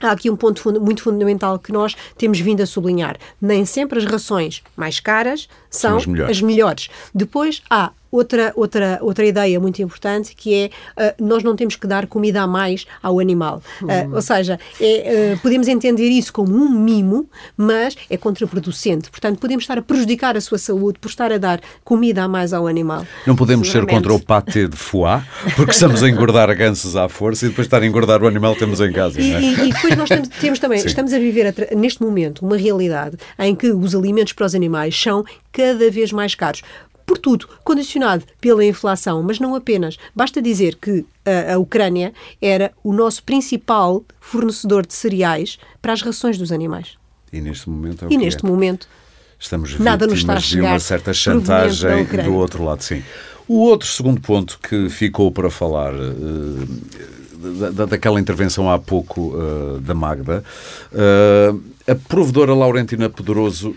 Há 0.00 0.10
aqui 0.10 0.30
um 0.30 0.36
ponto 0.36 0.60
fund 0.60 0.78
muito 0.78 1.02
fundamental 1.02 1.58
que 1.58 1.72
nós 1.72 1.96
temos 2.18 2.40
vindo 2.40 2.62
a 2.62 2.66
sublinhar. 2.66 3.16
Nem 3.40 3.64
sempre 3.64 3.98
as 3.98 4.04
rações 4.04 4.62
mais 4.76 5.00
caras 5.00 5.48
são, 5.70 5.90
são 5.90 5.96
as, 5.98 6.06
melhores. 6.06 6.36
as 6.36 6.42
melhores. 6.42 6.90
Depois 7.14 7.62
há 7.70 7.92
outra, 8.14 8.52
outra, 8.54 8.98
outra 9.02 9.26
ideia 9.26 9.58
muito 9.58 9.82
importante 9.82 10.34
que 10.36 10.54
é 10.54 10.66
uh, 10.66 11.24
nós 11.24 11.42
não 11.42 11.56
temos 11.56 11.74
que 11.74 11.86
dar 11.86 12.06
comida 12.06 12.42
a 12.42 12.46
mais 12.46 12.86
ao 13.02 13.18
animal. 13.18 13.60
Uh, 13.82 14.14
ou 14.14 14.22
seja, 14.22 14.58
é, 14.80 15.34
uh, 15.34 15.40
podemos 15.40 15.66
entender 15.66 16.08
isso 16.08 16.32
como 16.32 16.54
um 16.54 16.68
mimo, 16.70 17.28
mas 17.56 17.96
é 18.08 18.16
contraproducente. 18.16 19.10
Portanto, 19.10 19.38
podemos 19.38 19.64
estar 19.64 19.78
a 19.78 19.82
prejudicar 19.82 20.36
a 20.36 20.40
sua 20.40 20.58
saúde 20.58 20.98
por 21.00 21.08
estar 21.08 21.32
a 21.32 21.38
dar 21.38 21.60
comida 21.82 22.22
a 22.22 22.28
mais 22.28 22.52
ao 22.52 22.66
animal. 22.66 23.04
Não 23.26 23.34
podemos 23.34 23.70
ser 23.70 23.84
contra 23.86 24.14
o 24.14 24.20
pâté 24.20 24.68
de 24.68 24.76
foie, 24.76 25.20
porque 25.56 25.72
estamos 25.72 26.02
a 26.02 26.08
engordar 26.08 26.54
gansos 26.56 26.96
à 26.96 27.08
força 27.08 27.46
e 27.46 27.48
depois 27.48 27.66
estar 27.66 27.82
a 27.82 27.86
engordar 27.86 28.22
o 28.22 28.26
animal 28.26 28.54
que 28.54 28.60
temos 28.60 28.80
em 28.80 28.92
casa. 28.92 29.20
E, 29.20 29.32
é? 29.32 29.40
e, 29.40 29.68
e 29.68 29.72
depois 29.72 29.96
nós 29.96 30.08
temos, 30.08 30.28
temos 30.28 30.58
também, 30.58 30.78
Sim. 30.78 30.86
estamos 30.86 31.12
a 31.12 31.18
viver 31.18 31.54
neste 31.76 32.02
momento 32.02 32.44
uma 32.44 32.56
realidade 32.56 33.16
em 33.38 33.54
que 33.54 33.70
os 33.70 33.94
alimentos 33.94 34.32
para 34.32 34.46
os 34.46 34.54
animais 34.54 35.00
são 35.00 35.24
cada 35.52 35.90
vez 35.90 36.12
mais 36.12 36.34
caros 36.34 36.62
por 37.06 37.18
tudo, 37.18 37.48
condicionado 37.62 38.24
pela 38.40 38.64
inflação, 38.64 39.22
mas 39.22 39.38
não 39.38 39.54
apenas. 39.54 39.96
Basta 40.14 40.40
dizer 40.40 40.76
que 40.76 41.04
a, 41.24 41.54
a, 41.54 41.58
Ucrânia 41.58 42.12
era 42.40 42.72
o 42.82 42.92
nosso 42.92 43.22
principal 43.22 44.02
fornecedor 44.20 44.86
de 44.86 44.94
cereais 44.94 45.58
para 45.82 45.92
as 45.92 46.02
rações 46.02 46.38
dos 46.38 46.50
animais. 46.50 46.96
E 47.32 47.40
neste 47.40 47.68
momento 47.68 48.04
é 48.04 48.08
o 48.08 48.12
E 48.12 48.16
neste 48.16 48.44
é. 48.44 48.48
momento 48.48 48.88
Estamos 49.38 49.78
Nada 49.78 50.06
nos 50.06 50.20
está 50.20 50.34
a 50.34 50.36
vítimas 50.36 50.44
de 50.44 50.56
uma 50.60 50.66
chegar 50.68 50.80
certa 50.80 51.12
chantagem 51.12 52.04
do 52.24 52.34
outro 52.34 52.64
lado, 52.64 52.82
sim. 52.82 53.02
O 53.46 53.58
outro 53.58 53.86
segundo 53.88 54.20
ponto 54.20 54.58
que 54.62 54.88
ficou 54.88 55.30
para 55.30 55.50
falar 55.50 55.92
eh, 55.92 57.58
da- 57.60 57.70
da- 57.70 57.84
daquela 57.86 58.18
intervenção 58.18 58.70
há 58.70 58.78
pouco 58.78 59.34
eh, 59.36 59.80
da 59.80 59.94
Magda, 59.94 60.42
eh, 60.92 61.54
a 61.86 61.94
provedora 61.94 62.54
Laurentina 62.54 63.10
Pedroso 63.10 63.76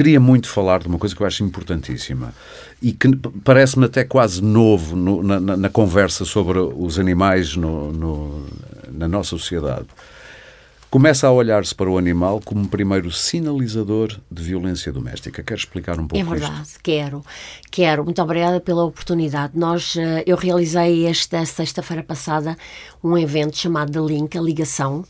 queria 0.00 0.18
muito 0.18 0.48
falar 0.48 0.80
de 0.80 0.88
uma 0.88 0.96
coisa 0.98 1.14
que 1.14 1.20
eu 1.22 1.26
acho 1.26 1.44
importantíssima 1.44 2.32
e 2.80 2.90
que 2.90 3.14
parece-me 3.44 3.84
até 3.84 4.02
quase 4.02 4.42
novo 4.42 4.96
no- 4.96 5.22
na, 5.22 5.38
na- 5.58 5.68
conversa 5.68 6.24
sobre 6.24 6.58
os 6.58 6.98
animais 6.98 7.54
no- 7.54 7.92
no- 7.92 8.46
na 8.90 9.06
nossa 9.06 9.28
sociedade. 9.30 9.84
Começa 10.90 11.26
a 11.26 11.30
olhar-se 11.30 11.74
para 11.74 11.88
o 11.90 11.98
animal 11.98 12.40
como 12.42 12.66
primeiro 12.66 13.12
sinalizador 13.12 14.16
de 14.30 14.42
violência 14.42 14.90
doméstica. 14.90 15.42
Quer 15.42 15.54
explicar 15.58 16.00
um 16.00 16.06
pouco 16.08 16.16
É 16.16 16.20
isto? 16.20 16.30
verdade, 16.30 16.68
quero. 16.82 17.22
Quero. 17.70 18.02
Muito 18.04 18.20
obrigada 18.22 18.58
pela 18.58 18.84
oportunidade. 18.84 19.52
Nós, 19.54 19.94
eh, 19.96 20.24
eu 20.26 20.36
realizei 20.36 21.06
esta 21.06 21.44
sexta-feira 21.44 22.02
passada 22.02 22.56
um 23.04 23.16
evento 23.18 23.56
chamado 23.56 23.92
The 23.92 24.00
Link, 24.14 24.36
a 24.36 24.40
ligação, 24.40 25.04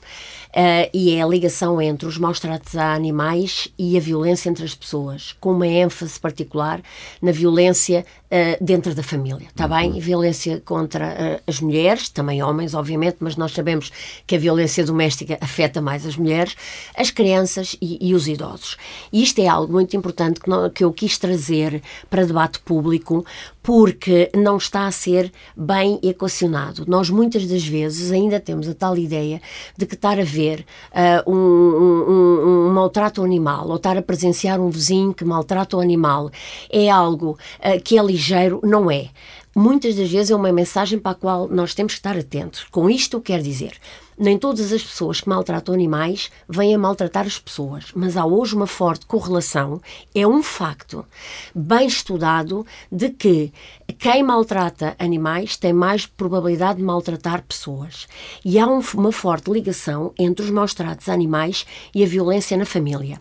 eh, 0.52 0.90
e 0.92 1.14
é 1.14 1.22
a 1.22 1.26
ligação 1.26 1.80
entre 1.80 2.06
os 2.08 2.18
maus 2.18 2.40
tratos 2.40 2.76
a 2.76 2.92
animais 2.94 3.68
e 3.78 3.96
a 3.96 4.00
violência 4.00 4.48
entre 4.48 4.64
as 4.64 4.74
pessoas, 4.74 5.34
com 5.40 5.52
uma 5.52 5.66
ênfase 5.66 6.18
particular 6.18 6.80
na 7.22 7.30
violência 7.32 8.04
eh, 8.30 8.56
dentro 8.60 8.94
da 8.94 9.02
família, 9.02 9.46
está 9.48 9.66
bem? 9.68 9.98
Violência 10.00 10.60
contra 10.64 11.06
eh, 11.06 11.40
as 11.46 11.60
mulheres, 11.60 12.08
também 12.08 12.42
homens, 12.42 12.74
obviamente, 12.74 13.16
mas 13.20 13.36
nós 13.36 13.52
sabemos 13.52 13.90
que 14.26 14.36
a 14.36 14.38
violência 14.38 14.84
doméstica 14.84 15.38
afeta 15.40 15.80
mais 15.80 16.04
as 16.06 16.16
mulheres, 16.16 16.56
as 16.96 17.10
crianças 17.10 17.76
e, 17.80 17.98
e 18.08 18.14
os 18.14 18.26
idosos. 18.28 18.76
E 19.12 19.22
isto 19.22 19.40
é 19.40 19.46
algo 19.48 19.72
muito 19.72 19.96
importante 19.96 20.40
que, 20.40 20.48
não- 20.48 20.68
que 20.70 20.82
eu 20.84 20.92
quis 20.92 21.16
trazer 21.18 21.82
para 22.08 22.24
debate 22.26 22.58
público, 22.60 23.24
porque 23.62 24.30
não 24.34 24.56
está 24.56 24.86
a 24.86 24.90
ser 24.90 25.30
bem 25.56 25.98
equacionado. 26.02 26.84
Nós 26.88 27.10
muitas 27.10 27.46
das 27.46 27.64
vezes 27.66 28.10
ainda 28.10 28.40
temos 28.40 28.68
a 28.68 28.74
tal 28.74 28.96
ideia 28.96 29.40
de 29.76 29.86
que 29.86 29.94
estar 29.94 30.18
a 30.18 30.24
ver 30.24 30.64
ah, 30.92 31.22
um, 31.26 31.34
um- 31.34 32.66
um- 32.68 32.72
maltrato 32.72 33.22
animal 33.22 33.68
ou 33.68 33.76
estar 33.76 33.96
a 33.96 34.02
presenciar 34.02 34.60
um 34.60 34.70
vizinho 34.70 35.12
que 35.12 35.24
maltrata 35.24 35.76
o 35.76 35.80
animal 35.80 36.30
é 36.70 36.88
algo 36.88 37.38
ah, 37.60 37.78
que 37.78 37.98
é 37.98 38.02
ligeiro, 38.02 38.60
não 38.62 38.90
é. 38.90 39.08
Muitas 39.54 39.96
das 39.96 40.08
vezes 40.08 40.30
é 40.30 40.36
uma 40.36 40.52
mensagem 40.52 40.96
para 40.96 41.10
a 41.10 41.14
qual 41.14 41.48
nós 41.48 41.74
temos 41.74 41.94
que 41.94 41.98
estar 41.98 42.16
atentos. 42.16 42.64
Com 42.70 42.88
isto 42.88 43.16
eu 43.16 43.20
quero 43.20 43.42
dizer, 43.42 43.72
nem 44.16 44.38
todas 44.38 44.72
as 44.72 44.80
pessoas 44.80 45.20
que 45.20 45.28
maltratam 45.28 45.74
animais 45.74 46.30
vêm 46.48 46.72
a 46.72 46.78
maltratar 46.78 47.26
as 47.26 47.36
pessoas, 47.36 47.86
mas 47.92 48.16
há 48.16 48.24
hoje 48.24 48.54
uma 48.54 48.68
forte 48.68 49.06
correlação, 49.06 49.80
é 50.14 50.24
um 50.24 50.40
facto 50.40 51.04
bem 51.52 51.88
estudado 51.88 52.64
de 52.92 53.10
que 53.10 53.52
quem 53.98 54.22
maltrata 54.22 54.94
animais 55.00 55.56
tem 55.56 55.72
mais 55.72 56.06
probabilidade 56.06 56.78
de 56.78 56.84
maltratar 56.84 57.42
pessoas. 57.42 58.06
E 58.44 58.56
há 58.56 58.68
um- 58.68 58.82
uma 58.94 59.10
forte 59.10 59.50
ligação 59.50 60.14
entre 60.16 60.44
os 60.44 60.50
maus 60.50 60.74
tratos 60.74 61.08
animais 61.08 61.66
e 61.92 62.04
a 62.04 62.06
violência 62.06 62.56
na 62.56 62.64
família. 62.64 63.20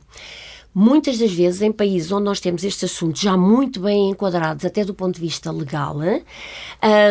Muitas 0.74 1.18
das 1.18 1.32
vezes, 1.32 1.62
em 1.62 1.72
países 1.72 2.12
onde 2.12 2.26
nós 2.26 2.40
temos 2.40 2.64
estes 2.64 2.92
assuntos 2.92 3.22
já 3.22 3.36
muito 3.36 3.80
bem 3.80 4.12
enquadrados, 4.12 4.64
até 4.64 4.86
do 4.86 4.94
ponto 4.94 5.16
de 5.16 5.22
vista 5.22 5.52
legal, 5.52 6.02
hein, 6.04 6.24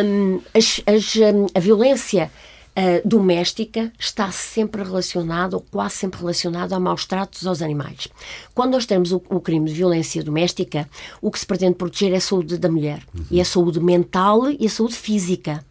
hum, 0.05 0.39
as- 0.55 0.81
as, 0.87 1.15
hum, 1.17 1.45
a 1.53 1.59
violência 1.59 2.31
ah, 2.79 3.01
doméstica 3.03 3.91
está 3.99 4.31
sempre 4.31 4.81
relacionada, 4.81 5.57
ou 5.57 5.65
quase 5.69 5.95
sempre 5.95 6.21
relacionada, 6.21 6.77
a 6.77 6.79
maus 6.79 7.05
tratos 7.05 7.45
aos 7.45 7.61
animais. 7.61 8.07
Quando 8.55 8.71
nós 8.71 8.85
temos 8.85 9.11
o, 9.11 9.21
o 9.29 9.41
crime 9.41 9.67
de 9.67 9.73
violência 9.73 10.23
doméstica, 10.23 10.89
o 11.21 11.29
que 11.29 11.37
se 11.37 11.45
pretende 11.45 11.75
proteger 11.75 12.13
é 12.13 12.15
a 12.15 12.21
saúde 12.21 12.57
da 12.57 12.69
mulher, 12.69 13.01
e 13.29 13.41
a 13.41 13.45
saúde 13.45 13.81
mental 13.81 14.49
e 14.49 14.65
a 14.65 14.69
saúde 14.69 14.95
física. 14.95 15.61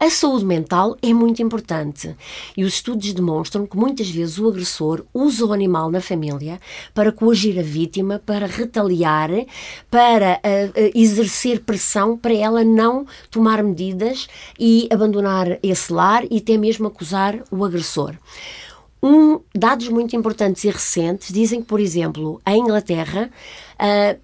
A 0.00 0.08
saúde 0.08 0.46
mental 0.46 0.96
é 1.02 1.12
muito 1.12 1.42
importante, 1.42 2.16
e 2.56 2.64
os 2.64 2.76
estudos 2.76 3.12
demonstram 3.12 3.66
que 3.66 3.76
muitas 3.76 4.08
vezes 4.08 4.38
o 4.38 4.48
agressor 4.48 5.04
usa 5.12 5.44
o 5.44 5.52
animal 5.52 5.90
na 5.90 6.00
família 6.00 6.58
para 6.94 7.12
coagir 7.12 7.58
a 7.58 7.62
vítima, 7.62 8.22
para 8.24 8.46
retaliar, 8.46 9.28
para 9.90 10.36
ah, 10.36 10.40
ah, 10.42 10.90
exercer 10.94 11.60
pressão 11.60 12.16
para 12.16 12.32
ela 12.32 12.64
não 12.64 13.06
tomar 13.30 13.62
medidas 13.62 14.28
e 14.58 14.88
abandonar 14.90 15.58
esse 15.62 15.92
lar 15.92 16.24
e 16.30 16.40
até 16.54 16.58
mesmo 16.58 16.86
acusar 16.86 17.42
o 17.50 17.64
agressor. 17.64 18.14
Um, 19.02 19.40
dados 19.54 19.88
muito 19.88 20.16
importantes 20.16 20.64
e 20.64 20.70
recentes 20.70 21.32
dizem 21.32 21.60
que, 21.60 21.66
por 21.66 21.78
exemplo, 21.78 22.40
a 22.44 22.56
Inglaterra, 22.56 23.30
ah, 23.78 24.16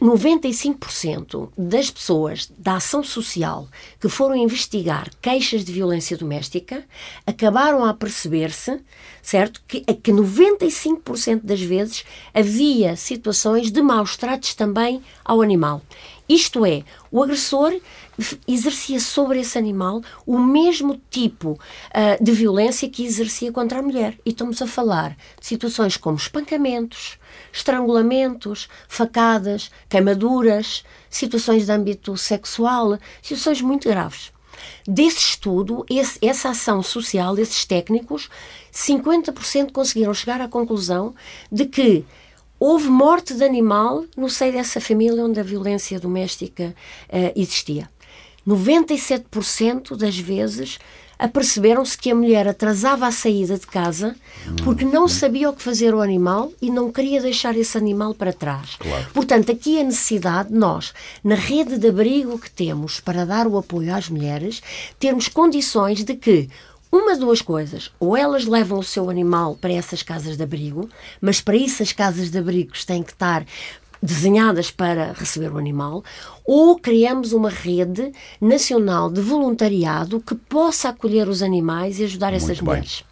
95% 0.00 1.48
das 1.56 1.90
pessoas 1.90 2.52
da 2.58 2.76
ação 2.76 3.02
social 3.02 3.66
que 3.98 4.08
foram 4.08 4.36
investigar 4.36 5.08
queixas 5.22 5.64
de 5.64 5.72
violência 5.72 6.18
doméstica 6.18 6.84
acabaram 7.26 7.82
a 7.82 7.94
perceber-se, 7.94 8.78
certo, 9.22 9.62
que, 9.66 9.80
que 9.80 10.12
95% 10.12 11.40
das 11.42 11.62
vezes 11.62 12.04
havia 12.34 12.94
situações 12.94 13.70
de 13.70 13.80
maus 13.80 14.16
tratos 14.18 14.54
também 14.54 15.02
ao 15.24 15.40
animal. 15.40 15.80
Isto 16.28 16.66
é, 16.66 16.82
o 17.10 17.22
agressor 17.22 17.72
exercia 18.48 18.98
sobre 19.00 19.40
esse 19.40 19.58
animal 19.58 20.00
o 20.26 20.38
mesmo 20.38 21.00
tipo 21.10 21.58
ah, 21.92 22.16
de 22.20 22.32
violência 22.32 22.88
que 22.88 23.04
exercia 23.04 23.52
contra 23.52 23.78
a 23.78 23.82
mulher. 23.82 24.16
E 24.24 24.30
estamos 24.30 24.60
a 24.62 24.66
falar 24.66 25.16
de 25.40 25.46
situações 25.46 25.96
como 25.96 26.16
espancamentos, 26.16 27.18
estrangulamentos, 27.52 28.68
facadas, 28.88 29.70
queimaduras, 29.88 30.84
situações 31.10 31.66
de 31.66 31.72
âmbito 31.72 32.16
sexual, 32.16 32.98
situações 33.22 33.60
muito 33.60 33.88
graves. 33.88 34.32
Desse 34.88 35.18
estudo, 35.18 35.84
esse- 35.88 36.18
essa 36.22 36.48
ação 36.50 36.82
social, 36.82 37.36
esses 37.38 37.64
técnicos, 37.66 38.28
50% 38.72 39.72
conseguiram 39.72 40.14
chegar 40.14 40.40
à 40.40 40.48
conclusão 40.48 41.14
de 41.52 41.66
que 41.66 42.04
houve 42.58 42.88
morte 42.88 43.34
de 43.34 43.44
animal 43.44 44.04
no 44.16 44.30
seio 44.30 44.52
dessa 44.52 44.80
família 44.80 45.22
onde 45.24 45.38
a 45.38 45.42
violência 45.42 46.00
doméstica 46.00 46.74
eh, 47.08 47.32
existia. 47.36 47.90
97% 48.46 49.96
das 49.96 50.18
vezes 50.18 50.78
aperceberam-se 51.18 51.96
que 51.96 52.10
a 52.10 52.14
mulher 52.14 52.46
atrasava 52.46 53.06
a 53.06 53.10
saída 53.10 53.58
de 53.58 53.66
casa 53.66 54.14
porque 54.62 54.84
não 54.84 55.08
sabia 55.08 55.48
o 55.48 55.52
que 55.54 55.62
fazer 55.62 55.94
ao 55.94 56.02
animal 56.02 56.52
e 56.60 56.70
não 56.70 56.92
queria 56.92 57.20
deixar 57.20 57.56
esse 57.56 57.76
animal 57.76 58.14
para 58.14 58.32
trás. 58.32 58.76
Claro. 58.78 59.06
Portanto, 59.12 59.50
aqui 59.50 59.80
a 59.80 59.84
necessidade 59.84 60.50
de 60.50 60.54
nós, 60.54 60.92
na 61.24 61.34
rede 61.34 61.78
de 61.78 61.88
abrigo 61.88 62.38
que 62.38 62.50
temos 62.50 63.00
para 63.00 63.24
dar 63.24 63.46
o 63.46 63.56
apoio 63.56 63.94
às 63.94 64.08
mulheres, 64.08 64.62
termos 64.98 65.28
condições 65.28 66.04
de 66.04 66.14
que 66.14 66.48
uma 66.92 67.16
duas 67.16 67.42
coisas, 67.42 67.90
ou 67.98 68.16
elas 68.16 68.46
levam 68.46 68.78
o 68.78 68.84
seu 68.84 69.10
animal 69.10 69.56
para 69.60 69.72
essas 69.72 70.02
casas 70.02 70.36
de 70.36 70.42
abrigo, 70.42 70.88
mas 71.20 71.40
para 71.40 71.56
isso 71.56 71.82
as 71.82 71.92
casas 71.92 72.30
de 72.30 72.38
abrigos 72.38 72.84
têm 72.84 73.02
que 73.02 73.12
estar 73.12 73.44
desenhadas 74.02 74.70
para 74.70 75.12
receber 75.12 75.50
o 75.50 75.58
animal, 75.58 76.04
ou 76.46 76.78
criamos 76.78 77.32
uma 77.32 77.50
rede 77.50 78.12
nacional 78.40 79.10
de 79.10 79.20
voluntariado 79.20 80.20
que 80.20 80.34
possa 80.34 80.90
acolher 80.90 81.28
os 81.28 81.42
animais 81.42 81.98
e 81.98 82.04
ajudar 82.04 82.32
essas 82.32 82.60
Muito 82.60 82.64
bem. 82.64 82.74
mulheres. 82.74 83.04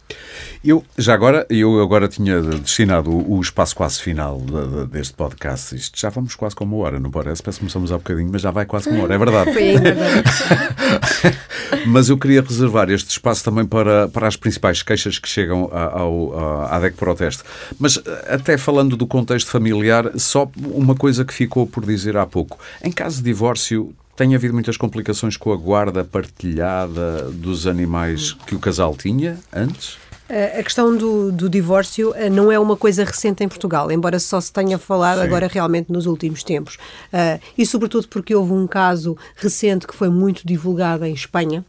Eu, 0.63 0.83
já 0.97 1.13
agora, 1.15 1.45
eu 1.49 1.81
agora 1.81 2.07
tinha 2.07 2.39
destinado 2.39 3.09
o, 3.11 3.41
espaço 3.41 3.75
quase 3.75 3.99
final 3.99 4.39
de- 4.39 4.67
de- 4.67 4.85
deste 4.87 5.13
podcast. 5.15 5.75
Isto 5.75 5.99
já 5.99 6.09
vamos 6.09 6.35
quase 6.35 6.55
com 6.55 6.63
uma 6.63 6.77
hora, 6.77 6.99
não 6.99 7.09
parece? 7.09 7.41
Parece 7.41 7.57
que 7.59 7.61
começamos 7.65 7.91
há 7.91 7.97
bocadinho, 7.97 8.29
mas 8.31 8.41
já 8.41 8.51
vai 8.51 8.65
quase 8.65 8.87
com 8.87 8.95
uma 8.95 9.03
hora, 9.03 9.15
é 9.15 9.17
verdade. 9.17 9.51
Foi 9.53 9.69
ainda 9.69 9.91
bem. 9.93 11.35
Mas 11.87 12.09
eu 12.09 12.17
queria 12.17 12.41
reservar 12.41 12.89
este 12.89 13.09
espaço 13.11 13.43
também 13.43 13.65
para, 13.65 14.07
para 14.07 14.27
as 14.27 14.35
principais 14.35 14.81
queixas 14.81 15.19
que 15.19 15.27
chegam 15.27 15.69
à- 15.71 15.99
ao, 15.99 16.65
à, 16.71 16.79
DEC 16.79 16.95
Proteste. 16.95 17.43
Mas 17.79 17.97
eh, 17.97 18.25
até 18.35 18.57
falando 18.57 18.95
do 18.95 19.05
contexto 19.07 19.49
familiar, 19.49 20.11
só 20.17 20.49
uma 20.57 20.95
coisa 20.95 21.23
que 21.25 21.33
ficou 21.33 21.65
por 21.67 21.85
dizer 21.85 22.17
há 22.17 22.25
pouco. 22.25 22.57
Em 22.83 22.91
caso 22.91 23.21
divórcio, 23.25 23.93
tem 24.15 24.33
havido 24.33 24.53
muitas 24.53 24.77
complicações 24.77 25.35
com 25.35 25.51
a 25.51 25.57
guarda 25.57 26.03
partilhada 26.03 27.29
dos 27.31 27.67
animais 27.67 28.33
que 28.33 28.55
o 28.55 28.59
casal 28.59 28.95
tinha 28.95 29.37
antes? 29.53 29.97
A 30.27 30.63
questão 30.63 30.97
do, 30.97 31.31
do 31.31 31.47
divórcio 31.47 32.11
eh, 32.15 32.31
não 32.31 32.51
é 32.51 32.57
uma 32.57 32.75
coisa 32.75 33.03
recente 33.03 33.43
em 33.43 33.47
Portugal, 33.47 33.91
embora 33.91 34.17
só 34.17 34.41
se 34.41 34.51
tenha 34.51 34.79
falado 34.79 35.19
Sim. 35.19 35.25
agora 35.25 35.47
realmente 35.47 35.91
nos 35.91 36.07
últimos 36.07 36.43
tempos. 36.43 36.77
Ah, 37.13 37.39
e 37.55 37.63
sobretudo 37.63 38.07
porque 38.07 38.33
houve 38.33 38.51
um 38.51 38.65
caso 38.65 39.15
recente 39.35 39.85
que 39.85 39.95
foi 39.95 40.09
muito 40.09 40.41
divulgado 40.43 41.05
em 41.05 41.13
Espanha, 41.13 41.63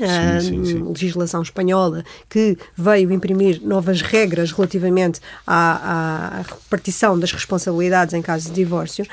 a 0.00 0.40
sim, 0.40 0.64
sim, 0.64 0.82
legislação 0.82 1.42
espanhola 1.42 2.04
que 2.28 2.58
veio 2.76 3.12
imprimir 3.12 3.60
novas 3.62 4.00
regras 4.02 4.50
relativamente 4.50 5.20
à, 5.46 6.38
à 6.38 6.42
repartição 6.42 7.18
das 7.18 7.32
responsabilidades 7.32 8.14
em 8.14 8.22
caso 8.22 8.48
de 8.48 8.54
divórcio, 8.54 9.06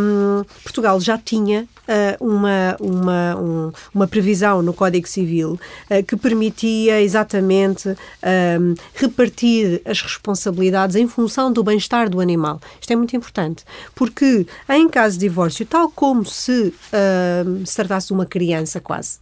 um, 0.00 0.44
Portugal 0.62 0.98
já 1.00 1.18
tinha 1.18 1.66
uh, 1.88 2.24
uma, 2.24 2.76
uma, 2.80 3.36
um, 3.36 3.72
uma 3.94 4.06
previsão 4.06 4.62
no 4.62 4.72
Código 4.72 5.06
Civil 5.06 5.52
uh, 5.90 6.02
que 6.06 6.16
permitia 6.16 7.00
exatamente 7.02 7.88
um, 7.88 8.74
repartir 8.94 9.82
as 9.84 10.00
responsabilidades 10.00 10.96
em 10.96 11.06
função 11.06 11.52
do 11.52 11.62
bem-estar 11.62 12.08
do 12.08 12.20
animal. 12.20 12.60
Isto 12.80 12.92
é 12.92 12.96
muito 12.96 13.14
importante, 13.16 13.64
porque 13.94 14.46
em 14.70 14.88
caso 14.88 15.18
de 15.18 15.28
divórcio, 15.28 15.66
tal 15.66 15.90
como 15.90 16.24
se, 16.24 16.72
uh, 16.92 17.66
se 17.66 17.76
tratasse 17.76 18.08
de 18.08 18.12
uma 18.14 18.26
criança 18.26 18.80
quase, 18.80 19.18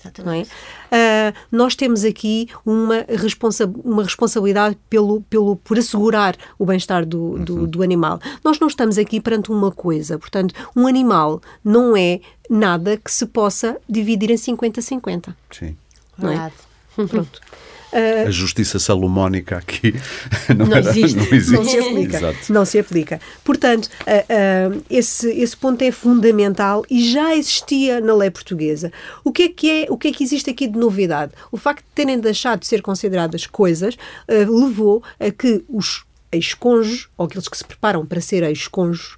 Exatamente. 0.00 0.50
É? 0.90 1.30
Uh, 1.30 1.38
nós 1.50 1.74
temos 1.74 2.04
aqui 2.04 2.48
uma, 2.64 3.04
responsa 3.08 3.70
uma 3.84 4.02
responsabilidade 4.02 4.76
pelo, 4.88 5.22
pelo, 5.22 5.56
por 5.56 5.78
assegurar 5.78 6.36
o 6.58 6.64
bem-estar 6.64 7.04
do, 7.04 7.38
do, 7.38 7.56
uhum. 7.56 7.66
do, 7.66 7.82
animal. 7.82 8.20
Nós 8.44 8.58
não 8.58 8.68
estamos 8.68 8.96
aqui 8.98 9.20
perante 9.20 9.50
uma 9.50 9.72
coisa, 9.72 10.18
portanto, 10.18 10.54
um 10.76 10.86
animal 10.86 11.40
não 11.64 11.96
é 11.96 12.20
nada 12.48 12.96
que 12.96 13.10
se 13.10 13.26
possa 13.26 13.76
dividir 13.88 14.30
em 14.30 14.36
50-50. 14.36 15.34
Sim. 15.50 15.76
Não 16.16 16.30
é? 16.30 16.52
Pronto. 16.94 17.40
Uh, 17.92 18.28
a 18.28 18.30
justiça 18.30 18.78
salomónica 18.78 19.56
aqui 19.56 19.94
não, 20.54 20.66
não, 20.66 20.76
era, 20.76 20.90
existe. 20.90 21.16
não, 21.16 21.24
existe. 21.24 21.52
Não 21.52 21.64
se 21.64 21.78
aplica. 21.78 22.34
Não 22.50 22.64
se 22.64 22.78
aplica. 22.78 23.20
Portanto, 23.42 23.86
uh, 23.86 24.76
uh, 24.76 24.84
esse, 24.90 25.28
esse 25.30 25.56
ponto 25.56 25.82
é 25.82 25.90
fundamental 25.90 26.84
e 26.90 27.10
já 27.10 27.34
existia 27.34 28.00
na 28.00 28.14
lei 28.14 28.30
portuguesa. 28.30 28.92
O 29.24 29.32
que 29.32 29.42
é 29.44 29.48
que 29.48 29.70
é, 29.70 29.86
o 29.90 29.96
que 29.96 30.08
é 30.08 30.12
que 30.12 30.22
existe 30.22 30.50
aqui 30.50 30.66
de 30.66 30.78
novidade? 30.78 31.32
O 31.50 31.56
facto 31.56 31.82
de 31.82 31.90
terem 31.94 32.18
deixado 32.20 32.60
de 32.60 32.66
ser 32.66 32.82
consideradas 32.82 33.46
coisas 33.46 33.96
levou 34.28 35.02
a 35.18 35.30
que 35.30 35.64
os 35.68 36.04
ex-cônjuges, 36.30 37.08
ou 37.16 37.26
aqueles 37.26 37.48
que 37.48 37.56
se 37.56 37.64
preparam 37.64 38.04
para 38.04 38.20
ser 38.20 38.42
ex-cônjuges, 38.42 39.16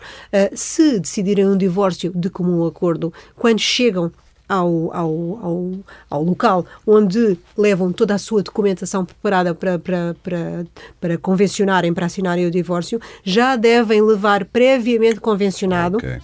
se 0.55 1.01
decidirem 1.01 1.47
um 1.47 1.57
divórcio 1.57 2.13
de 2.15 2.31
comum 2.31 2.65
acordo, 2.65 3.13
quando 3.37 3.59
chegam 3.59 4.13
ao, 4.51 4.93
ao, 4.93 5.39
ao, 5.43 5.73
ao, 6.11 6.25
local 6.25 6.67
onde 6.85 7.39
levam 7.57 7.93
toda 7.93 8.15
a 8.15 8.19
sua 8.19 8.43
documentação 8.43 9.05
preparada 9.05 9.55
para, 9.55 9.79
para, 9.79 10.17
para, 10.23 10.67
para 11.01 11.19
convencionarem, 11.19 11.95
para 11.95 12.07
assinarem 12.07 12.47
o 12.47 12.51
divórcio, 12.51 13.01
já 13.23 13.55
devem 13.55 14.03
levar 14.03 14.45
previamente 14.45 15.21
convencionado. 15.21 15.99
Okay 15.99 16.19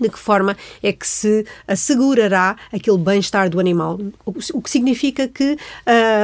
de 0.00 0.08
que 0.08 0.18
forma 0.18 0.56
é 0.82 0.92
que 0.92 1.06
se 1.06 1.46
assegurará 1.68 2.56
aquele 2.72 2.98
bem-estar 2.98 3.48
do 3.48 3.60
animal. 3.60 4.00
O 4.24 4.60
que 4.60 4.68
significa 4.68 5.28
que 5.28 5.56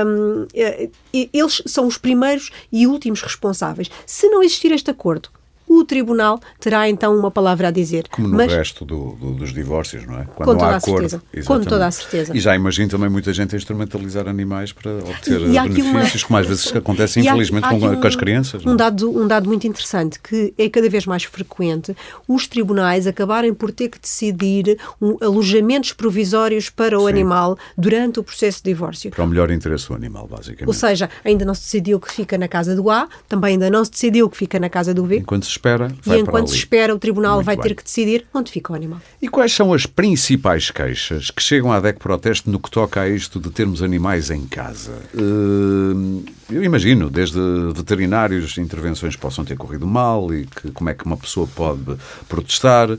um, 0.05 0.45
eh, 0.53 0.91
eles 1.13 1.63
são 1.67 1.87
os 1.87 1.97
primeiros 1.97 2.51
e 2.73 2.87
últimos 2.87 3.23
responsáveis. 3.23 3.89
Se 4.05 4.29
não 4.29 4.43
existir 4.43 4.73
este 4.73 4.91
acordo, 4.91 5.31
o 5.71 5.85
tribunal 5.85 6.41
terá 6.59 6.89
então 6.89 7.17
uma 7.17 7.31
palavra 7.31 7.69
a 7.69 7.71
dizer. 7.71 8.09
Como 8.11 8.27
no 8.27 8.37
Mas, 8.37 8.53
resto 8.53 8.85
do, 8.85 9.13
do, 9.13 9.35
dos 9.35 9.55
divórcios, 9.55 10.05
não 10.05 10.19
é? 10.19 10.25
Quando 10.25 10.49
com 10.49 10.57
toda 10.57 10.73
há 10.73 10.77
acordo. 10.77 11.09
Certeza. 11.09 11.47
Com 11.47 11.61
toda 11.61 11.87
a 11.87 11.91
certeza. 11.93 12.37
E 12.37 12.41
já 12.41 12.57
imagino 12.57 12.89
também 12.89 13.09
muita 13.09 13.33
gente 13.33 13.55
a 13.55 13.59
instrumentalizar 13.59 14.27
animais 14.27 14.73
para 14.73 14.91
obter 14.91 15.39
benefícios, 15.39 16.23
uma... 16.23 16.27
como 16.27 16.39
às 16.41 16.47
vezes 16.47 16.75
acontece 16.75 17.21
infelizmente 17.21 17.65
há, 17.65 17.69
há 17.69 17.71
com, 17.71 17.87
um, 17.87 18.01
com, 18.01 18.07
as 18.07 18.17
crianças. 18.17 18.67
Um 18.67 18.75
dado, 18.75 19.17
um 19.17 19.29
dado 19.29 19.49
muito 19.49 19.65
interessante, 19.65 20.19
que 20.19 20.53
é 20.59 20.69
cada 20.69 20.89
vez 20.89 21.07
mais 21.07 21.23
frequente, 21.23 21.97
os 22.27 22.49
tribunais 22.49 23.07
acabarem 23.07 23.55
por 23.55 23.71
ter 23.71 23.89
que 23.91 24.01
decidir 24.01 24.77
um, 25.01 25.17
alojamentos 25.21 25.93
provisórios 25.93 26.69
para 26.69 26.99
o 26.99 27.03
Sim. 27.03 27.11
animal 27.11 27.57
durante 27.79 28.19
o 28.19 28.25
processo 28.25 28.59
de 28.59 28.71
divórcio. 28.71 29.13
Para 29.13 29.23
o 29.23 29.27
melhor 29.29 29.53
interesse 29.53 29.87
do 29.87 29.95
animal, 29.95 30.27
basicamente. 30.27 30.67
Ou 30.67 30.75
seja, 30.75 31.09
ainda 31.25 31.45
não 31.45 31.55
se 31.55 31.63
decidiu 31.63 32.01
que 32.01 32.13
fica 32.13 32.37
na 32.37 32.49
casa 32.49 32.75
do 32.75 32.91
A, 32.91 33.09
também 33.29 33.53
ainda 33.53 33.71
não 33.71 33.85
se 33.85 33.93
decidiu 33.93 34.29
que 34.29 34.37
fica 34.37 34.59
na 34.59 34.69
casa 34.69 34.93
do 34.93 35.05
B. 35.05 35.19
Enquanto 35.19 35.45
se 35.45 35.60
espera, 35.61 35.89
vai 36.05 36.19
E 36.19 36.21
enquanto 36.23 36.49
se 36.49 36.57
espera, 36.57 36.95
o 36.95 36.99
tribunal 36.99 37.37
Muito 37.37 37.47
vai 37.47 37.57
bem. 37.57 37.63
ter 37.63 37.75
que 37.75 37.85
decidir 37.85 38.27
onde 38.33 38.51
fica 38.51 38.73
o 38.73 38.77
animal. 38.77 39.01
E 39.21 39.29
quais 39.29 39.53
são 39.53 39.73
as 39.73 39.85
principais 39.85 40.71
queixas 40.71 41.31
que 41.31 41.43
chegam 41.43 41.71
à 41.71 41.79
DEC 41.79 41.99
Proteste 41.99 42.49
no 42.49 42.59
que 42.59 42.71
toca 42.71 43.03
a 43.03 43.09
isto 43.09 43.39
de 43.39 43.51
termos 43.51 43.83
animais 43.83 44.31
em 44.31 44.47
casa? 44.47 44.93
Uh, 45.15 46.25
eu 46.51 46.65
imagino, 46.65 47.11
desde 47.11 47.39
veterinários, 47.75 48.57
intervenções 48.59 49.15
que 49.15 49.21
possam 49.21 49.45
ter 49.45 49.57
corrido 49.57 49.87
mal 49.87 50.33
e 50.35 50.47
que, 50.47 50.71
como 50.73 50.89
é 50.89 50.95
que 50.95 51.05
uma 51.05 51.17
pessoa 51.17 51.47
pode 51.47 51.97
protestar, 52.29 52.91
uh, 52.91 52.99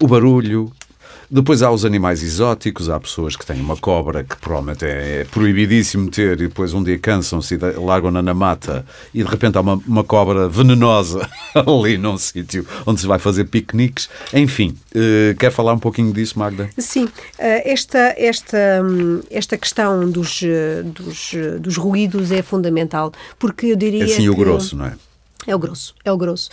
o 0.00 0.08
barulho, 0.08 0.72
depois 1.30 1.62
há 1.62 1.70
os 1.70 1.84
animais 1.84 2.22
exóticos, 2.22 2.88
há 2.88 3.00
pessoas 3.00 3.34
que 3.34 3.44
têm 3.44 3.60
uma 3.60 3.76
cobra 3.76 4.22
que 4.22 4.36
provavelmente 4.36 4.84
é, 4.84 5.26
proibidíssimo 5.30 6.08
ter 6.10 6.34
e 6.34 6.48
depois 6.48 6.72
um 6.72 6.82
dia 6.82 6.98
cansam-se 6.98 7.54
e 7.54 7.58
largam-na 7.58 8.22
na 8.22 8.32
mata 8.34 8.86
e 9.12 9.22
de 9.22 9.28
repente 9.28 9.58
há 9.58 9.60
uma, 9.60 9.74
uma 9.86 10.04
cobra 10.04 10.48
venenosa 10.48 11.28
ali 11.54 11.98
num 11.98 12.16
sítio 12.16 12.66
onde 12.86 13.00
se 13.00 13.06
vai 13.06 13.18
fazer 13.18 13.44
piqueniques. 13.44 14.08
Enfim, 14.32 14.76
uh, 14.94 15.36
quer 15.36 15.50
falar 15.50 15.72
um 15.72 15.78
pouquinho 15.78 16.12
disso, 16.12 16.38
Magda? 16.38 16.70
Sim, 16.78 17.04
uh, 17.04 17.10
esta, 17.38 18.14
esta, 18.16 18.58
um, 18.82 19.20
esta 19.30 19.58
questão 19.58 20.08
dos, 20.08 20.42
uh, 20.42 20.84
dos, 20.84 21.34
dos 21.60 21.76
ruídos 21.76 22.30
é 22.30 22.42
fundamental, 22.42 23.12
porque 23.38 23.66
eu 23.66 23.76
diria. 23.76 24.02
É 24.02 24.04
assim 24.04 24.22
que... 24.22 24.30
o 24.30 24.36
grosso, 24.36 24.76
não 24.76 24.86
é? 24.86 24.94
É 25.46 25.54
o 25.54 25.58
grosso, 25.58 25.94
é 26.04 26.10
o 26.10 26.16
grosso. 26.16 26.50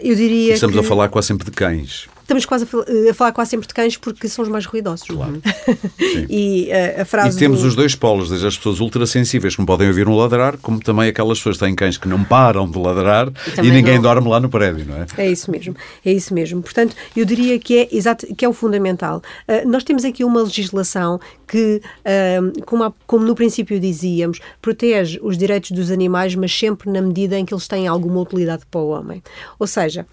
Eu 0.00 0.14
diria. 0.14 0.54
Estamos 0.54 0.76
que... 0.76 0.80
a 0.80 0.84
falar 0.84 1.08
quase 1.08 1.26
sempre 1.28 1.44
de 1.44 1.50
cães. 1.50 2.08
Estamos 2.28 2.44
quase 2.44 2.66
a, 3.08 3.14
falar 3.14 3.32
quase 3.32 3.52
sempre 3.52 3.66
de 3.66 3.72
cães 3.72 3.96
porque 3.96 4.28
são 4.28 4.42
os 4.42 4.50
mais 4.50 4.66
ruidosos. 4.66 5.08
Claro. 5.08 5.40
e 6.28 6.68
uh, 6.68 7.00
a 7.00 7.04
frase. 7.06 7.38
E 7.38 7.40
temos 7.40 7.62
do... 7.62 7.68
os 7.68 7.74
dois 7.74 7.94
polos, 7.94 8.28
desde 8.28 8.46
as 8.46 8.54
pessoas 8.54 8.80
ultrassensíveis 8.80 9.54
que 9.54 9.60
não 9.62 9.64
podem 9.64 9.88
ouvir 9.88 10.06
um 10.06 10.14
ladrar, 10.14 10.58
como 10.58 10.78
também 10.78 11.08
aquelas 11.08 11.38
pessoas 11.38 11.56
que 11.56 11.64
têm 11.64 11.74
cães 11.74 11.96
que 11.96 12.06
não 12.06 12.22
param 12.22 12.70
de 12.70 12.78
ladrar 12.78 13.32
e, 13.56 13.66
e 13.66 13.70
ninguém 13.70 13.94
não... 13.94 14.02
dorme 14.02 14.28
lá 14.28 14.38
no 14.38 14.50
prédio, 14.50 14.84
não 14.84 14.96
é? 14.96 15.06
É 15.16 15.30
isso 15.30 15.50
mesmo, 15.50 15.74
é 16.04 16.12
isso 16.12 16.34
mesmo. 16.34 16.60
Portanto, 16.60 16.94
eu 17.16 17.24
diria 17.24 17.58
que 17.58 17.78
é, 17.78 17.88
exato, 17.90 18.26
que 18.34 18.44
é 18.44 18.48
o 18.48 18.52
fundamental. 18.52 19.22
Uh, 19.48 19.66
nós 19.66 19.82
temos 19.82 20.04
aqui 20.04 20.22
uma 20.22 20.42
legislação 20.42 21.18
que, 21.46 21.80
uh, 21.80 22.62
como, 22.66 22.84
a, 22.84 22.92
como 23.06 23.24
no 23.24 23.34
princípio 23.34 23.80
dizíamos, 23.80 24.38
protege 24.60 25.18
os 25.22 25.38
direitos 25.38 25.70
dos 25.70 25.90
animais, 25.90 26.34
mas 26.34 26.52
sempre 26.52 26.90
na 26.90 27.00
medida 27.00 27.38
em 27.38 27.46
que 27.46 27.54
eles 27.54 27.66
têm 27.66 27.86
alguma 27.86 28.20
utilidade 28.20 28.64
para 28.70 28.80
o 28.82 28.88
homem. 28.90 29.22
Ou 29.58 29.66
seja, 29.66 30.06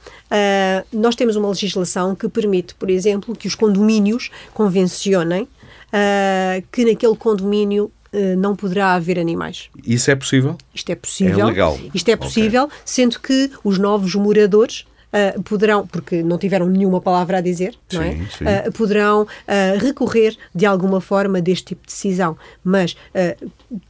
nós 0.93 1.13
temos 1.15 1.35
uma 1.35 1.49
legislação 1.49 2.04
legislação 2.05 2.15
que 2.15 2.29
permite, 2.29 2.75
por 2.75 2.89
exemplo, 2.89 3.35
que 3.35 3.47
os 3.47 3.55
condomínios 3.55 4.29
convencionem 4.53 5.43
uh, 5.43 6.63
que 6.71 6.85
naquele 6.85 7.15
condomínio 7.15 7.91
uh, 8.13 8.37
não 8.37 8.55
poderá 8.55 8.93
haver 8.93 9.17
animais. 9.17 9.69
Isso 9.85 10.11
é 10.11 10.15
possível? 10.15 10.57
Isto 10.73 10.91
é 10.91 10.95
possível. 10.95 11.39
É 11.39 11.45
legal. 11.45 11.79
Isto 11.93 12.09
é 12.09 12.15
possível, 12.15 12.65
okay. 12.65 12.77
sendo 12.85 13.19
que 13.19 13.49
os 13.63 13.79
novos 13.79 14.13
moradores 14.15 14.85
uh, 15.15 15.41
poderão, 15.43 15.87
porque 15.87 16.21
não 16.21 16.37
tiveram 16.37 16.67
nenhuma 16.67 16.99
palavra 16.99 17.37
a 17.37 17.41
dizer, 17.41 17.75
sim, 17.87 17.97
não 17.97 18.03
é? 18.03 18.67
Uh, 18.67 18.71
poderão 18.73 19.21
uh, 19.23 19.79
recorrer 19.79 20.35
de 20.53 20.65
alguma 20.65 20.99
forma 20.99 21.41
deste 21.41 21.65
tipo 21.67 21.81
de 21.81 21.93
decisão. 21.93 22.37
Mas, 22.63 22.95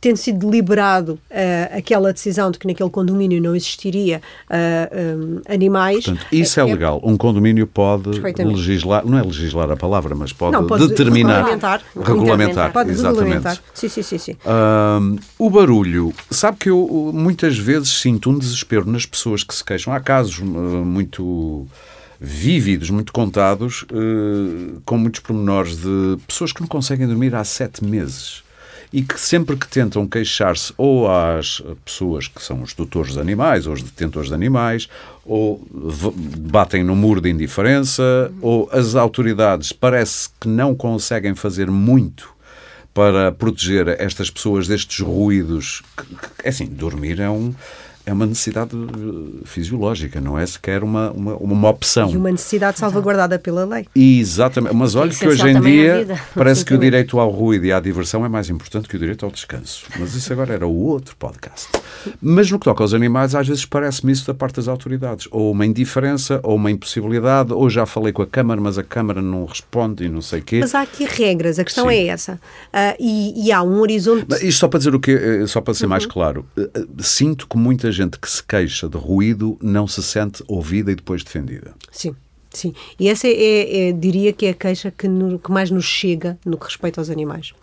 tendo 0.02 0.18
sido 0.18 0.40
deliberado 0.46 1.18
aquela 1.72 2.12
decisão 2.12 2.52
de 2.52 2.60
que 2.60 2.68
naquele 2.68 2.90
condomínio 2.90 3.42
não 3.42 3.56
existiria 3.56 4.22
um, 4.52 5.42
animais. 5.48 6.06
Portanto, 6.06 6.26
isso 6.32 6.60
é, 6.60 6.64
é, 6.64 6.66
legal. 6.66 7.00
Um 7.04 7.18
condomínio 7.18 7.66
pode 7.66 8.10
legislar, 8.40 9.06
não 9.06 9.18
é 9.18 9.24
legislar 9.24 9.72
a 9.72 9.78
palavra, 9.78 10.14
mas 10.16 10.34
pode, 10.34 10.54
não, 10.54 10.68
pode 10.68 10.88
determinar. 10.88 11.38
Regulamentar. 11.38 11.82
Regulamentar. 11.96 12.74
Pode 12.74 12.92
exatamente. 12.92 13.20
regulamentar. 13.20 13.58
Sim, 13.74 13.90
sim, 13.90 14.02
sim. 14.04 14.18
sim. 14.18 14.36
o 15.40 15.50
barulho. 15.50 16.14
Sabe 16.30 16.58
que 16.58 16.70
eu 16.70 17.12
muitas 17.14 17.58
vezes 17.58 17.90
sinto 17.90 18.30
um 18.30 18.38
desespero 18.38 18.90
nas 18.90 19.06
pessoas 19.06 19.44
que 19.44 19.56
se 19.56 19.64
queixam. 19.64 19.94
Há 19.94 20.00
casos 20.00 20.40
muito 20.40 21.15
muito 21.22 21.68
vívidos, 22.20 22.90
muito 22.90 23.12
contados, 23.12 23.86
eh, 23.92 24.80
com 24.86 24.98
muitos 24.98 25.20
pormenores 25.20 25.78
de 25.78 26.18
pessoas 26.28 26.52
que 26.52 26.62
não 26.62 26.68
conseguem 26.68 27.08
dormir 27.08 27.36
há 27.36 27.44
sete 27.44 27.84
meses 27.84 28.44
e 28.94 29.02
que 29.02 29.20
sempre 29.20 29.58
que 29.58 29.68
tentam 29.68 30.08
queixar-se 30.08 30.74
ou 30.78 31.12
às 31.12 31.62
pessoas 31.84 32.28
que 32.28 32.42
são 32.42 32.62
os 32.62 32.74
tutores 32.74 33.14
de 33.14 33.20
animais 33.20 33.68
ou 33.68 33.74
os 33.74 33.82
detentores 33.82 34.30
de 34.30 34.36
animais, 34.36 34.88
ou 35.26 35.62
batem 36.38 36.84
no 36.84 36.96
muro 36.96 37.20
de 37.20 37.30
indiferença, 37.30 38.32
ou 38.42 38.70
as 38.72 38.96
autoridades 38.96 39.74
parece 39.74 40.30
que 40.40 40.48
não 40.48 40.74
conseguem 40.74 41.36
fazer 41.36 41.70
muito 41.70 42.30
para 42.94 43.34
proteger 43.34 43.90
estas 44.00 44.30
pessoas 44.30 44.68
destes 44.68 45.02
ruídos. 45.02 45.82
É 46.42 46.50
assim, 46.50 46.66
dormir 46.66 47.20
é 47.20 47.30
um 47.30 47.54
é 48.06 48.14
uma 48.14 48.26
necessidade 48.26 48.76
eh, 48.76 49.42
fisiológica, 49.46 50.22
não 50.22 50.38
é 50.38 50.46
sequer 50.46 50.84
uma, 50.84 51.12
uma, 51.12 51.36
uma 51.36 51.70
opção. 51.70 52.10
E 52.10 52.16
uma 52.18 52.32
necessidade 52.32 52.78
salvaguardada 52.78 53.40
pela 53.40 53.66
lei. 53.66 53.88
Exatamente. 53.96 54.76
Mas 54.76 54.96
olha 54.96 55.12
que 55.12 55.28
hoje 55.28 55.48
em 55.48 55.60
dia 55.60 56.20
parece 56.36 56.64
que 56.64 56.74
o 56.74 56.78
direito 56.78 57.20
ao 57.20 57.30
ruído 57.30 57.66
e 57.66 57.72
à 57.72 57.80
diversão 57.80 58.24
é 58.24 58.30
mais 58.30 58.50
importante 58.50 58.88
que 58.88 58.96
o 58.96 59.00
direito 59.00 59.26
ao 59.26 59.32
descanso. 59.32 59.86
Mas 60.00 60.14
isso 60.14 60.32
agora 60.32 60.54
era 60.54 60.68
o 60.68 60.76
outro 60.86 61.16
podcast. 61.16 61.70
Mas 62.22 62.52
no 62.52 62.60
que 62.60 62.66
toca 62.66 62.84
aos 62.84 62.94
animais, 62.94 63.34
às 63.34 63.48
vezes 63.48 63.66
parece-me 63.66 64.12
isso 64.12 64.28
da 64.28 64.34
parte 64.34 64.58
das 64.58 64.68
autoridades. 64.68 65.28
Ou 65.32 65.52
uma 65.52 65.66
indiferença, 65.66 66.40
ou 66.44 66.56
uma 66.56 66.70
impossibilidade, 66.70 67.54
ou 67.54 67.70
já 67.70 67.86
falei 67.86 68.14
com 68.14 68.22
a 68.22 68.28
Câmara, 68.28 68.62
mas 68.62 68.78
a 68.78 68.84
Câmara 68.84 69.22
não 69.22 69.46
responde 69.46 70.06
e 70.06 70.10
não 70.10 70.22
sei 70.22 70.42
o 70.42 70.44
quê. 70.44 70.60
Mas 70.60 70.76
há 70.76 70.82
aqui 70.82 71.06
regras, 71.06 71.58
a 71.58 71.64
questão 71.64 71.90
Sim. 71.90 71.96
é 71.96 72.08
essa. 72.08 72.34
Uh, 72.34 72.96
e, 73.00 73.48
e, 73.48 73.52
há 73.52 73.64
um 73.64 73.80
horizonte. 73.80 74.26
Mas 74.30 74.44
isto 74.44 74.60
só 74.60 74.68
para 74.68 74.78
dizer 74.78 74.94
o 74.94 75.00
quê? 75.00 75.12
Eh, 75.12 75.48
só 75.48 75.60
para 75.60 75.74
ser 75.74 75.86
uhum. 75.86 75.90
mais 75.90 76.06
claro. 76.06 76.46
Uh, 76.56 76.88
sinto 77.00 77.48
que 77.48 77.58
muita 77.58 77.92
gente 77.96 78.20
que 78.20 78.30
se 78.30 78.44
queixa 78.44 78.88
de 78.88 78.98
ruído 78.98 79.58
não 79.62 79.88
se 79.88 80.04
sente 80.04 80.44
ouvida 80.48 80.92
e 80.92 80.96
depois 80.96 81.24
defendida. 81.24 81.74
Sim. 81.92 82.16
Sim, 82.52 82.74
e 82.98 83.10
essa 83.10 83.28
é, 83.28 83.90
é, 83.90 83.92
diria 83.92 84.32
que 84.32 84.46
é 84.46 84.52
a 84.52 84.54
queixa 84.54 84.90
que, 84.90 85.10
no, 85.10 85.38
que 85.38 85.52
mais 85.52 85.70
nos 85.70 85.84
chega 85.84 86.38
no 86.46 86.58
que 86.58 86.64
respeita 86.64 87.02
aos 87.02 87.10
animais. 87.10 87.54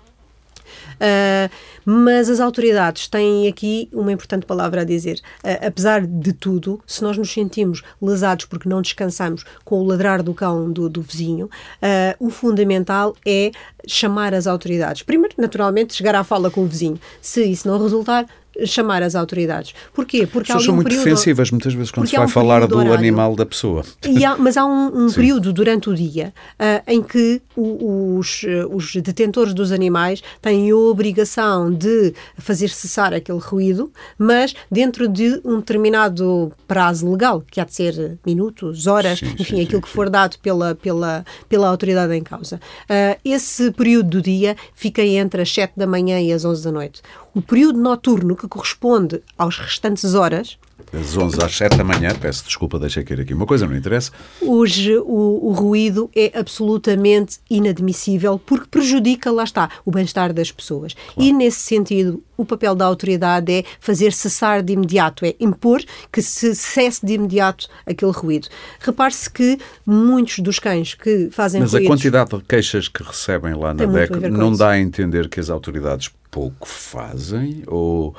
Uh, 0.94 1.50
mas 1.84 2.28
as 2.30 2.40
autoridades 2.40 3.08
têm 3.08 3.48
aqui 3.48 3.88
uma 3.92 4.12
importante 4.12 4.46
palavra 4.46 4.82
a 4.82 4.84
dizer. 4.84 5.20
Uh, 5.42 5.66
apesar 5.66 6.06
de 6.06 6.32
tudo, 6.32 6.80
se 6.86 7.02
nós 7.02 7.16
nos 7.16 7.32
sentimos 7.32 7.82
lesados 8.00 8.44
porque 8.44 8.68
não 8.68 8.82
descansamos 8.82 9.44
com 9.64 9.80
o 9.80 9.84
ladrar 9.84 10.22
do 10.22 10.34
cão 10.34 10.70
do, 10.70 10.88
do 10.88 11.02
vizinho, 11.02 11.46
uh, 11.46 12.24
o 12.24 12.30
fundamental 12.30 13.16
é 13.26 13.50
chamar 13.86 14.34
as 14.34 14.46
autoridades. 14.46 15.02
Primeiro, 15.02 15.34
naturalmente, 15.38 15.94
chegar 15.94 16.14
à 16.14 16.22
fala 16.22 16.50
com 16.50 16.62
o 16.62 16.66
vizinho. 16.66 17.00
Se 17.20 17.44
isso 17.44 17.66
não 17.66 17.82
resultar, 17.82 18.26
chamar 18.66 19.02
as 19.02 19.14
autoridades. 19.14 19.74
Porquê? 19.92 20.26
Porque 20.26 20.52
há 20.52 20.58
são 20.58 20.72
um 20.72 20.76
muito 20.76 20.88
período, 20.88 21.04
defensivas 21.04 21.50
muitas 21.50 21.74
vezes 21.74 21.90
quando 21.90 22.08
se 22.08 22.16
vai 22.16 22.26
um 22.26 22.28
falar 22.28 22.66
do 22.66 22.76
horário. 22.76 22.94
animal 22.94 23.34
da 23.34 23.46
pessoa. 23.46 23.84
Há, 24.26 24.36
mas 24.36 24.56
há 24.56 24.64
um, 24.64 25.06
um 25.06 25.12
período 25.12 25.52
durante 25.52 25.90
o 25.90 25.94
dia 25.94 26.32
uh, 26.58 26.82
em 26.86 27.02
que 27.02 27.40
o, 27.56 28.18
os, 28.18 28.42
uh, 28.42 28.68
os 28.72 28.94
detentores 28.96 29.54
dos 29.54 29.72
animais 29.72 30.22
têm 30.40 30.70
a 30.70 30.76
obrigação 30.76 31.72
de 31.72 32.14
fazer 32.36 32.68
cessar 32.68 33.12
aquele 33.12 33.38
ruído, 33.38 33.90
mas 34.18 34.54
dentro 34.70 35.08
de 35.08 35.40
um 35.44 35.58
determinado 35.58 36.52
prazo 36.66 37.10
legal, 37.10 37.42
que 37.50 37.60
há 37.60 37.64
de 37.64 37.74
ser 37.74 38.18
minutos, 38.24 38.86
horas, 38.86 39.18
sim, 39.18 39.26
enfim, 39.26 39.44
sim, 39.44 39.62
aquilo 39.62 39.80
sim, 39.80 39.80
que 39.80 39.88
for 39.88 40.08
dado 40.08 40.38
pela, 40.38 40.74
pela, 40.74 41.24
pela 41.48 41.68
autoridade 41.68 42.14
em 42.14 42.22
causa. 42.22 42.56
Uh, 42.84 43.18
esse 43.24 43.70
período 43.72 44.10
do 44.10 44.22
dia 44.22 44.56
fica 44.74 45.02
entre 45.02 45.42
as 45.42 45.52
7 45.52 45.72
da 45.76 45.86
manhã 45.86 46.20
e 46.20 46.32
as 46.32 46.44
11 46.44 46.64
da 46.64 46.72
noite. 46.72 47.02
O 47.34 47.40
período 47.40 47.78
noturno, 47.78 48.36
que 48.36 48.46
corresponde 48.46 49.22
às 49.38 49.56
restantes 49.56 50.14
horas, 50.14 50.58
das 50.92 51.16
11 51.16 51.42
às 51.42 51.56
7 51.56 51.78
da 51.78 51.84
manhã, 51.84 52.14
peço 52.14 52.44
desculpa, 52.44 52.78
deixei 52.78 53.02
cair 53.02 53.22
aqui 53.22 53.32
uma 53.32 53.46
coisa, 53.46 53.66
não 53.66 53.74
interessa. 53.74 54.12
Hoje 54.42 54.96
o, 54.98 55.40
o, 55.42 55.52
ruído 55.52 56.10
é 56.14 56.38
absolutamente 56.38 57.38
inadmissível 57.48 58.38
porque 58.38 58.66
prejudica, 58.70 59.30
lá 59.30 59.44
está, 59.44 59.70
o 59.86 59.90
bem-estar 59.90 60.34
das 60.34 60.52
pessoas. 60.52 60.92
Claro. 60.92 61.14
E 61.18 61.32
nesse 61.32 61.60
sentido, 61.60 62.22
o 62.36 62.44
papel 62.44 62.74
da 62.74 62.84
autoridade 62.84 63.50
é 63.52 63.64
fazer 63.80 64.12
cessar 64.12 64.62
de 64.62 64.74
imediato, 64.74 65.24
é 65.24 65.34
impor 65.40 65.82
que 66.12 66.20
se 66.20 66.54
cesse 66.54 67.04
de 67.04 67.14
imediato 67.14 67.68
aquele 67.86 68.12
ruído. 68.12 68.48
Repare-se 68.78 69.30
que 69.30 69.58
muitos 69.86 70.40
dos 70.40 70.58
cães 70.58 70.94
que 70.94 71.30
fazem 71.30 71.62
Mas 71.62 71.72
ruídos... 71.72 71.88
a 71.88 71.90
quantidade 71.90 72.36
de 72.36 72.42
queixas 72.44 72.88
que 72.88 73.02
recebem 73.02 73.54
lá 73.54 73.72
na 73.72 73.86
DEC 73.86 74.10
não 74.30 74.52
dá 74.52 74.70
a 74.70 74.78
entender 74.78 75.28
que 75.28 75.40
as 75.40 75.48
autoridades 75.48 76.10
pouco 76.30 76.66
fazem 76.66 77.62
ou 77.66 78.14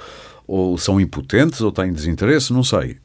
ou 0.48 0.78
são 0.78 1.00
impotentes 1.00 1.62
ou 1.62 1.72
têm 1.72 1.92
desinteresse, 1.92 2.54
não 2.54 2.64
sei. 2.64 2.98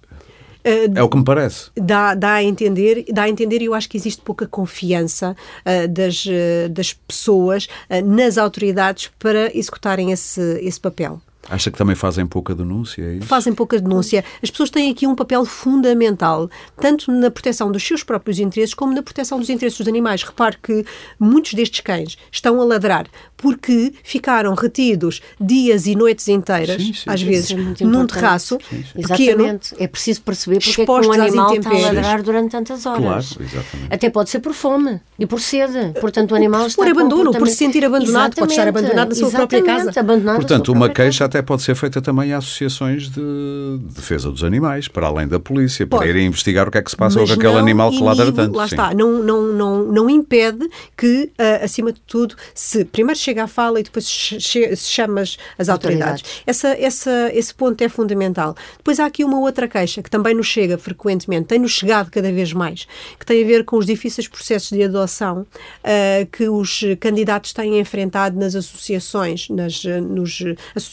Uh, 0.65 0.93
é 0.99 1.03
o 1.03 1.09
que 1.09 1.17
me 1.17 1.25
parece. 1.25 1.71
Dá, 1.77 2.15
dá 2.15 2.35
a 2.35 2.43
entender, 2.43 3.05
dá 3.13 3.23
a 3.23 3.29
entender, 3.29 3.63
e 3.63 3.67
eu 3.67 3.75
acho 3.75 3.89
que 3.89 3.97
existe 3.97 4.21
pouca 4.21 4.47
confiança 4.47 5.35
uh, 5.65 5.89
das, 5.89 6.27
uh, 6.27 6.69
das 6.71 6.93
pessoas 6.93 7.69
nas 8.05 8.37
autoridades 8.37 9.11
para 9.19 9.57
executarem 9.57 10.13
esse, 10.13 10.59
esse 10.61 10.81
papel. 10.81 11.21
Acha 11.49 11.71
que 11.71 11.79
também 11.79 11.97
fazem 11.97 12.27
pouca 12.27 12.55
denúncia? 12.55 13.03
É 13.03 13.21
fazem 13.23 13.55
pouca 13.55 13.81
denúncia. 13.81 14.25
As 14.43 14.51
pessoas 14.51 14.71
têm 14.71 14.91
aqui 14.91 15.07
um 15.07 15.15
papel 15.15 15.45
fundamental, 15.45 16.51
tanto 16.81 17.11
na 17.11 17.31
proteção 17.31 17.73
dos 17.73 17.83
seus 17.83 18.03
próprios 18.03 18.39
interesses, 18.39 18.75
como 18.75 18.95
na 18.95 19.03
proteção 19.03 19.39
dos 19.39 19.49
interesses 19.49 19.79
dos 19.79 19.89
animais. 19.89 20.23
Repare 20.23 20.57
que 20.63 20.85
muitos 21.19 21.55
destes 21.55 21.81
cães 21.81 22.19
estão 22.31 22.61
a 22.61 22.65
ladrar 22.65 23.07
porque 23.39 23.95
ficaram 24.03 24.53
retidos 24.55 25.23
dias 25.41 25.87
e 25.87 25.95
noites 25.95 26.29
inteiras, 26.29 26.83
sim, 26.83 26.93
sim, 26.93 27.05
às 27.07 27.21
sim, 27.21 27.27
vezes, 27.27 27.53
é 27.81 27.85
num 27.85 28.07
terraço 28.07 28.59
pequeno. 28.59 29.43
Exatamente. 29.43 29.75
É 29.79 29.87
preciso 29.87 30.23
perceber 30.23 30.59
porque 30.59 30.83
é 30.83 30.85
que 30.85 30.91
um 30.91 31.13
animal 31.13 31.55
está 31.55 31.71
a 31.71 31.79
ladrar 31.79 32.23
durante 32.23 32.51
tantas 32.51 32.85
horas. 32.85 33.01
Claro, 33.01 33.27
exatamente. 33.41 33.95
Até 33.95 34.11
pode 34.11 34.29
ser 34.29 34.41
por 34.41 34.53
fome 34.53 35.01
e 35.19 35.25
por 35.25 35.41
sede. 35.41 35.93
Portanto, 36.01 36.33
o 36.33 36.35
animal 36.35 36.63
por, 36.63 36.67
está 36.67 36.83
por 36.83 36.91
abandono, 36.91 37.33
por 37.33 37.49
se 37.49 37.55
sentir 37.55 37.85
abandonado, 37.85 38.33
exatamente. 38.33 38.41
pode 38.41 38.53
estar 38.53 38.69
abandonado 38.69 39.09
na 39.09 39.15
sua 39.15 39.31
própria 39.31 39.63
casa. 39.63 40.01
Abandonado 40.01 40.37
Portanto, 40.37 40.73
uma 40.73 40.89
queixa 40.89 41.25
até 41.25 41.38
pode 41.43 41.63
ser 41.63 41.75
feita 41.75 42.01
também 42.01 42.33
a 42.33 42.39
associações 42.39 43.11
de 43.11 43.79
defesa 43.95 44.31
dos 44.31 44.45
animais, 44.45 44.89
para 44.89 45.07
além 45.07 45.27
da 45.27 45.39
polícia, 45.39 45.87
para 45.87 45.99
pode. 45.99 46.11
irem 46.11 46.27
investigar 46.27 46.69
o 46.69 46.71
que 46.71 46.79
é 46.79 46.83
que 46.83 46.91
se 46.91 46.97
passa 46.97 47.19
com 47.19 47.33
aquele 47.33 47.57
animal 47.57 47.91
que 47.91 48.03
ladra 48.03 48.33
tanto. 48.33 48.57
Lá 48.57 48.67
está, 48.67 48.95
não, 48.95 49.23
não, 49.23 49.43
não, 49.53 49.85
não 49.85 50.11
impede 50.11 50.69
que, 50.97 51.31
uh, 51.39 51.65
acima 51.65 51.93
de 51.93 52.01
tudo, 52.01 52.35
se 52.55 52.85
primeiro 52.85 53.19
chega 53.19 53.45
à 53.45 53.47
fala 53.47 53.81
e 53.81 53.83
depois 53.83 54.07
se 54.07 54.77
chamas 54.77 55.37
as 55.59 55.69
autoridades. 55.69 56.23
autoridades. 56.23 56.43
Essa, 56.47 56.69
essa, 56.69 57.31
esse 57.33 57.55
ponto 57.55 57.83
é 57.83 57.89
fundamental. 57.89 58.55
Depois 58.77 59.01
há 59.01 59.07
aqui 59.07 59.25
uma 59.25 59.39
outra 59.41 59.69
queixa 59.69 60.03
que 60.03 60.11
também 60.11 60.35
nos 60.35 60.47
chega 60.47 60.79
frequentemente, 60.79 61.47
tem-nos 61.47 61.73
chegado 61.73 62.11
cada 62.11 62.33
vez 62.33 62.53
mais, 62.53 62.87
que 63.19 63.27
tem 63.27 63.43
a 63.43 63.47
ver 63.47 63.65
com 63.65 63.77
os 63.77 63.87
difíceis 63.87 64.29
processos 64.29 64.71
de 64.71 64.83
adoção 64.83 65.41
uh, 65.41 66.27
que 66.31 66.49
os 66.49 66.85
candidatos 67.01 67.53
têm 67.53 67.79
enfrentado 67.79 68.39
nas 68.39 68.55
associações, 68.55 69.49
nas, 69.49 69.83
nos, 69.85 70.45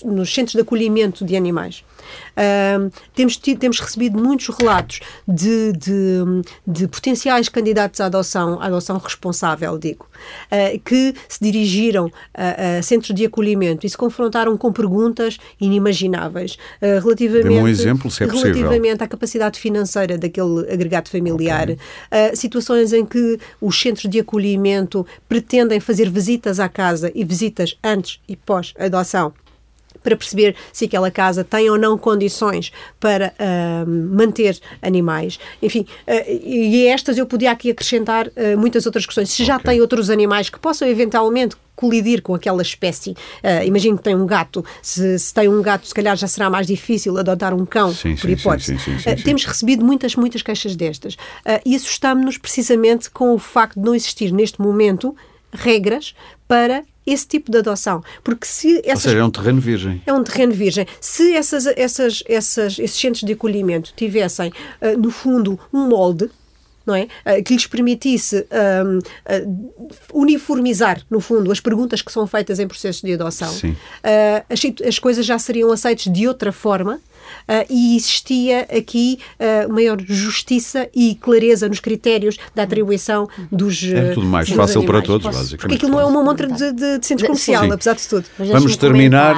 nos 0.04 0.25
centros 0.34 0.54
de 0.54 0.62
acolhimento 0.62 1.26
de 1.26 1.36
animais. 1.36 1.84
Uh, 2.36 2.92
temos, 3.14 3.38
tido, 3.38 3.60
temos 3.60 3.80
recebido 3.80 4.22
muitos 4.22 4.48
relatos 4.50 5.00
de, 5.28 5.72
de, 5.74 6.42
de, 6.68 6.88
potenciais 6.88 7.50
candidatos 7.50 8.02
à 8.02 8.06
adoção, 8.06 8.60
à 8.62 8.66
adoção 8.66 8.98
responsável, 8.98 9.78
digo, 9.78 10.06
uh, 10.52 10.80
que 10.80 11.14
se 11.28 11.40
dirigiram 11.42 12.12
a, 12.34 12.78
a, 12.78 12.82
centros 12.82 13.16
de 13.16 13.26
acolhimento 13.26 13.86
e 13.86 13.90
se 13.90 13.98
confrontaram 13.98 14.58
com 14.58 14.72
perguntas 14.72 15.38
inimagináveis 15.60 16.58
uh, 16.82 17.02
relativamente, 17.02 17.62
um 17.62 17.68
exemplo, 17.68 18.12
é 18.20 18.26
relativamente 18.26 19.04
à 19.04 19.08
capacidade 19.08 19.60
financeira 19.60 20.18
daquele 20.18 20.72
agregado 20.72 21.10
familiar, 21.10 21.70
okay. 21.70 22.36
situações 22.36 22.94
em 22.94 23.06
que 23.06 23.40
os 23.62 23.80
centros 23.80 24.10
de 24.10 24.20
acolhimento 24.20 25.06
pretendem 25.28 25.80
fazer 25.80 26.10
visitas 26.10 26.60
à 26.60 26.68
casa 26.68 27.12
e 27.16 27.24
visitas 27.24 27.78
antes 27.84 28.20
e 28.28 28.36
pós-adoção 28.36 29.34
para 30.06 30.16
perceber 30.16 30.56
se 30.72 30.86
aquela 30.86 31.10
casa 31.10 31.44
tem 31.44 31.70
ou 31.70 31.78
não 31.78 31.98
condições 31.98 32.72
para 33.00 33.34
uh, 33.40 33.90
manter 33.90 34.58
animais. 34.82 35.40
Enfim, 35.62 35.86
uh, 36.08 36.32
e 36.46 36.86
estas 36.86 37.18
eu 37.18 37.26
podia 37.26 37.52
aqui 37.52 37.72
acrescentar 37.72 38.28
uh, 38.28 38.58
muitas 38.58 38.86
outras 38.86 39.06
questões. 39.06 39.32
Se 39.32 39.44
já 39.44 39.58
okay. 39.58 39.72
tem 39.72 39.82
outros 39.82 40.12
animais 40.12 40.50
que 40.50 40.60
possam 40.60 40.88
eventualmente 40.88 41.56
colidir 41.76 42.22
com 42.22 42.34
aquela 42.34 42.62
espécie. 42.62 43.12
Uh, 43.12 43.66
imagino 43.66 43.98
que 43.98 44.04
tem 44.04 44.16
um 44.16 44.26
gato. 44.26 44.64
Se, 44.82 45.20
se, 45.20 45.34
tem 45.34 45.50
um 45.50 45.62
gato, 45.62 45.88
se 45.88 45.94
calhar 45.94 46.16
já 46.16 46.28
será 46.28 46.50
mais 46.50 46.66
difícil 46.68 47.18
adotar 47.18 47.54
um 47.54 47.66
cão, 47.66 47.94
sim, 47.94 48.16
por 48.16 48.28
sim, 48.28 48.32
hipótese. 48.32 48.80
Sim, 48.80 48.96
uh, 48.96 49.24
temos 49.24 49.44
recebido 49.44 49.84
muitas, 49.84 50.16
muitas 50.16 50.42
queixas 50.42 50.76
destas. 50.76 51.16
Uh, 51.16 51.60
e 51.66 51.76
assustamos-nos 51.76 52.38
precisamente 52.38 53.10
com 53.10 53.34
o 53.34 53.40
facto 53.40 53.80
de 53.80 53.86
não 53.86 53.94
existir 53.94 54.32
neste 54.32 54.62
momento 54.62 55.16
regras 55.52 56.16
para 56.48 56.84
esse 57.06 57.28
tipo 57.28 57.52
de 57.52 57.60
adoção. 57.60 58.04
Porque 58.24 58.48
se 58.48 58.80
essas, 58.80 59.06
Ou 59.06 59.12
seja, 59.12 59.20
é 59.20 59.24
um 59.24 59.30
terreno 59.30 59.62
virgem. 59.62 60.02
É 60.06 60.14
um 60.14 60.24
terreno 60.24 60.54
virgem. 60.54 60.88
Se 61.00 61.34
essas, 61.36 61.66
essas, 61.68 62.24
essas, 62.28 62.80
esses 62.80 63.00
centros 63.00 63.24
de 63.24 63.34
acolhimento 63.34 63.94
tivessem, 63.96 64.52
uh, 64.82 64.98
no 64.98 65.12
fundo, 65.12 65.60
um 65.72 65.88
molde, 65.88 66.30
não 66.86 66.96
é? 66.96 67.08
Uh, 67.26 67.44
que 67.44 67.54
lhes 67.54 67.66
permitisse 67.66 68.46
um, 68.86 69.00
ah, 69.26 69.42
uniformizar, 70.14 71.02
no 71.10 71.20
fundo, 71.20 71.52
as 71.52 71.60
perguntas 71.60 72.02
que 72.02 72.12
são 72.12 72.28
feitas 72.28 72.60
em 72.60 72.68
processos 72.68 73.02
de 73.02 73.14
adoção, 73.14 73.52
uh, 73.52 74.46
as, 74.48 74.88
as 74.88 75.00
coisas 75.00 75.26
já 75.26 75.40
seriam 75.40 75.72
aceitas 75.72 76.06
de 76.06 76.28
outra 76.28 76.52
forma 76.52 77.00
uh, 77.48 77.66
e 77.70 77.96
existia 77.96 78.62
aqui 78.62 79.20
uh, 79.40 79.72
maior 79.72 80.00
justiça 80.02 80.90
e 80.96 81.16
clareza 81.16 81.68
nos 81.68 81.80
critérios 81.80 82.38
da 82.54 82.64
atribuição 82.64 83.28
dos. 83.52 83.84
É 83.84 84.12
tudo 84.14 84.26
mais 84.26 84.50
fácil 84.50 84.82
animais. 84.82 84.86
para 84.86 85.02
todos, 85.02 85.26
basicamente. 85.26 85.58
Porque 85.60 85.76
aquilo 85.76 85.92
não 85.92 86.00
é 86.00 86.06
uma 86.06 86.24
montra 86.24 86.48
de, 86.48 86.72
de, 86.72 87.00
de 87.00 87.06
centro 87.06 87.28
comercial, 87.28 87.64
sim. 87.64 87.72
apesar 87.72 87.94
de 87.94 88.08
tudo. 88.08 88.26
Mas 88.38 88.50
Vamos 88.50 88.78
terminar. 88.78 89.36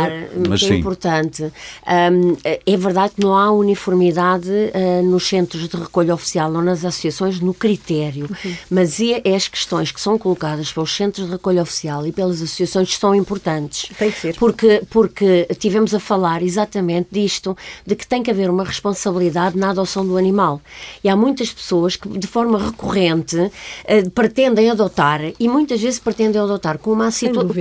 Mas 0.48 0.64
é 0.64 0.68
sim. 0.68 0.76
importante. 0.76 1.44
Um, 1.44 2.38
é 2.66 2.78
verdade 2.78 3.14
que 3.16 3.22
não 3.22 3.36
há 3.36 3.52
uniformidade 3.52 4.50
uh, 4.50 5.04
nos 5.04 5.28
centros 5.28 5.68
de 5.68 5.78
recolha 5.78 6.14
oficial 6.14 6.52
ou 6.54 6.62
nas 6.62 6.84
associações 6.86 7.40
no 7.40 7.54
critério, 7.54 8.28
uhum. 8.30 8.56
mas 8.70 9.00
é, 9.00 9.22
é, 9.24 9.36
as 9.36 9.48
questões 9.48 9.92
que 9.92 10.00
são 10.00 10.18
colocadas 10.18 10.72
pelos 10.72 10.96
centros 10.96 11.26
de 11.26 11.32
recolha 11.32 11.62
oficial 11.62 12.06
e 12.06 12.12
pelas 12.12 12.42
associações 12.42 12.94
que 12.94 13.00
são 13.00 13.16
importantes. 13.16 13.90
Tem 13.98 14.12
que 14.12 14.20
ser. 14.20 14.36
Porque, 14.36 14.82
porque 14.90 15.48
tivemos 15.60 15.94
a 15.94 16.00
falar 16.00 16.42
exatamente 16.42 17.10
disto 17.12 17.58
de 17.86 17.96
que 17.96 18.08
tem 18.08 18.24
que 18.24 18.32
haver 18.32 18.50
uma 18.50 18.64
responsabilidade 18.64 19.58
na 19.58 19.70
adoção 19.70 20.06
do 20.06 20.18
animal. 20.18 20.62
E 21.04 21.10
há 21.10 21.16
muitas 21.16 21.52
pessoas 21.52 21.96
que, 21.96 22.08
de 22.08 22.28
forma 22.28 22.58
recorrente, 22.58 23.38
uh, 23.38 24.10
pretendem 24.12 24.70
adotar 24.70 25.22
e 25.40 25.48
muitas 25.48 25.82
vezes 25.82 26.00
pretendem 26.00 26.42
adotar 26.42 26.78
com 26.78 26.92
uma, 26.92 27.10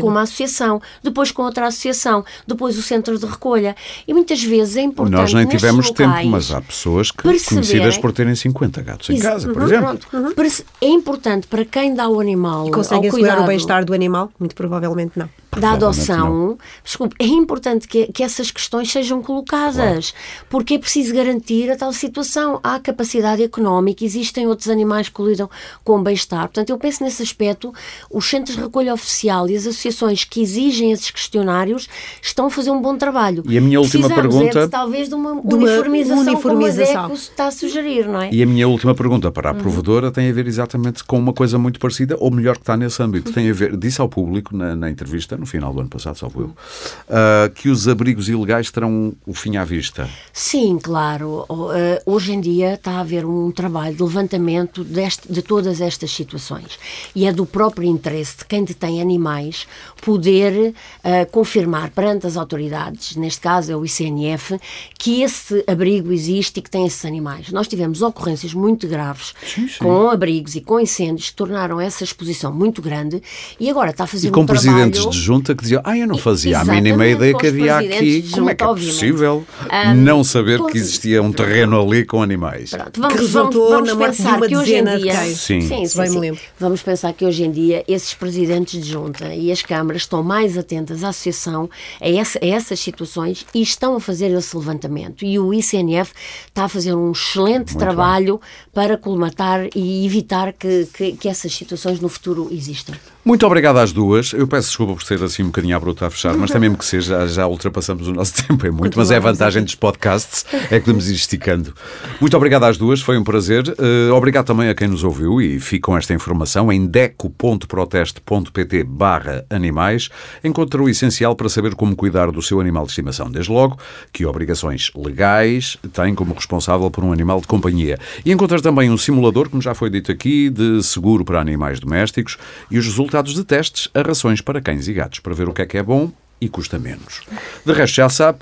com 0.00 0.08
uma 0.08 0.22
associação, 0.22 0.80
depois 1.02 1.30
com 1.30 1.42
outra 1.42 1.66
associação, 1.66 2.24
depois 2.46 2.78
o 2.78 2.82
centro 2.82 3.18
de 3.18 3.26
recolha. 3.26 3.74
E 4.06 4.14
muitas 4.14 4.42
vezes 4.42 4.76
é 4.76 4.82
importante. 4.82 5.16
Nós 5.16 5.34
nem 5.34 5.46
tivemos 5.46 5.90
tempo, 5.90 6.26
mas 6.26 6.50
há 6.50 6.60
pessoas 6.60 7.10
que, 7.10 7.22
conhecidas 7.22 7.98
por 7.98 8.12
terem 8.12 8.34
50 8.34 8.82
gatos 8.82 9.10
em 9.10 9.18
casa, 9.18 9.48
por 9.52 9.62
uhum, 9.62 9.68
exemplo. 9.68 9.98
Uhum. 10.12 10.32
É 10.80 10.88
importante 10.88 11.46
para 11.46 11.64
quem 11.64 11.94
dá 11.94 12.08
o 12.08 12.20
animal. 12.20 12.68
E 12.68 12.70
conseguem 12.70 13.08
assegurar 13.08 13.40
o 13.40 13.46
bem-estar 13.46 13.84
do 13.84 13.92
animal? 13.94 14.30
Muito 14.38 14.54
provavelmente 14.54 15.12
não 15.16 15.28
da 15.60 15.72
adoção, 15.72 16.58
desculpe, 16.84 17.14
é 17.18 17.26
importante 17.26 17.88
que, 17.88 18.12
que 18.12 18.22
essas 18.22 18.50
questões 18.50 18.90
sejam 18.90 19.22
colocadas, 19.22 20.05
claro. 20.05 20.05
Porque 20.48 20.74
é 20.74 20.78
preciso 20.78 21.14
garantir 21.14 21.70
a 21.70 21.76
tal 21.76 21.92
situação. 21.92 22.60
Há 22.62 22.78
capacidade 22.78 23.42
económica, 23.42 24.04
existem 24.04 24.46
outros 24.46 24.68
animais 24.68 25.08
que 25.08 25.22
lidam 25.22 25.48
com 25.84 25.98
o 25.98 26.02
bem-estar. 26.02 26.42
Portanto, 26.42 26.70
eu 26.70 26.78
penso 26.78 27.02
nesse 27.02 27.22
aspecto, 27.22 27.72
os 28.10 28.28
centros 28.28 28.56
de 28.56 28.62
recolha 28.62 28.92
oficial 28.92 29.48
e 29.48 29.56
as 29.56 29.66
associações 29.66 30.24
que 30.24 30.40
exigem 30.40 30.92
esses 30.92 31.10
questionários 31.10 31.88
estão 32.22 32.46
a 32.46 32.50
fazer 32.50 32.70
um 32.70 32.80
bom 32.80 32.96
trabalho. 32.96 33.42
E 33.46 33.56
a 33.56 33.60
minha 33.60 33.80
última 33.80 34.08
pergunta... 34.08 34.60
É, 34.60 34.68
talvez 34.68 35.08
de 35.08 35.14
uma, 35.14 35.40
de 35.40 35.54
uma 35.54 35.66
uniformização, 35.66 36.20
uniformização, 36.20 36.92
como 36.92 37.04
a 37.04 37.08
DECO 37.08 37.14
está 37.14 37.46
a 37.46 37.50
sugerir, 37.50 38.06
não 38.06 38.22
é? 38.22 38.30
E 38.32 38.42
a 38.42 38.46
minha 38.46 38.68
última 38.68 38.94
pergunta 38.94 39.30
para 39.30 39.50
a 39.50 39.52
uhum. 39.52 39.58
provedora 39.58 40.10
tem 40.10 40.28
a 40.28 40.32
ver 40.32 40.46
exatamente 40.46 41.04
com 41.04 41.18
uma 41.18 41.32
coisa 41.32 41.58
muito 41.58 41.78
parecida, 41.78 42.16
ou 42.18 42.30
melhor 42.30 42.56
que 42.56 42.62
está 42.62 42.76
nesse 42.76 43.02
âmbito, 43.02 43.32
tem 43.32 43.50
a 43.50 43.52
ver, 43.52 43.76
disse 43.76 44.00
ao 44.00 44.08
público 44.08 44.56
na, 44.56 44.74
na 44.76 44.90
entrevista, 44.90 45.36
no 45.36 45.46
final 45.46 45.72
do 45.72 45.80
ano 45.80 45.88
passado, 45.88 46.18
salvo 46.18 46.40
eu, 46.40 46.46
uh, 46.46 47.50
que 47.54 47.68
os 47.68 47.88
abrigos 47.88 48.28
ilegais 48.28 48.70
terão 48.70 49.14
o 49.26 49.34
fim 49.34 49.56
à 49.56 49.64
vista. 49.64 49.95
Sim, 50.32 50.78
claro. 50.82 51.46
Uh, 51.48 51.74
hoje 52.04 52.32
em 52.32 52.40
dia 52.40 52.74
está 52.74 52.92
a 52.92 53.00
haver 53.00 53.24
um 53.24 53.50
trabalho 53.50 53.94
de 53.94 54.02
levantamento 54.02 54.84
deste, 54.84 55.30
de 55.32 55.42
todas 55.42 55.80
estas 55.80 56.10
situações. 56.10 56.78
E 57.14 57.26
é 57.26 57.32
do 57.32 57.46
próprio 57.46 57.88
interesse 57.88 58.38
de 58.38 58.44
quem 58.44 58.64
detém 58.64 59.00
animais 59.00 59.66
poder 60.02 60.72
uh, 60.72 61.30
confirmar 61.30 61.90
perante 61.90 62.26
as 62.26 62.36
autoridades, 62.36 63.16
neste 63.16 63.40
caso 63.40 63.72
é 63.72 63.76
o 63.76 63.84
ICNF, 63.84 64.58
que 64.98 65.22
esse 65.22 65.64
abrigo 65.66 66.12
existe 66.12 66.58
e 66.58 66.62
que 66.62 66.70
tem 66.70 66.86
esses 66.86 67.04
animais. 67.04 67.50
Nós 67.50 67.68
tivemos 67.68 68.02
ocorrências 68.02 68.52
muito 68.52 68.86
graves 68.86 69.34
sim, 69.42 69.68
sim. 69.68 69.78
com 69.78 70.10
abrigos 70.10 70.54
e 70.54 70.60
com 70.60 70.78
incêndios 70.78 71.30
que 71.30 71.36
tornaram 71.36 71.80
essa 71.80 72.04
exposição 72.04 72.52
muito 72.52 72.82
grande 72.82 73.22
e 73.58 73.70
agora 73.70 73.90
está 73.90 74.04
a 74.04 74.06
fazer 74.06 74.28
e 74.28 74.30
com 74.30 74.42
um 74.42 74.46
presidentes 74.46 75.00
trabalho... 75.00 75.18
de 75.18 75.24
junta 75.24 75.54
que 75.54 75.62
diziam, 75.62 75.82
ah, 75.84 75.96
eu 75.96 76.06
não 76.06 76.18
fazia 76.18 76.60
a 76.60 76.64
mínima 76.64 77.06
ideia 77.06 77.36
que 77.36 77.46
havia 77.46 77.78
aqui. 77.78 78.28
Como 78.32 78.50
é 78.50 78.54
que 78.54 78.64
é 78.64 78.66
possível 78.66 79.44
um, 79.64 79.85
não 79.94 80.24
saber 80.24 80.62
que 80.64 80.78
existia 80.78 81.22
um 81.22 81.32
terreno 81.32 81.80
ali 81.80 82.04
com 82.04 82.22
animais? 82.22 82.70
Pronto, 82.70 83.00
vamos, 83.00 83.14
que 83.14 83.20
resultou 83.22 83.70
vamos, 83.70 83.90
vamos 83.90 84.16
pensar 84.16 84.40
que 84.40 84.56
hoje 84.56 84.74
em 84.74 84.84
dia, 84.84 85.14
sim. 85.24 85.34
Sim, 85.34 85.60
sim, 85.60 85.86
sim, 85.86 86.06
sim. 86.06 86.38
Vamos 86.58 86.82
pensar 86.82 87.12
que 87.12 87.24
hoje 87.24 87.44
em 87.44 87.50
dia 87.50 87.84
esses 87.86 88.14
presidentes 88.14 88.82
de 88.82 88.90
junta 88.90 89.34
e 89.34 89.50
as 89.50 89.62
câmaras 89.62 90.02
estão 90.02 90.22
mais 90.22 90.56
atentas 90.56 91.02
à 91.04 91.08
associação 91.08 91.68
a, 92.00 92.08
essa, 92.08 92.38
a 92.42 92.46
essas 92.46 92.80
situações 92.80 93.46
e 93.54 93.62
estão 93.62 93.96
a 93.96 94.00
fazer 94.00 94.30
esse 94.32 94.56
levantamento. 94.56 95.24
E 95.24 95.38
o 95.38 95.52
ICNF 95.52 96.12
está 96.46 96.64
a 96.64 96.68
fazer 96.68 96.94
um 96.94 97.12
excelente 97.12 97.72
Muito 97.72 97.78
trabalho 97.78 98.38
bem. 98.38 98.48
para 98.72 98.96
colmatar 98.96 99.68
e 99.74 100.04
evitar 100.04 100.52
que, 100.52 100.88
que, 100.92 101.12
que 101.12 101.28
essas 101.28 101.52
situações 101.52 102.00
no 102.00 102.08
futuro 102.08 102.48
existam. 102.50 102.94
Muito 103.26 103.44
obrigado 103.44 103.78
às 103.78 103.92
duas. 103.92 104.32
Eu 104.32 104.46
peço 104.46 104.68
desculpa 104.68 104.94
por 104.94 105.02
ser 105.02 105.20
assim 105.20 105.42
um 105.42 105.46
bocadinho 105.46 105.76
abrupto 105.76 106.04
a 106.04 106.10
fechar, 106.10 106.36
mas 106.36 106.48
também 106.48 106.72
que 106.72 106.84
seja, 106.84 107.26
já, 107.26 107.44
ultrapassamos 107.44 108.06
o 108.06 108.12
nosso 108.12 108.34
tempo, 108.46 108.64
é 108.64 108.70
muito, 108.70 108.96
mas 108.96 109.10
é 109.10 109.16
a 109.16 109.20
vantagem 109.20 109.64
dos 109.64 109.74
podcasts, 109.74 110.46
é 110.70 110.78
que 110.78 110.84
podemos 110.84 111.10
ir 111.10 111.14
esticando. 111.14 111.74
Muito 112.20 112.36
obrigado 112.36 112.62
às 112.62 112.78
duas, 112.78 113.00
foi 113.00 113.18
um 113.18 113.24
prazer. 113.24 113.64
Uh, 113.66 114.14
obrigado 114.14 114.46
também 114.46 114.68
a 114.68 114.76
quem 114.76 114.86
nos 114.86 115.02
ouviu 115.02 115.42
e 115.42 115.58
fico 115.58 115.90
com 115.90 115.98
esta 115.98 116.14
informação 116.14 116.72
em 116.72 116.86
deco.proteste.pt 116.86 118.84
barra 118.84 119.44
animais. 119.50 120.08
Encontra 120.44 120.80
o 120.80 120.88
essencial 120.88 121.34
para 121.34 121.48
saber 121.48 121.74
como 121.74 121.96
cuidar 121.96 122.30
do 122.30 122.40
seu 122.40 122.60
animal 122.60 122.84
de 122.84 122.90
estimação. 122.90 123.28
Desde 123.28 123.50
logo, 123.50 123.76
que 124.12 124.24
obrigações 124.24 124.92
legais 124.94 125.76
tem 125.92 126.14
como 126.14 126.32
responsável 126.32 126.88
por 126.92 127.02
um 127.02 127.12
animal 127.12 127.40
de 127.40 127.48
companhia. 127.48 127.98
E 128.24 128.30
encontra 128.30 128.62
também 128.62 128.88
um 128.88 128.96
simulador, 128.96 129.48
como 129.48 129.60
já 129.60 129.74
foi 129.74 129.90
dito 129.90 130.12
aqui, 130.12 130.48
de 130.48 130.80
seguro 130.84 131.24
para 131.24 131.40
animais 131.40 131.80
domésticos 131.80 132.38
e 132.70 132.78
os 132.78 132.86
resultados 132.86 133.15
resultados 133.16 133.34
de 133.34 133.44
testes 133.44 133.88
a 133.94 134.02
rações 134.02 134.40
para 134.40 134.60
cães 134.60 134.88
e 134.88 134.92
gatos, 134.92 135.20
para 135.20 135.34
ver 135.34 135.48
o 135.48 135.52
que 135.52 135.62
é 135.62 135.66
que 135.66 135.78
é 135.78 135.82
bom 135.82 136.10
e 136.38 136.48
custa 136.50 136.78
menos. 136.78 137.22
De 137.64 137.72
resto, 137.72 137.94
já 137.94 138.08
sabe, 138.10 138.38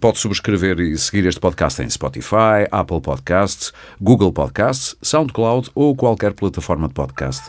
pode 0.00 0.18
subscrever 0.18 0.78
e 0.78 0.96
seguir 0.96 1.26
este 1.26 1.40
podcast 1.40 1.82
em 1.82 1.90
Spotify, 1.90 2.68
Apple 2.70 3.00
Podcasts, 3.00 3.72
Google 4.00 4.32
Podcasts, 4.32 4.94
SoundCloud 5.02 5.70
ou 5.74 5.96
qualquer 5.96 6.32
plataforma 6.32 6.86
de 6.86 6.94
podcast 6.94 7.42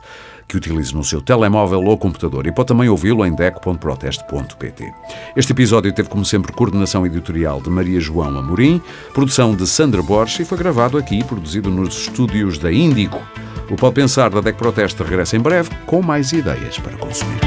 que 0.47 0.57
utilize 0.57 0.93
no 0.93 1.03
seu 1.03 1.21
telemóvel 1.21 1.83
ou 1.83 1.97
computador 1.97 2.47
e 2.47 2.51
pode 2.51 2.67
também 2.67 2.89
ouvi-lo 2.89 3.25
em 3.25 3.33
deco.proteste.pt. 3.33 4.91
Este 5.35 5.51
episódio 5.51 5.93
teve, 5.93 6.09
como 6.09 6.25
sempre, 6.25 6.51
coordenação 6.51 7.05
editorial 7.05 7.61
de 7.61 7.69
Maria 7.69 7.99
João 7.99 8.37
Amorim, 8.37 8.81
produção 9.13 9.55
de 9.55 9.67
Sandra 9.67 10.01
Borges 10.01 10.39
e 10.39 10.45
foi 10.45 10.57
gravado 10.57 10.97
aqui, 10.97 11.23
produzido 11.23 11.69
nos 11.69 11.95
estúdios 11.95 12.57
da 12.57 12.71
Índico. 12.71 13.21
O 13.69 13.75
Pode 13.75 13.95
Pensar 13.95 14.29
da 14.29 14.41
DEC 14.41 14.57
Proteste 14.57 15.01
regressa 15.03 15.35
em 15.35 15.39
breve 15.39 15.69
com 15.85 16.01
mais 16.01 16.31
ideias 16.31 16.77
para 16.77 16.97
consumir. 16.97 17.39